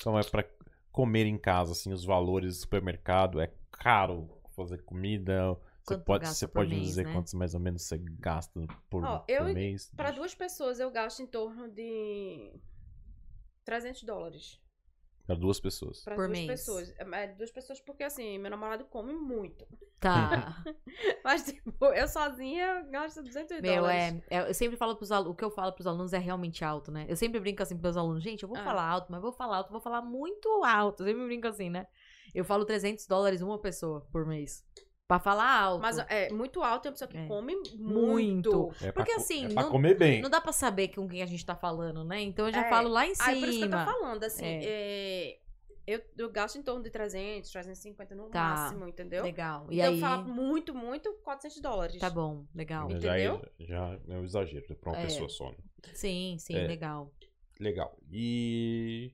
[0.03, 0.43] Como é pra
[0.91, 3.39] comer em casa, assim, os valores do supermercado?
[3.39, 5.53] É caro fazer comida?
[5.83, 7.13] Você Quanto pode, você pode mês, dizer né?
[7.13, 8.59] quantos mais ou menos você gasta
[8.89, 9.91] por, Ó, por eu- mês?
[9.95, 12.51] Para duas pessoas eu gasto em torno de
[13.65, 14.59] 300 dólares.
[15.29, 16.01] Pra duas pessoas.
[16.03, 16.47] Para Por duas mês.
[16.49, 16.91] pessoas.
[16.97, 19.63] É, duas pessoas porque assim, meu namorado come muito.
[19.99, 20.63] Tá.
[21.23, 24.23] Mas tipo, eu sozinha gasto 200 Meu, dólares.
[24.27, 25.31] é, é, Eu sempre falo pros alunos.
[25.31, 27.05] O que eu falo pros alunos é realmente alto, né?
[27.07, 28.23] Eu sempre brinco assim pros meus alunos.
[28.23, 28.63] Gente, eu vou Ah.
[28.63, 31.03] falar alto, mas vou falar alto, vou falar muito alto.
[31.03, 31.85] Eu sempre brinco assim, né?
[32.33, 34.65] Eu falo 300 dólares uma pessoa por mês.
[35.09, 35.81] Pra falar alto.
[35.81, 37.25] Mas é muito alto, tem uma pessoa que É.
[37.25, 37.77] come Muito.
[37.79, 38.71] muito.
[38.79, 40.21] É Porque assim, é pra não- comer bem.
[40.21, 42.21] Não dá pra saber com quem a gente tá falando, né?
[42.21, 42.69] Então eu já É.
[42.69, 43.27] falo lá em cima.
[43.27, 44.65] Aí por isso que eu tô falando, assim, É.
[44.65, 45.39] é,
[45.87, 48.39] eu, eu gasto em torno de 300, 350 no Tá.
[48.49, 49.23] máximo, entendeu?
[49.23, 49.65] Legal.
[49.71, 49.95] E então aí.
[49.95, 51.97] eu falo muito, muito, 400 dólares.
[51.99, 52.87] Tá bom, legal.
[52.87, 53.49] Mas já, é, entendeu?
[53.61, 55.05] já é um exagero pra uma É.
[55.05, 55.49] pessoa só.
[55.49, 55.57] né?
[55.95, 56.67] Sim, sim, É.
[56.67, 57.11] legal.
[57.59, 57.97] Legal.
[58.11, 59.11] E.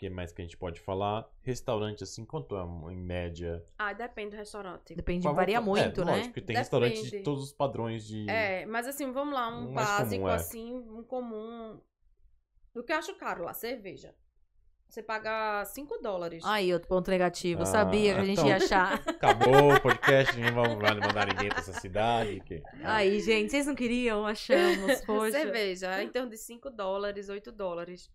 [0.00, 1.28] O que mais que a gente pode falar?
[1.42, 3.62] Restaurante, assim, quanto é em média?
[3.78, 4.94] Ah, depende do restaurante.
[4.94, 6.12] Depende, Vamos- varia é, muito, né?
[6.16, 7.22] Lógico tem restaurante de Depende.
[7.22, 8.26] todos os padrões de.
[8.30, 10.34] É, mas assim, vamos lá, um Um mais básico, comum, é.
[10.34, 11.78] assim, um comum.
[12.74, 14.14] O que eu acho caro lá, cerveja.
[14.88, 16.42] Você paga 5 dólares.
[16.46, 17.60] Aí, outro ponto negativo.
[17.60, 18.48] Eu Ah, sabia que a gente então.
[18.48, 18.94] ia achar.
[19.06, 20.66] Acabou o podcast, ninguém vai
[20.98, 22.40] mandar ninguém pra essa cidade.
[22.40, 22.62] Que...
[22.82, 24.26] Aí, gente, vocês não queriam?
[24.26, 25.30] Achamos, poxa.
[25.32, 28.10] cerveja, em torno de 5 dólares, 8 dólares.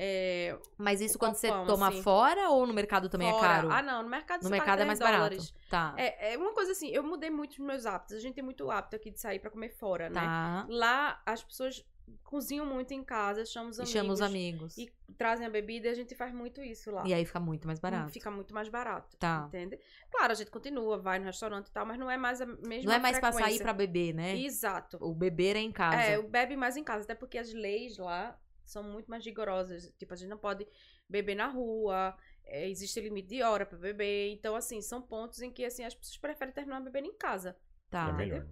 [0.00, 2.02] É, Mas isso quando você toma assim.
[2.04, 3.44] fora ou no mercado também fora.
[3.44, 3.72] é caro?
[3.72, 5.50] Ah, não, no mercado no mercado é 3 mais dólares.
[5.50, 5.68] barato.
[5.68, 5.94] Tá.
[6.00, 8.14] É, é uma coisa assim, eu mudei muito os meus hábitos.
[8.14, 10.20] A gente tem muito hábito aqui de sair pra comer fora, né?
[10.20, 10.66] tá.
[10.68, 11.84] Lá as pessoas
[12.22, 13.92] cozinham muito em casa, chamam os amigos.
[13.92, 14.78] chama os amigos.
[14.78, 17.02] E trazem a bebida e a gente faz muito isso lá.
[17.04, 18.12] E aí fica muito mais barato.
[18.12, 19.16] Fica muito mais barato.
[19.16, 19.46] Tá.
[19.48, 19.80] Entende?
[20.12, 22.84] Claro, a gente continua, vai no restaurante e tal, mas não é mais a mesma
[22.88, 23.64] Não é mais pra sair frequência.
[23.64, 24.38] pra beber, né?
[24.38, 24.96] Exato.
[25.00, 25.96] O beber é em casa.
[26.02, 28.38] É, o bebe mais em casa, até porque as leis lá
[28.70, 29.92] são muito mais rigorosas.
[29.98, 30.66] Tipo, a gente não pode
[31.08, 32.16] beber na rua.
[32.44, 34.30] é, existe limite de hora pra beber.
[34.32, 37.56] Então, assim, são pontos em que assim, as pessoas preferem terminar bebendo em casa.
[37.90, 38.08] Tá.
[38.08, 38.46] É melhor.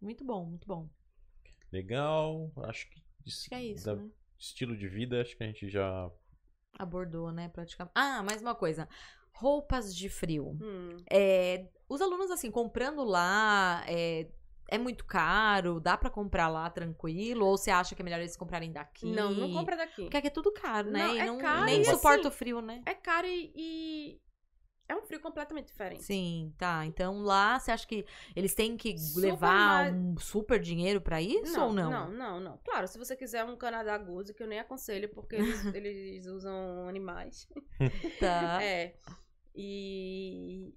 [0.00, 0.88] Muito bom, muito bom.
[1.72, 2.50] Legal.
[2.64, 3.00] Acho que.
[3.26, 4.10] Acho que é isso, da- né?
[4.38, 6.10] Estilo de vida, acho que a gente já.
[6.78, 7.92] Abordou, né, praticamente.
[7.94, 8.88] Ah, mais uma coisa.
[9.32, 10.56] Roupas de frio.
[10.62, 10.96] Hum.
[11.10, 14.30] É, os alunos, assim, comprando lá, é,
[14.70, 15.80] é muito caro?
[15.80, 17.44] Dá pra comprar lá tranquilo?
[17.46, 19.06] Ou você acha que é melhor eles comprarem daqui?
[19.06, 20.02] Não, não compra daqui.
[20.02, 21.06] Porque aqui é tudo caro, né?
[21.06, 22.82] Não, e é não, caro nem e suporta assim, o frio, né?
[22.86, 24.20] É caro e, e
[24.88, 26.02] é um frio completamente diferente.
[26.02, 26.84] Sim, tá.
[26.84, 28.04] Então lá você acha que
[28.34, 31.90] eles têm que Super levar mais- um super dinheiro pra isso ou não?
[31.90, 32.58] Não, não, não.
[32.64, 36.88] Claro, se você quiser um Canadá Goose, que eu nem aconselho, porque eles, eles usam
[36.88, 37.46] animais.
[38.18, 38.58] Tá.
[38.62, 38.94] É.
[39.54, 40.74] E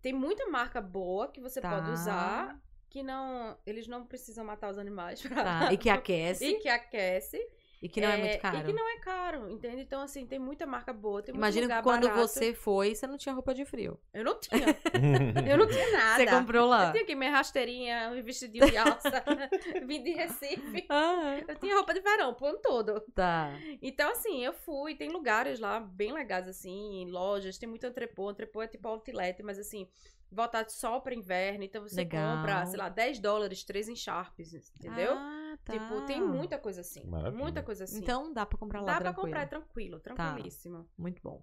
[0.00, 1.70] tem muita marca boa que você Tá.
[1.70, 2.60] pode usar,
[2.92, 3.56] que não.
[3.64, 7.38] Eles não precisam matar os animais pra, Tá, E que aquece e que aquece.
[7.80, 8.58] e que não é, muito caro.
[8.58, 9.80] E que não é caro, entende?
[9.80, 12.28] Então, assim, tem muita marca boa, tem Imagina muito que lugar quando barato.
[12.28, 13.98] você foi, você não tinha roupa de frio.
[14.12, 14.66] Eu não tinha.
[15.50, 16.16] Eu não tinha nada.
[16.22, 16.86] Você comprou lá.
[16.88, 19.24] Eu tinha aqui minha rasteirinha, um vestidinho de alça.
[19.86, 20.84] Vim de Recife.
[20.90, 23.00] Ah, Eu tinha roupa de verão, pro ano todo.
[23.14, 23.50] tá.
[23.80, 24.94] Então, assim, eu fui.
[24.94, 27.56] Tem lugares lá bem legais, assim, lojas.
[27.58, 28.30] Tem muito entrepô.
[28.30, 29.88] Entrepô é tipo outlet, mas assim,
[30.32, 31.62] voltado só pra inverno.
[31.62, 32.36] Então, você Legal.
[32.38, 35.12] compra, sei lá, 10 dólares, 3 em Sharps, entendeu?
[35.14, 35.72] Ah, tá.
[35.74, 37.04] Tipo, tem muita coisa assim.
[37.06, 37.42] Maravilha.
[37.42, 37.98] Muita coisa assim.
[37.98, 39.26] Então dá pra comprar lá Dá pra tranquilo.
[39.26, 40.88] comprar tranquilo, tranquilíssimo.
[40.98, 41.42] Muito bom.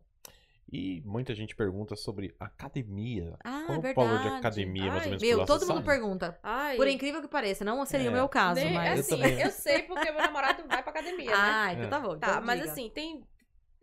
[0.71, 3.35] E muita gente pergunta sobre academia.
[3.43, 3.99] Ah, Qual verdade.
[3.99, 5.85] o valor de academia, mais Ai, ou menos, Meu, todo mundo sabe?
[5.85, 6.39] pergunta.
[6.43, 8.09] Ai, Por incrível que pareça, não seria É.
[8.09, 8.99] o meu caso, nem- mas.
[8.99, 9.41] assim, também.
[9.41, 11.35] eu sei porque meu namorado vai pra academia, né?
[11.35, 11.87] Ah, então É.
[11.87, 12.17] tá bom.
[12.19, 12.71] Tá, então mas diga.
[12.71, 13.23] assim, tem.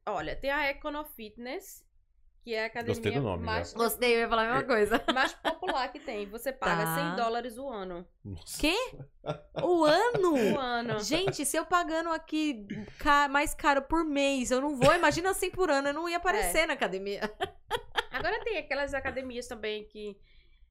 [0.08, 1.84] Olha, tem a Econo Fitness,
[2.46, 5.04] que é a academia Gostei do nome, mais, Gostei, eu ia falar a mesma coisa.
[5.12, 6.26] mais popular que tem.
[6.26, 6.94] Você paga Tá.
[7.16, 8.06] 100 dólares o ano.
[8.24, 8.60] Nossa.
[8.60, 8.76] Quê?
[9.64, 10.32] O ano?
[10.54, 11.00] O ano.
[11.00, 12.64] Gente, se eu pagando aqui
[13.30, 14.94] mais caro por mês, eu não vou.
[14.94, 16.66] Imagina assim por ano, eu não ia aparecer É.
[16.66, 17.20] na academia.
[18.12, 20.16] Agora tem aquelas academias também que.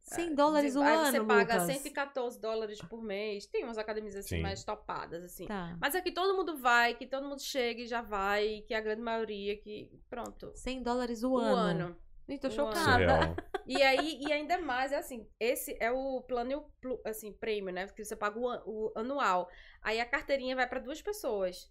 [0.06, 1.78] 100 dólares o aí ano, você paga Lucas.
[1.78, 3.46] 114 dólares por mês.
[3.48, 4.42] Tem umas academias assim Sim.
[4.42, 5.46] mais topadas, assim.
[5.48, 5.76] Tá.
[5.82, 9.02] Mas aqui todo mundo vai, que todo mundo chega e já vai, que a grande
[9.02, 9.90] maioria que.
[10.10, 10.52] Pronto.
[10.56, 11.56] 100 dólares o, O ano.
[11.86, 11.98] ano.
[12.28, 12.56] Ih, tô O ano.
[12.56, 12.84] chocada.
[12.92, 13.36] Surreal.
[13.68, 17.88] E aí, e ainda mais, é assim, esse é o plano, plu- assim, prêmio, né?
[17.88, 19.50] Porque você paga o, o anual.
[19.82, 21.68] Aí a carteirinha vai pra duas pessoas.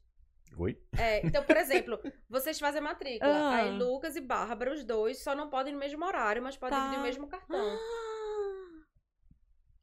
[0.59, 0.77] Oi?
[0.99, 3.31] É, então, por exemplo, vocês fazem a matrícula.
[3.33, 3.55] Ah.
[3.59, 6.83] Aí Lucas e Bárbara, os dois, só não podem no mesmo horário, mas podem Tá.
[6.87, 7.79] dividir o mesmo cartão.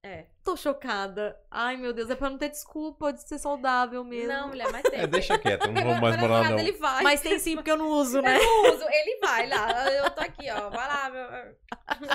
[0.04, 0.26] É.
[0.44, 1.38] Tô chocada.
[1.52, 4.30] Ai, meu Deus, é pra não ter desculpa de ser saudável mesmo.
[4.34, 5.00] Não, mulher, mas tem.
[5.00, 6.58] É, deixa quieto, eu não vou mais morar não.
[6.58, 7.04] Ele vai.
[7.04, 8.36] Mas tem sim, porque eu não uso, né?
[8.36, 9.92] Eu não uso, ele vai lá.
[9.92, 10.72] Eu tô aqui, ó.
[10.72, 11.22] Vai lá, meu.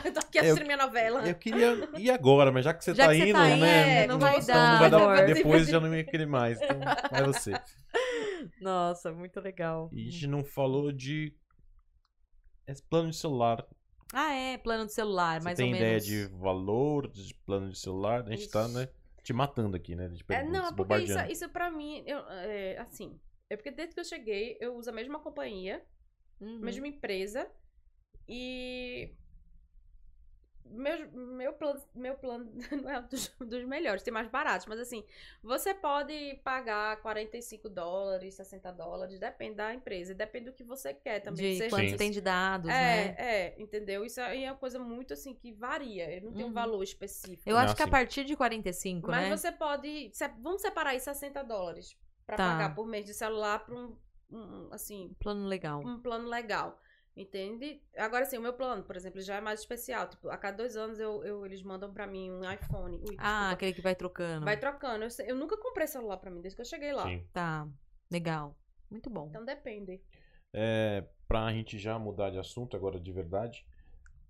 [0.05, 1.29] Eu tô aqui assistindo minha novela.
[1.29, 4.05] Eu queria ir agora, mas já que você Já tá que você indo, tá né?
[4.05, 4.97] indo, não vai então dar, não vai dar.
[4.97, 5.35] amor.
[5.35, 6.61] Depois já não ia querer mais.
[6.61, 7.53] Então, vai você.
[8.61, 9.89] Nossa, muito legal.
[9.93, 11.33] E a gente não falou de.
[12.67, 13.65] Esse plano de celular.
[14.13, 16.05] Ah, é, plano de celular, Você mais tem ou ideia menos.
[16.07, 18.25] de valor de plano de celular?
[18.27, 18.75] A gente tá, Ixi.
[18.75, 18.89] né?
[19.23, 20.09] Te matando aqui, né?
[20.09, 23.19] De É, não, porque isso, isso pra mim, eu, é, assim.
[23.51, 25.85] É porque desde que eu cheguei, eu uso a mesma companhia.
[26.41, 26.59] Uhum.
[26.59, 27.51] mesma empresa
[28.29, 29.15] e
[30.71, 32.51] meu, meu plano, meu plano
[32.83, 35.05] não é um dos, dos melhores, tem mais baratos, mas assim,
[35.43, 41.21] você pode pagar 45 dólares, 60 dólares, depende da empresa, depende do que você quer
[41.21, 41.53] também.
[41.53, 41.97] De seja- quanto Sim.
[41.97, 43.15] tem de dados, é, né?
[43.19, 44.05] é, entendeu?
[44.05, 46.55] Isso aí é uma coisa muito assim que varia, ele não tem um Uhum.
[46.55, 47.49] valor específico.
[47.49, 47.91] Eu Não, acho que a sim.
[47.91, 49.37] partir de 45, mas né?
[49.37, 51.97] você pode, se- vamos separar aí 60 dólares
[52.27, 52.49] pra Tá.
[52.53, 53.97] pagar por mês de celular para um,
[54.31, 55.81] um, assim, Plano legal.
[55.85, 56.81] um plano legal.
[57.17, 57.83] Entende?
[57.97, 60.07] Agora sim, o meu plano, por exemplo, já é mais especial.
[60.09, 62.99] Tipo, a cada dois anos eu, eu- eles mandam pra mim um iPhone.
[63.09, 64.45] Ui, Ah, aquele que vai trocando.
[64.45, 65.03] vai trocando.
[65.05, 67.05] Eu, eu nunca comprei celular pra mim desde que eu cheguei lá.
[67.05, 67.27] Sim.
[67.33, 67.67] Tá,
[68.11, 68.55] legal.
[68.91, 69.29] Muito bom.
[69.29, 69.99] Então depende.
[70.53, 73.67] É, pra gente já mudar de assunto agora de verdade,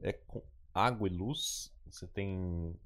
[0.00, 0.40] é com
[0.72, 1.74] água e luz.
[1.86, 2.76] Você tem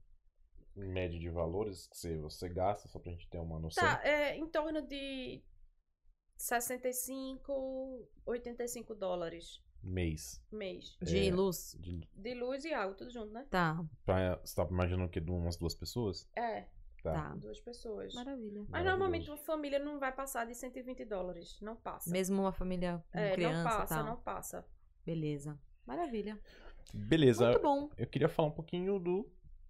[0.76, 3.84] em média de valores que você, você gasta, só pra gente ter uma noção.
[3.84, 5.42] Tá, é em torno de
[6.38, 10.42] 65, 85 dólares Mês.
[10.52, 10.96] mês.
[11.02, 11.32] De É.
[11.32, 11.76] luz?
[11.80, 13.46] De, De luz e água, tudo junto, né?
[13.50, 16.28] Tá, pra, você tá imaginando que de umas duas pessoas?
[16.36, 16.66] É,
[17.02, 17.12] Tá.
[17.14, 17.34] tá.
[17.36, 18.14] duas pessoas.
[18.14, 18.64] Maravilha.
[18.68, 21.58] Mas normalmente uma família não vai passar de 120 dólares.
[21.62, 22.10] Não passa.
[22.10, 24.04] Mesmo uma família com é, criança não passa, tal.
[24.04, 24.66] não passa.
[25.06, 25.58] Beleza.
[25.86, 26.38] Maravilha.
[26.92, 27.46] Beleza.
[27.46, 27.88] Muito bom.
[27.96, 29.26] Eu queria falar um pouquinho do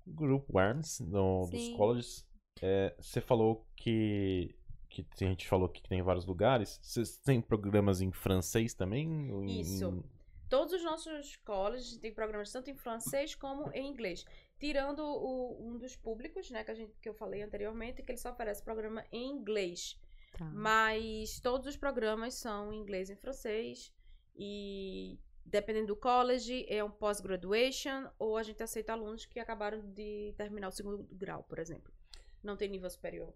[0.06, 2.26] grupo Worms, no, dos colleges.
[2.60, 4.54] É, você falou que,
[4.90, 6.78] que a gente falou que tem vários lugares.
[6.82, 9.06] Vocês têm programas em francês também?
[9.08, 9.86] Em- Isso.
[9.88, 10.02] em-
[10.48, 14.24] Todos os nossos colleges têm programas tanto em francês como em inglês.
[14.58, 18.18] Tirando o- um dos públicos, né, que, a gente, que eu falei anteriormente, que ele
[18.18, 19.96] só oferece programa em inglês.
[20.36, 20.44] Tá.
[20.46, 23.92] Mas todos os programas são em inglês e em francês.
[24.36, 30.34] E dependendo do college, é um post-graduation, ou a gente aceita alunos que acabaram de
[30.36, 31.92] terminar o segundo grau, por exemplo.
[32.42, 33.32] Não tem nível superior.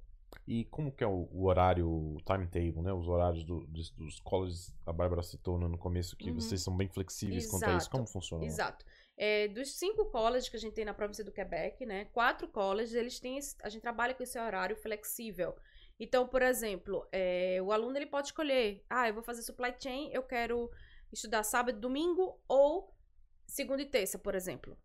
[0.47, 2.93] E como que é o, o horário, o timetable, né?
[2.93, 6.40] Os horários do- dos, dos colleges, a Bárbara citou no começo que Uhum.
[6.40, 7.77] vocês são bem flexíveis quanto a isso.
[7.77, 7.90] Exato.
[7.90, 8.44] Como funciona?
[8.44, 8.85] Exato.
[9.16, 12.06] É, dos cinco colleges que a gente tem na província do Quebec, né?
[12.06, 13.39] Quatro colleges, eles têm.
[13.39, 15.55] esse- a gente trabalha com esse horário flexível.
[16.01, 18.85] Então, por exemplo, é, o aluno ele pode escolher.
[18.90, 20.69] Ah, eu vou fazer supply chain, eu quero
[21.12, 22.93] estudar sábado, domingo ou
[23.47, 24.77] segunda e terça, por exemplo.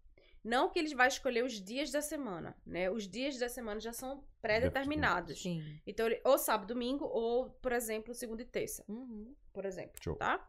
[0.44, 2.90] Não que eles vai escolher os dias da semana, né?
[2.90, 5.42] Os dias da semana já são pré-determinados.
[5.42, 5.62] Sim.
[5.86, 9.34] Então, ele, ou sábado, domingo, ou, por exemplo, segunda e terça, Uhum.
[9.54, 10.16] por exemplo, Show.
[10.16, 10.48] tá?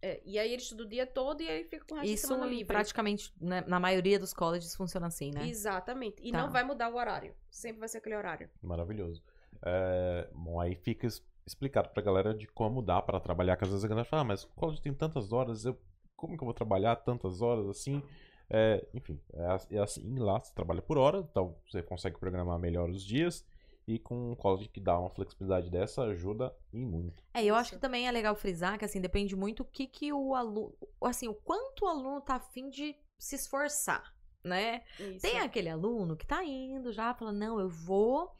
[0.00, 2.44] É, e aí ele estuda o dia todo e aí fica com o resto Isso
[2.44, 2.64] livre.
[2.66, 5.46] praticamente, né, na maioria dos colleges funciona assim, né?
[5.48, 6.16] Exatamente.
[6.22, 6.38] E Tá.
[6.38, 7.34] não vai mudar o horário.
[7.50, 8.48] Sempre vai ser aquele horário.
[8.62, 9.22] Maravilhoso.
[9.60, 11.08] É, bom, aí fica
[11.44, 14.24] explicado pra galera de como dá pra trabalhar, que às vezes a galera fala, ah,
[14.26, 15.76] mas o college tem tantas horas, eu,
[16.14, 18.00] como que eu vou trabalhar tantas horas assim?
[18.50, 22.88] É, enfim, é, é assim lá, você trabalha por hora, então você consegue programar melhor
[22.88, 23.44] os dias,
[23.86, 27.22] e com um college que dá uma flexibilidade dessa, ajuda e muito.
[27.32, 30.12] É, eu acho que também é legal frisar que, assim, depende muito o que que
[30.12, 30.74] o aluno...
[31.02, 34.14] Assim, o quanto o aluno tá afim de se esforçar,
[34.44, 34.82] né?
[35.00, 35.20] Isso.
[35.20, 38.30] Tem aquele aluno que tá indo já, falando, não, eu vou,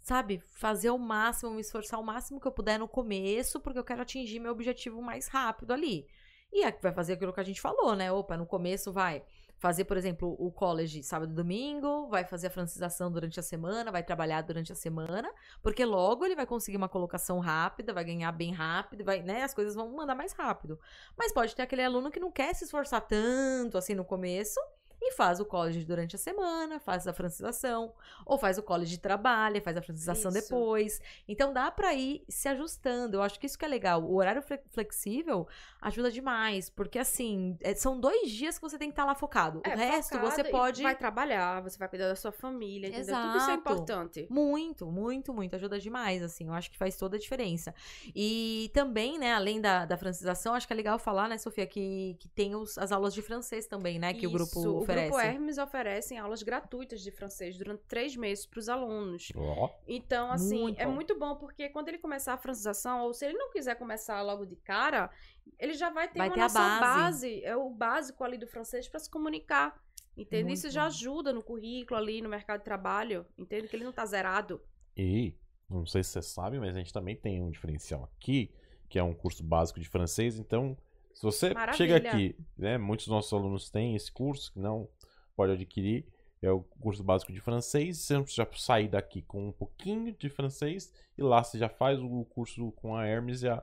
[0.00, 3.84] sabe, fazer o máximo, me esforçar o máximo que eu puder no começo, porque eu
[3.84, 6.06] quero atingir meu objetivo mais rápido ali.
[6.52, 8.10] E é que vai fazer aquilo que a gente falou, né?
[8.10, 9.24] Opa, no começo vai
[9.58, 13.90] fazer, por exemplo, o college sábado e domingo, vai fazer a francização durante a semana,
[13.90, 15.30] vai trabalhar durante a semana,
[15.62, 19.42] porque logo ele vai conseguir uma colocação rápida, vai ganhar bem rápido, vai, né?
[19.42, 20.78] As coisas vão mandar mais rápido.
[21.16, 24.60] Mas pode ter aquele aluno que não quer se esforçar tanto assim no começo
[25.00, 27.92] e faz o college durante a semana, faz a francização,
[28.24, 30.42] ou faz o college trabalha, faz a francização Isso.
[30.42, 31.00] depois.
[31.28, 33.16] Então dá pra ir se ajustando.
[33.18, 34.02] Eu acho que isso que é legal.
[34.02, 35.46] O horário fle- flexível
[35.80, 39.60] ajuda demais, porque assim, é- são dois dias que você tem que estar lá focado.
[39.64, 43.14] É, o resto você pode Vai trabalhar, você vai cuidar da sua família, entendeu?
[43.14, 43.58] Tudo isso é Exato.
[43.60, 44.26] importante.
[44.30, 45.54] Muito, muito, muito.
[45.56, 46.46] Ajuda demais, assim.
[46.46, 47.74] Eu acho que faz toda a diferença.
[48.14, 52.16] E também, né, além da, da francização, acho que é legal falar, né, Sofia, que,
[52.18, 55.08] que tem os- as aulas de francês também, né, que o grupo Isso, oferece.
[55.08, 59.32] O grupo Hermes oferece aulas gratuitas de francês durante três meses para os alunos.
[59.36, 63.24] Ó, Então, assim, Muito é muito bom porque quando ele começar a francização, ou se
[63.24, 65.10] ele não quiser começar logo de cara,
[65.58, 66.80] ele já vai ter Vai uma ter noção base.
[66.80, 67.44] base.
[67.44, 69.80] é o básico ali do francês para se comunicar.
[70.16, 70.44] Entende?
[70.44, 73.26] Muito Isso já ajuda no currículo ali, no mercado de trabalho.
[73.36, 73.68] Entende?
[73.68, 74.60] Que ele não tá zerado.
[74.96, 75.34] E,
[75.68, 78.50] não sei se você sabe, mas a gente também tem um diferencial aqui,
[78.88, 80.38] que é um curso básico de francês.
[80.38, 80.76] Então,
[81.16, 81.76] se você Maravilha.
[81.76, 84.86] chega aqui, né, muitos dos nossos alunos têm esse curso, que não
[85.34, 86.06] pode adquirir,
[86.42, 87.98] é o curso básico de francês.
[87.98, 91.98] Você não precisa sair daqui com um pouquinho de francês, e lá você já faz
[91.98, 93.62] o curso com a Hermes e já,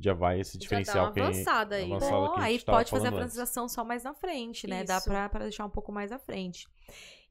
[0.00, 1.92] já vai esse diferencial já que dá uma avançada aí.
[1.92, 3.18] avançada Bom, que a aí pode fazer a antes.
[3.20, 4.82] francização só mais na frente, né?
[4.82, 5.08] Dá Isso.
[5.08, 6.66] pra, pra deixar um pouco mais à frente.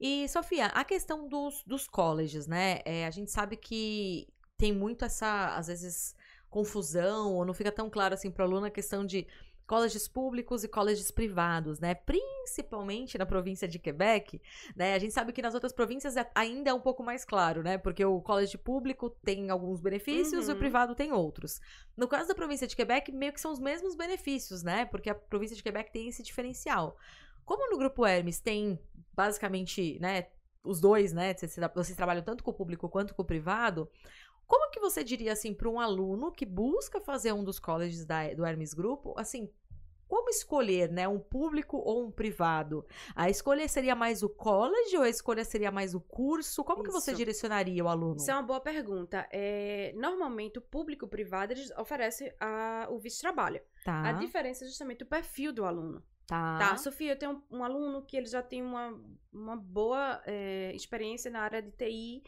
[0.00, 2.78] E, Sofia, a questão dos, dos colleges, né?
[2.84, 6.14] É, a gente sabe que tem muito essa, às vezes,
[6.48, 9.26] confusão, ou não fica tão claro assim pro aluno a questão de
[9.66, 11.94] colleges públicos e colleges privados, né?
[11.94, 14.40] Principalmente na província de Quebec,
[14.76, 14.94] né?
[14.94, 17.76] A gente sabe que nas outras províncias é- ainda é um pouco mais claro, né?
[17.76, 20.58] Porque o college público tem alguns benefícios e o Uhum.
[20.60, 21.60] privado tem outros.
[21.96, 24.84] No caso da província de Quebec, meio que são os mesmos benefícios, né?
[24.86, 26.96] Porque a província de Quebec tem esse diferencial.
[27.44, 28.78] Como no grupo Hermes tem
[29.14, 30.26] basicamente, né,
[30.62, 31.32] os dois, né?
[31.32, 33.88] Vocês, vocês trabalham tanto com o público quanto com o privado.
[34.46, 38.32] Como que você diria assim para um aluno que busca fazer um dos colleges da-
[38.34, 39.50] do Hermes Grupo, assim,
[40.08, 42.86] como escolher, né, um público ou um privado?
[43.14, 46.62] A escolha seria mais o college ou a escolha seria mais o curso?
[46.62, 47.18] Como que você Isso.
[47.18, 48.16] direcionaria o aluno?
[48.16, 49.26] Isso é uma boa pergunta.
[49.32, 53.60] É, normalmente, o público privado eles oferece a- o vice-trabalho.
[53.84, 56.00] Tá, A diferença é justamente o perfil do aluno.
[56.28, 56.58] tá.
[56.58, 58.96] Tá, Sofia, eu tenho um, um aluno que ele já tem uma,
[59.32, 62.22] uma boa é, experiência na área de TI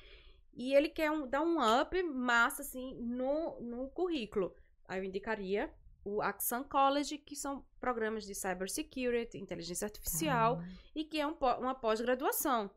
[0.59, 4.53] e ele quer um- dar um up massa, assim, no, no currículo.
[4.87, 5.73] Aí eu indicaria
[6.05, 10.65] o Axan College, que são programas de cybersecurity, inteligência artificial, Tá.
[10.95, 12.71] e que é um uma pós-graduação.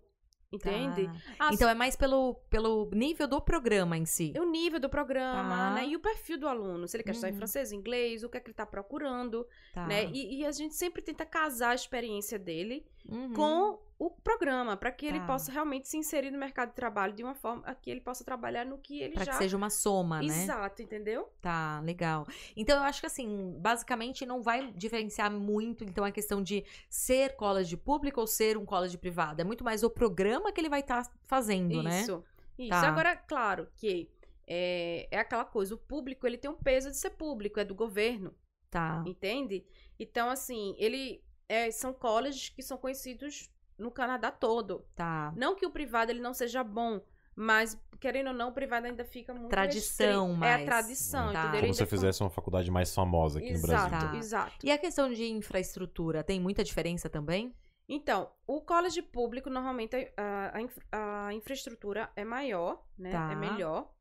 [0.53, 1.05] Entende?
[1.05, 1.13] Tá.
[1.39, 4.33] Ah, Então é mais pelo, pelo nível do programa em si.
[4.35, 5.73] É o nível do programa, Tá.
[5.75, 5.87] né?
[5.87, 6.85] E o perfil do aluno.
[6.89, 7.37] Se ele quer estudar em Uhum.
[7.37, 9.87] francês, inglês, o que é que ele tá procurando, Tá.
[9.87, 10.07] né?
[10.11, 13.31] E, e a gente sempre tenta casar a experiência dele Uhum.
[13.33, 15.27] com o programa, para que ele Tá.
[15.27, 18.65] possa realmente se inserir no mercado de trabalho de uma forma que ele possa trabalhar
[18.65, 19.31] no que ele Pra já...
[19.33, 20.25] que seja uma soma, né?
[20.25, 21.31] Exato, entendeu?
[21.39, 22.25] Tá, legal.
[22.55, 27.35] Então eu acho que assim, basicamente não vai diferenciar muito então a questão de ser
[27.35, 29.39] college público ou ser um college privado.
[29.39, 32.01] É muito mais o programa que ele vai estar fazendo, né?
[32.01, 32.23] Isso.
[32.57, 32.69] Isso.
[32.71, 32.87] Tá.
[32.87, 34.09] Agora, claro que
[34.47, 37.75] é, é aquela coisa, o público ele tem um peso de ser público, é do
[37.75, 38.33] governo.
[38.71, 39.03] Tá.
[39.05, 39.63] Entende?
[39.99, 43.47] Então, assim, ele é, são colleges que são conhecidos
[43.81, 44.85] no Canadá todo.
[44.95, 45.33] Tá.
[45.35, 47.01] Não que o privado ele não seja bom,
[47.35, 50.43] mas querendo ou não, o privado ainda fica muito Tradição restrito.
[50.45, 51.41] É a tradição, Tá.
[51.43, 51.61] entendeu?
[51.61, 54.09] Como se fizesse uma faculdade mais famosa aqui no Exato, Brasil.
[54.09, 54.17] Tá.
[54.17, 54.65] exato.
[54.65, 57.53] E a questão de infraestrutura, tem muita diferença também?
[57.87, 60.53] Então, o college público, normalmente, a,
[60.91, 63.11] a a infraestrutura é maior, né?
[63.11, 63.31] Tá.
[63.31, 63.91] É melhor.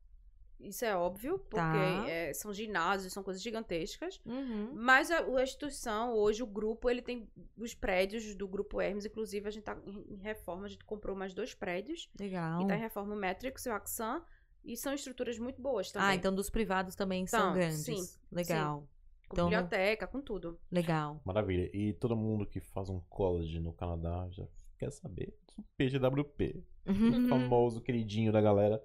[0.63, 2.07] Isso é óbvio, porque Tá.
[2.09, 4.19] é, são ginásios, são coisas gigantescas.
[4.25, 4.71] Uhum.
[4.73, 7.27] Mas a, a instituição, hoje, o grupo, ele tem
[7.57, 9.05] os prédios do Grupo Hermes.
[9.05, 12.09] Inclusive, a gente tá em reforma, a gente comprou mais dois prédios.
[12.19, 12.61] Legal.
[12.61, 14.21] E tá em reforma o Matrix e o Axan.
[14.63, 16.09] E são estruturas muito boas também.
[16.09, 17.79] Ah, então dos privados também são São, grandes.
[17.83, 17.97] sim,
[18.31, 18.87] Legal.
[19.27, 20.59] Com então- biblioteca, com tudo.
[20.71, 21.19] Legal.
[21.25, 21.69] Maravilha.
[21.73, 24.45] E todo mundo que faz um college no Canadá já
[24.77, 26.63] quer saber do PGWP.
[26.85, 27.25] Uhum.
[27.25, 28.81] O famoso queridinho da galera,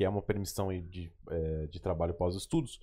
[0.00, 2.80] que é uma permissão de, eh, de trabalho pós-estudos.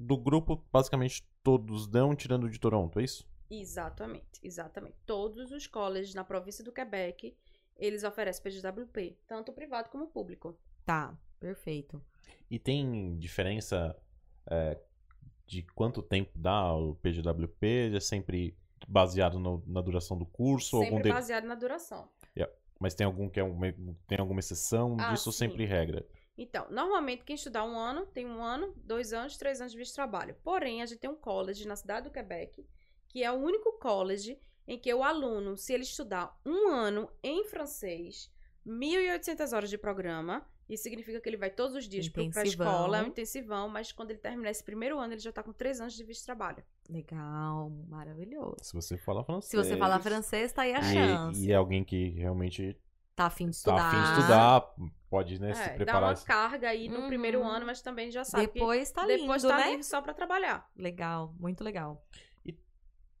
[0.00, 3.28] Do grupo, basicamente todos dão, tirando o de Toronto, é isso?
[3.50, 4.96] Exatamente, exatamente.
[5.04, 7.36] Todos os colleges na província do Quebec,
[7.76, 10.56] eles oferecem PGWP, tanto privado como público.
[10.86, 12.02] Tá, perfeito.
[12.50, 13.94] E tem diferença
[14.50, 14.78] eh,
[15.46, 17.92] de quanto tempo dá o PGWP?
[17.94, 18.56] É sempre
[18.88, 20.76] baseado no- na duração do curso?
[20.78, 22.08] ou algum Sempre de- baseado na duração.
[22.84, 23.58] Mas tem algum que é um,
[24.06, 25.38] tem alguma exceção Ah, disso sim.
[25.38, 26.06] sempre regra?
[26.36, 29.92] Então, normalmente quem estudar um ano, tem um ano, dois anos, três anos de visto
[29.92, 30.36] de trabalho.
[30.44, 32.62] Porém, a gente tem um college na cidade do Quebec,
[33.08, 34.38] que é o único college
[34.68, 38.30] em que o aluno, se ele estudar um ano em francês,
[38.66, 42.98] 1.800 horas de programa, isso significa que ele vai todos os dias para a escola,
[42.98, 45.80] é um intensivão, mas quando ele terminar esse primeiro ano, ele já está com três
[45.80, 46.64] anos de visto de trabalho.
[46.88, 48.56] Legal, maravilhoso.
[48.62, 49.50] Se você fala francês.
[49.50, 51.46] Se você falar francês, tá aí a e, chance.
[51.46, 52.76] e é alguém que realmente
[53.14, 53.86] Tá afim de tá estudar.
[53.86, 54.74] afim de estudar,
[55.08, 56.02] pode né, se É, dá preparar.
[56.14, 57.06] uma carga aí no Uhum.
[57.06, 59.66] primeiro ano, mas também já sabe Depois tá que lindo, depois tá né?
[59.68, 60.68] livre só para trabalhar.
[60.76, 62.04] Legal, muito legal.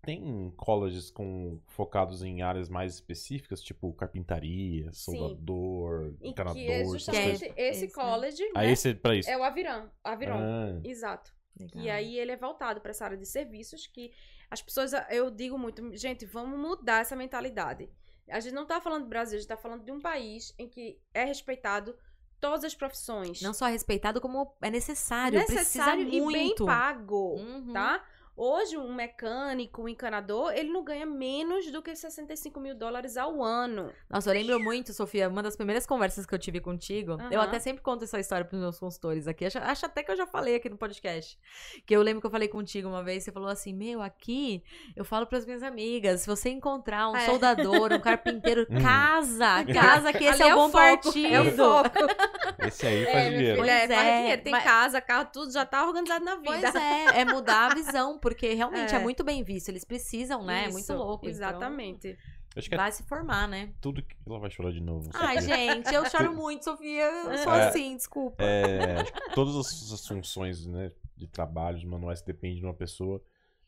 [0.04, 5.16] Tem colleges com, focados em áreas mais específicas, tipo carpintaria, Sim.
[5.18, 7.42] soldador, Em encanador, que é justamente coisas.
[7.42, 7.92] esse, Esse, né?
[7.92, 9.28] college, Aí né, esse é pra isso.
[9.30, 10.38] é o Aviran, Aviron.
[10.38, 11.34] Ah, Exato.
[11.58, 11.82] legal.
[11.82, 14.12] E aí ele é voltado para essa área de serviços que
[14.50, 17.88] as pessoas, eu digo muito, gente, vamos mudar essa mentalidade.
[18.30, 20.68] A gente não tá falando do Brasil, a gente tá falando de um país em
[20.68, 21.94] que é respeitado
[22.40, 23.40] todas as profissões.
[23.42, 25.38] Não só respeitado, como é necessário.
[25.38, 26.32] necessário precisa e muito.
[26.64, 27.72] bem pago, Uhum.
[27.72, 28.04] tá?
[28.36, 33.40] Hoje, um mecânico, um encanador, ele não ganha menos do que 65 mil dólares ao
[33.42, 33.92] ano.
[34.10, 37.12] Nossa, eu lembro muito, Sofia, uma das primeiras conversas que eu tive contigo.
[37.30, 37.48] Eu Aham.
[37.48, 39.44] até sempre conto essa história pros meus consultores aqui.
[39.44, 41.38] Acho, acho até que eu já falei aqui no podcast.
[41.86, 44.64] Que eu lembro que eu falei contigo uma vez, você falou assim: Meu, aqui
[44.96, 47.26] eu falo pras minhas amigas: se você encontrar um É.
[47.26, 48.82] soldador, um carpinteiro, Hum.
[48.82, 51.34] casa, casa, que esse Ali é o bom foco, partido.
[51.34, 51.88] É o foco.
[52.66, 53.60] esse aí É, faz meu dinheiro.
[53.62, 54.42] filho, é, Pois faz é, dinheiro.
[54.42, 56.44] Tem mas- casa, carro, tudo já tá organizado na vida.
[56.50, 59.02] Pois é, é mudar a visão, porque realmente é, É.
[59.02, 59.68] muito bem visto.
[59.68, 60.64] Eles precisam, né?
[60.64, 61.26] é muito Isso, louco.
[61.26, 62.18] então Exatamente.
[62.56, 63.72] Acho que é vai se formar, né?
[63.80, 64.16] tudo que.
[64.26, 65.10] Ela vai chorar de novo.
[65.12, 67.04] Ai, gente, eu choro muito, Sofia.
[67.04, 67.68] Eu sou É.
[67.68, 68.42] assim, desculpa.
[68.42, 72.64] É, acho que todas as, as funções né, de trabalho, de manuais que dependem de
[72.64, 73.20] uma pessoa,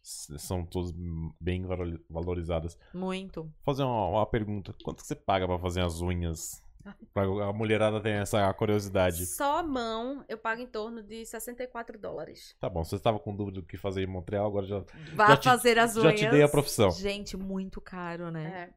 [0.02, 0.92] são todas
[1.40, 2.78] bem valori- valorizadas.
[2.94, 3.42] Muito.
[3.42, 6.62] Vou fazer uma, uma pergunta: quanto que você paga pra fazer as unhas?
[7.14, 9.26] Pra a mulherada ter essa curiosidade.
[9.26, 12.54] Só a mão eu pago em torno de 64 dólares.
[12.60, 14.84] Tá bom, você estava com dúvida do que fazer em Montreal, agora já,
[15.14, 16.20] Vá Já te- fazer as já unhas.
[16.20, 16.90] te dei a profissão.
[16.90, 18.70] Gente, muito caro, né?
[18.70, 18.74] É.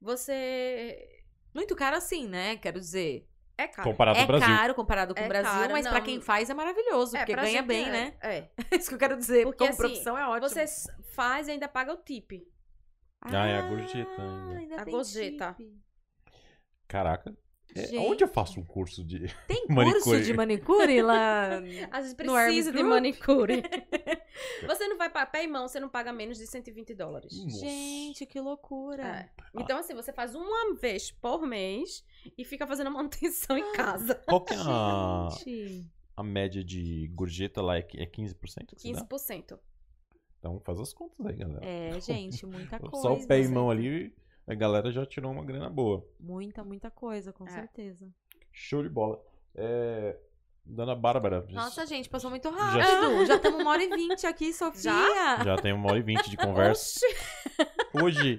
[0.00, 1.08] Você.
[1.54, 2.56] Muito caro assim, né?
[2.56, 3.28] Quero dizer.
[3.58, 3.90] É caro.
[3.90, 4.48] comparado é ao Brasil.
[4.48, 6.04] caro comparado com É o Brasil, caro, mas pra não.
[6.06, 8.14] quem faz é maravilhoso, É, porque ganha bem, é, né?
[8.22, 8.36] É.
[8.38, 9.44] É isso que eu quero dizer.
[9.44, 10.48] Porque, Como assim, profissão é ótimo.
[10.48, 10.64] Você
[11.14, 12.32] faz e ainda paga o tip.
[13.20, 14.22] Ah, é a gorjeta
[14.56, 14.76] ainda.
[14.80, 15.54] A tem gorjeta.
[15.56, 15.80] chip.
[16.92, 17.34] Caraca.
[17.74, 18.06] É, Gente.
[18.06, 19.34] onde eu faço um curso de.
[19.48, 20.04] Tem Manicure.
[20.04, 21.56] curso de manicure lá?
[21.90, 23.62] Às vezes precisa de manicure.
[24.66, 27.32] você não vai para pé e mão, você não paga menos de 120 dólares.
[27.42, 27.60] Nossa.
[27.60, 29.02] Gente, que loucura.
[29.02, 29.30] É.
[29.58, 32.04] Então, assim, você faz uma vez por mês
[32.36, 34.16] e fica fazendo a manutenção em casa.
[34.28, 35.90] Qual que é a, Gente.
[36.14, 37.78] a média de gorjeta lá?
[37.78, 39.00] É qui- é 15% que se dá?
[39.00, 39.58] 15%.
[40.38, 41.64] Então faz as contas aí, galera.
[41.64, 43.00] É, gente, muita coisa.
[43.00, 43.54] Só o pé e né?
[43.54, 44.12] mão ali,
[44.46, 46.06] a galera já tirou uma grana boa.
[46.18, 47.50] Muita, muita coisa, com É.
[47.50, 48.08] certeza.
[48.52, 49.22] Show de bola.
[49.54, 50.16] É,
[50.64, 53.26] Dona Bárbara, já- Nossa, gente, passou muito rápido.
[53.26, 54.92] Já estamos uma hora e vinte aqui, Sofia.
[55.44, 57.00] já tem uma hora e vinte de conversa.
[57.94, 58.38] Oxi, Hoje,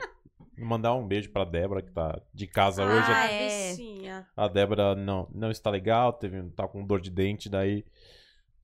[0.57, 3.11] mandar um beijo pra Débora, que tá de casa hoje.
[3.11, 3.69] Ah, a é.
[3.71, 4.27] bichinha.
[4.35, 7.85] A Débora não, não está legal, teve, tá com dor de dente, daí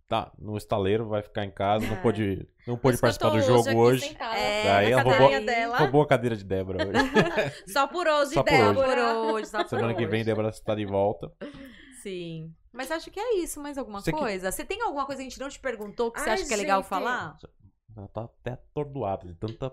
[0.10, 2.02] tá no estaleiro, vai ficar em casa, não É.
[2.02, 4.18] pôde, não pôde que eu participar do jogo hoje.
[4.20, 5.78] É, Daí ela roubou- dela.
[5.78, 6.94] Roubou a cadeira de Débora hoje.
[7.72, 8.64] Só por hoje, Só por hoje.
[8.64, 9.14] Débora.
[9.14, 10.26] Por hoje, só por Semana que vem, hoje.
[10.26, 11.32] Débora está de volta.
[12.02, 12.52] Sim.
[12.74, 13.62] Mas acho que é isso.
[13.62, 14.52] Mais alguma Você que- coisa?
[14.52, 16.54] Você tem alguma coisa que a gente não te perguntou que você Ai, acha que
[16.54, 16.90] é legal gente.
[16.90, 17.38] falar?
[17.96, 19.72] Ela tá até atordoada de tanta.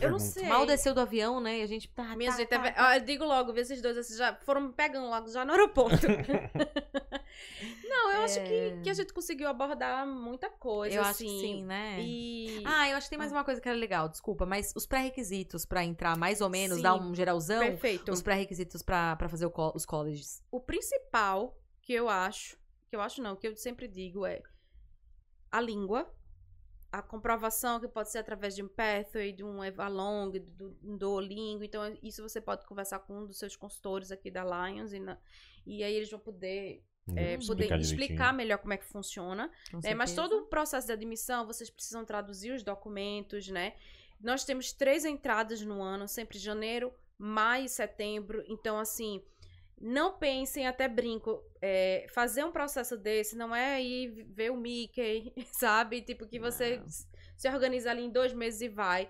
[0.00, 0.44] Eu não sei.
[0.48, 1.58] Mal desceu do avião, né?
[1.58, 2.14] E a gente tá.
[2.16, 2.88] Minha tá, gente, tá, é- tá.
[2.88, 5.52] ah, eu digo logo, vê esses dois, esses já foram me pegando logo já no
[5.52, 6.06] aeroporto.
[7.88, 10.98] não, eu acho que, que a gente conseguiu abordar muita coisa, É.
[10.98, 11.26] Eu acho assim.
[11.26, 12.00] que sim, né?
[12.00, 14.86] E Ah, eu acho que tem mais uma coisa que era legal, desculpa, mas os
[14.86, 16.82] pré-requisitos pra entrar, mais ou menos, Sim.
[16.82, 18.12] dar um geralzão, perfeito.
[18.12, 20.42] os pré-requisitos pra, pra fazer o co- os colleges.
[20.50, 22.56] O principal que eu acho,
[22.88, 24.42] que eu acho não, que eu sempre digo é
[25.50, 26.12] a língua,
[26.90, 31.62] a comprovação que pode ser através de um Pathway, de um Evalong, do, do Duolingo.
[31.62, 35.18] Então, isso você pode conversar com um dos seus consultores aqui da Lions e, na-
[35.66, 36.82] e aí eles vão poder,
[37.14, 39.50] é, poder explicar explicar melhor como é que funciona.
[39.70, 43.74] com É, mas todo o processo de admissão, vocês precisam traduzir os documentos, né?
[44.20, 48.42] Nós temos três entradas no ano, sempre janeiro, maio e setembro.
[48.48, 49.22] Então, assim,
[49.80, 55.32] não pensem, até brinco, é, fazer um processo desse não é ir ver o Mickey,
[55.58, 56.02] sabe?
[56.02, 56.86] Tipo, que você Não.
[57.36, 59.08] se organiza ali em dois meses e vai.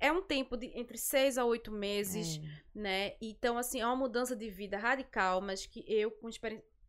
[0.00, 2.78] É um tempo de entre seis a oito meses É.
[2.78, 3.16] né?
[3.20, 6.28] Então, assim, é uma mudança de vida radical, mas que eu, com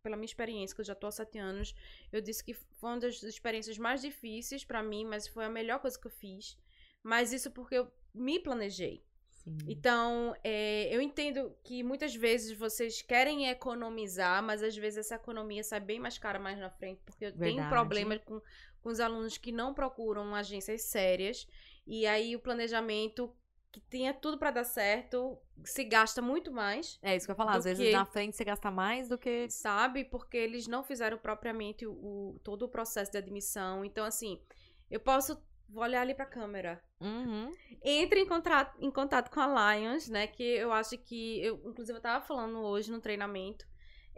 [0.02, 1.74] pela minha experiência, que eu já tô há sete anos,
[2.12, 5.80] eu disse que foi uma das experiências mais difíceis pra mim, mas foi a melhor
[5.80, 6.58] coisa que eu fiz.
[7.04, 9.04] Mas isso porque eu me planejei.
[9.44, 9.58] Sim.
[9.68, 15.64] Então, é, eu entendo que muitas vezes vocês querem economizar, mas às vezes essa economia
[15.64, 17.70] sai bem mais cara mais na frente, porque eu tenho Verdade.
[17.70, 18.42] problemas com,
[18.82, 21.48] com os alunos que não procuram agências sérias,
[21.88, 23.34] e aí o planejamento
[23.72, 27.38] que tinha tudo pra dar certo se gasta muito mais, É isso que eu ia
[27.38, 29.48] falar, às vezes que- na frente você gasta mais do que.
[29.50, 30.04] sabe?
[30.06, 33.86] Porque eles não fizeram propriamente o, o- todo o processo de admissão.
[33.86, 34.42] Então, assim,
[34.90, 36.82] eu posso vou olhar ali pra câmera.
[37.00, 37.52] Uhum.
[37.84, 40.28] Entre em contato, em contato com a Lions, né?
[40.28, 41.40] Que eu acho que.
[41.42, 43.66] Eu, inclusive, eu tava falando hoje no treinamento.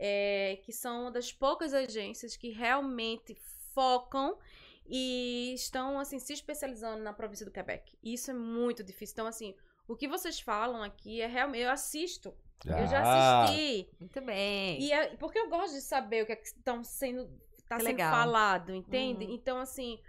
[0.03, 3.35] é, que são uma das poucas agências que realmente
[3.75, 4.35] focam
[4.87, 7.95] e estão, assim, se especializando na província do Quebec.
[8.01, 9.13] E Isso é muito difícil.
[9.13, 9.53] Então, assim,
[9.87, 11.61] o que vocês falam aqui é realmente.
[11.63, 12.33] Eu assisto.
[12.65, 13.89] Eu já Ah, assisti.
[13.99, 14.81] Muito bem.
[14.81, 17.27] E é, porque eu gosto de saber o que é que estão sendo
[17.67, 18.11] tá Que sendo legal.
[18.11, 19.25] falado, entende?
[19.25, 19.33] Uhum.
[19.35, 19.99] Então assim,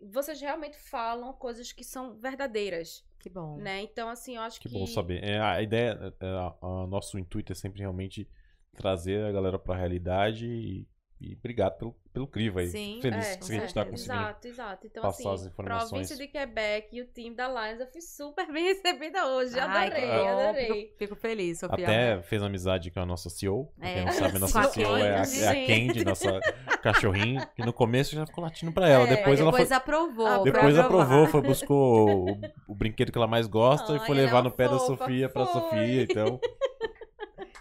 [0.00, 3.56] vocês realmente falam coisas que são verdadeiras, Que bom.
[3.58, 3.82] né?
[3.82, 5.22] Então assim, eu acho que, Que bom saber.
[5.24, 8.28] É, a ideia, é, a- a- nosso intuito é sempre realmente
[8.74, 10.86] trazer a galera pra realidade e,
[11.20, 12.68] e obrigado pelo, pelo crivo aí.
[12.68, 14.20] Sim, Feliz É, que a gente é, tá conseguindo.
[14.20, 14.86] Exato, exato.
[14.86, 15.88] Então, passar assim, as informações.
[15.90, 19.58] província de Quebec e o time da Lions, eu fui super bem recebida hoje.
[19.58, 20.66] Ai, Adorei, adorei.
[20.66, 21.84] Fico, fico feliz, Sofia.
[21.84, 23.72] Até fez amizade com a nossa CEO.
[23.78, 23.94] Pra É.
[23.94, 26.40] quem não sabe, a nossa CEO é a, é a Candy, nossa
[26.82, 27.46] cachorrinho.
[27.56, 29.04] Que no começo já ficou latindo pra ela.
[29.04, 29.60] É, depois, ela foi.
[29.60, 30.28] depois aprovou.
[30.42, 34.10] Foi Depois aprovou, foi buscou o, o brinquedo que ela mais gosta e Ai, foi
[34.16, 35.60] ela é levar no pé da fofa, Sofia pra foi.
[35.62, 36.02] Sofia.
[36.02, 36.40] Então,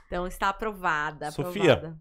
[0.06, 1.32] Então está aprovada.
[1.32, 2.00] Sofia, aprovada.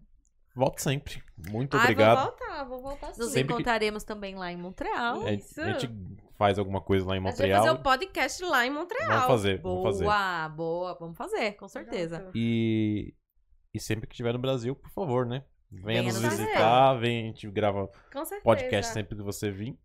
[0.57, 1.21] Volte sempre.
[1.49, 2.17] Muito Ai, obrigado.
[2.17, 3.21] vou voltar, vou voltar sim.
[3.21, 5.21] Nos Sempre que- encontraremos também lá em Montreal.
[5.25, 5.61] A, Isso.
[5.61, 5.89] a gente
[6.37, 7.61] faz alguma coisa lá em Montreal.
[7.61, 9.07] vai fazer o podcast lá em Montreal.
[9.07, 10.55] Vamos fazer, Boa, vamos fazer.
[10.55, 10.97] boa.
[10.99, 12.29] Vamos fazer, com certeza.
[12.35, 13.13] E,
[13.73, 15.43] e sempre que estiver no Brasil, por favor, né?
[15.71, 17.89] Venha, Venha nos visitar, vem, a gente grava
[18.43, 19.77] podcast sempre que você vir.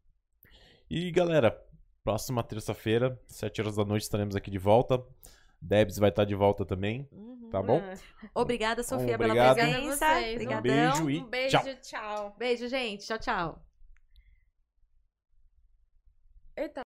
[0.89, 1.59] E galera,
[2.05, 5.03] próxima terça-feira, 7 horas da noite, estaremos aqui de volta.
[5.62, 7.48] Debs vai estar de volta também, Uhum.
[7.51, 7.78] tá bom?
[7.78, 7.94] É.
[8.34, 9.18] Obrigada, Sofia, Obrigado.
[9.18, 10.06] pela Obrigada a presença.
[10.14, 10.47] vocês.
[10.47, 11.74] Um beijo e Um beijo, tchau.
[11.80, 12.34] tchau.
[12.39, 13.06] Beijo, gente.
[13.06, 13.64] Tchau, tchau.
[16.56, 16.80] Eita.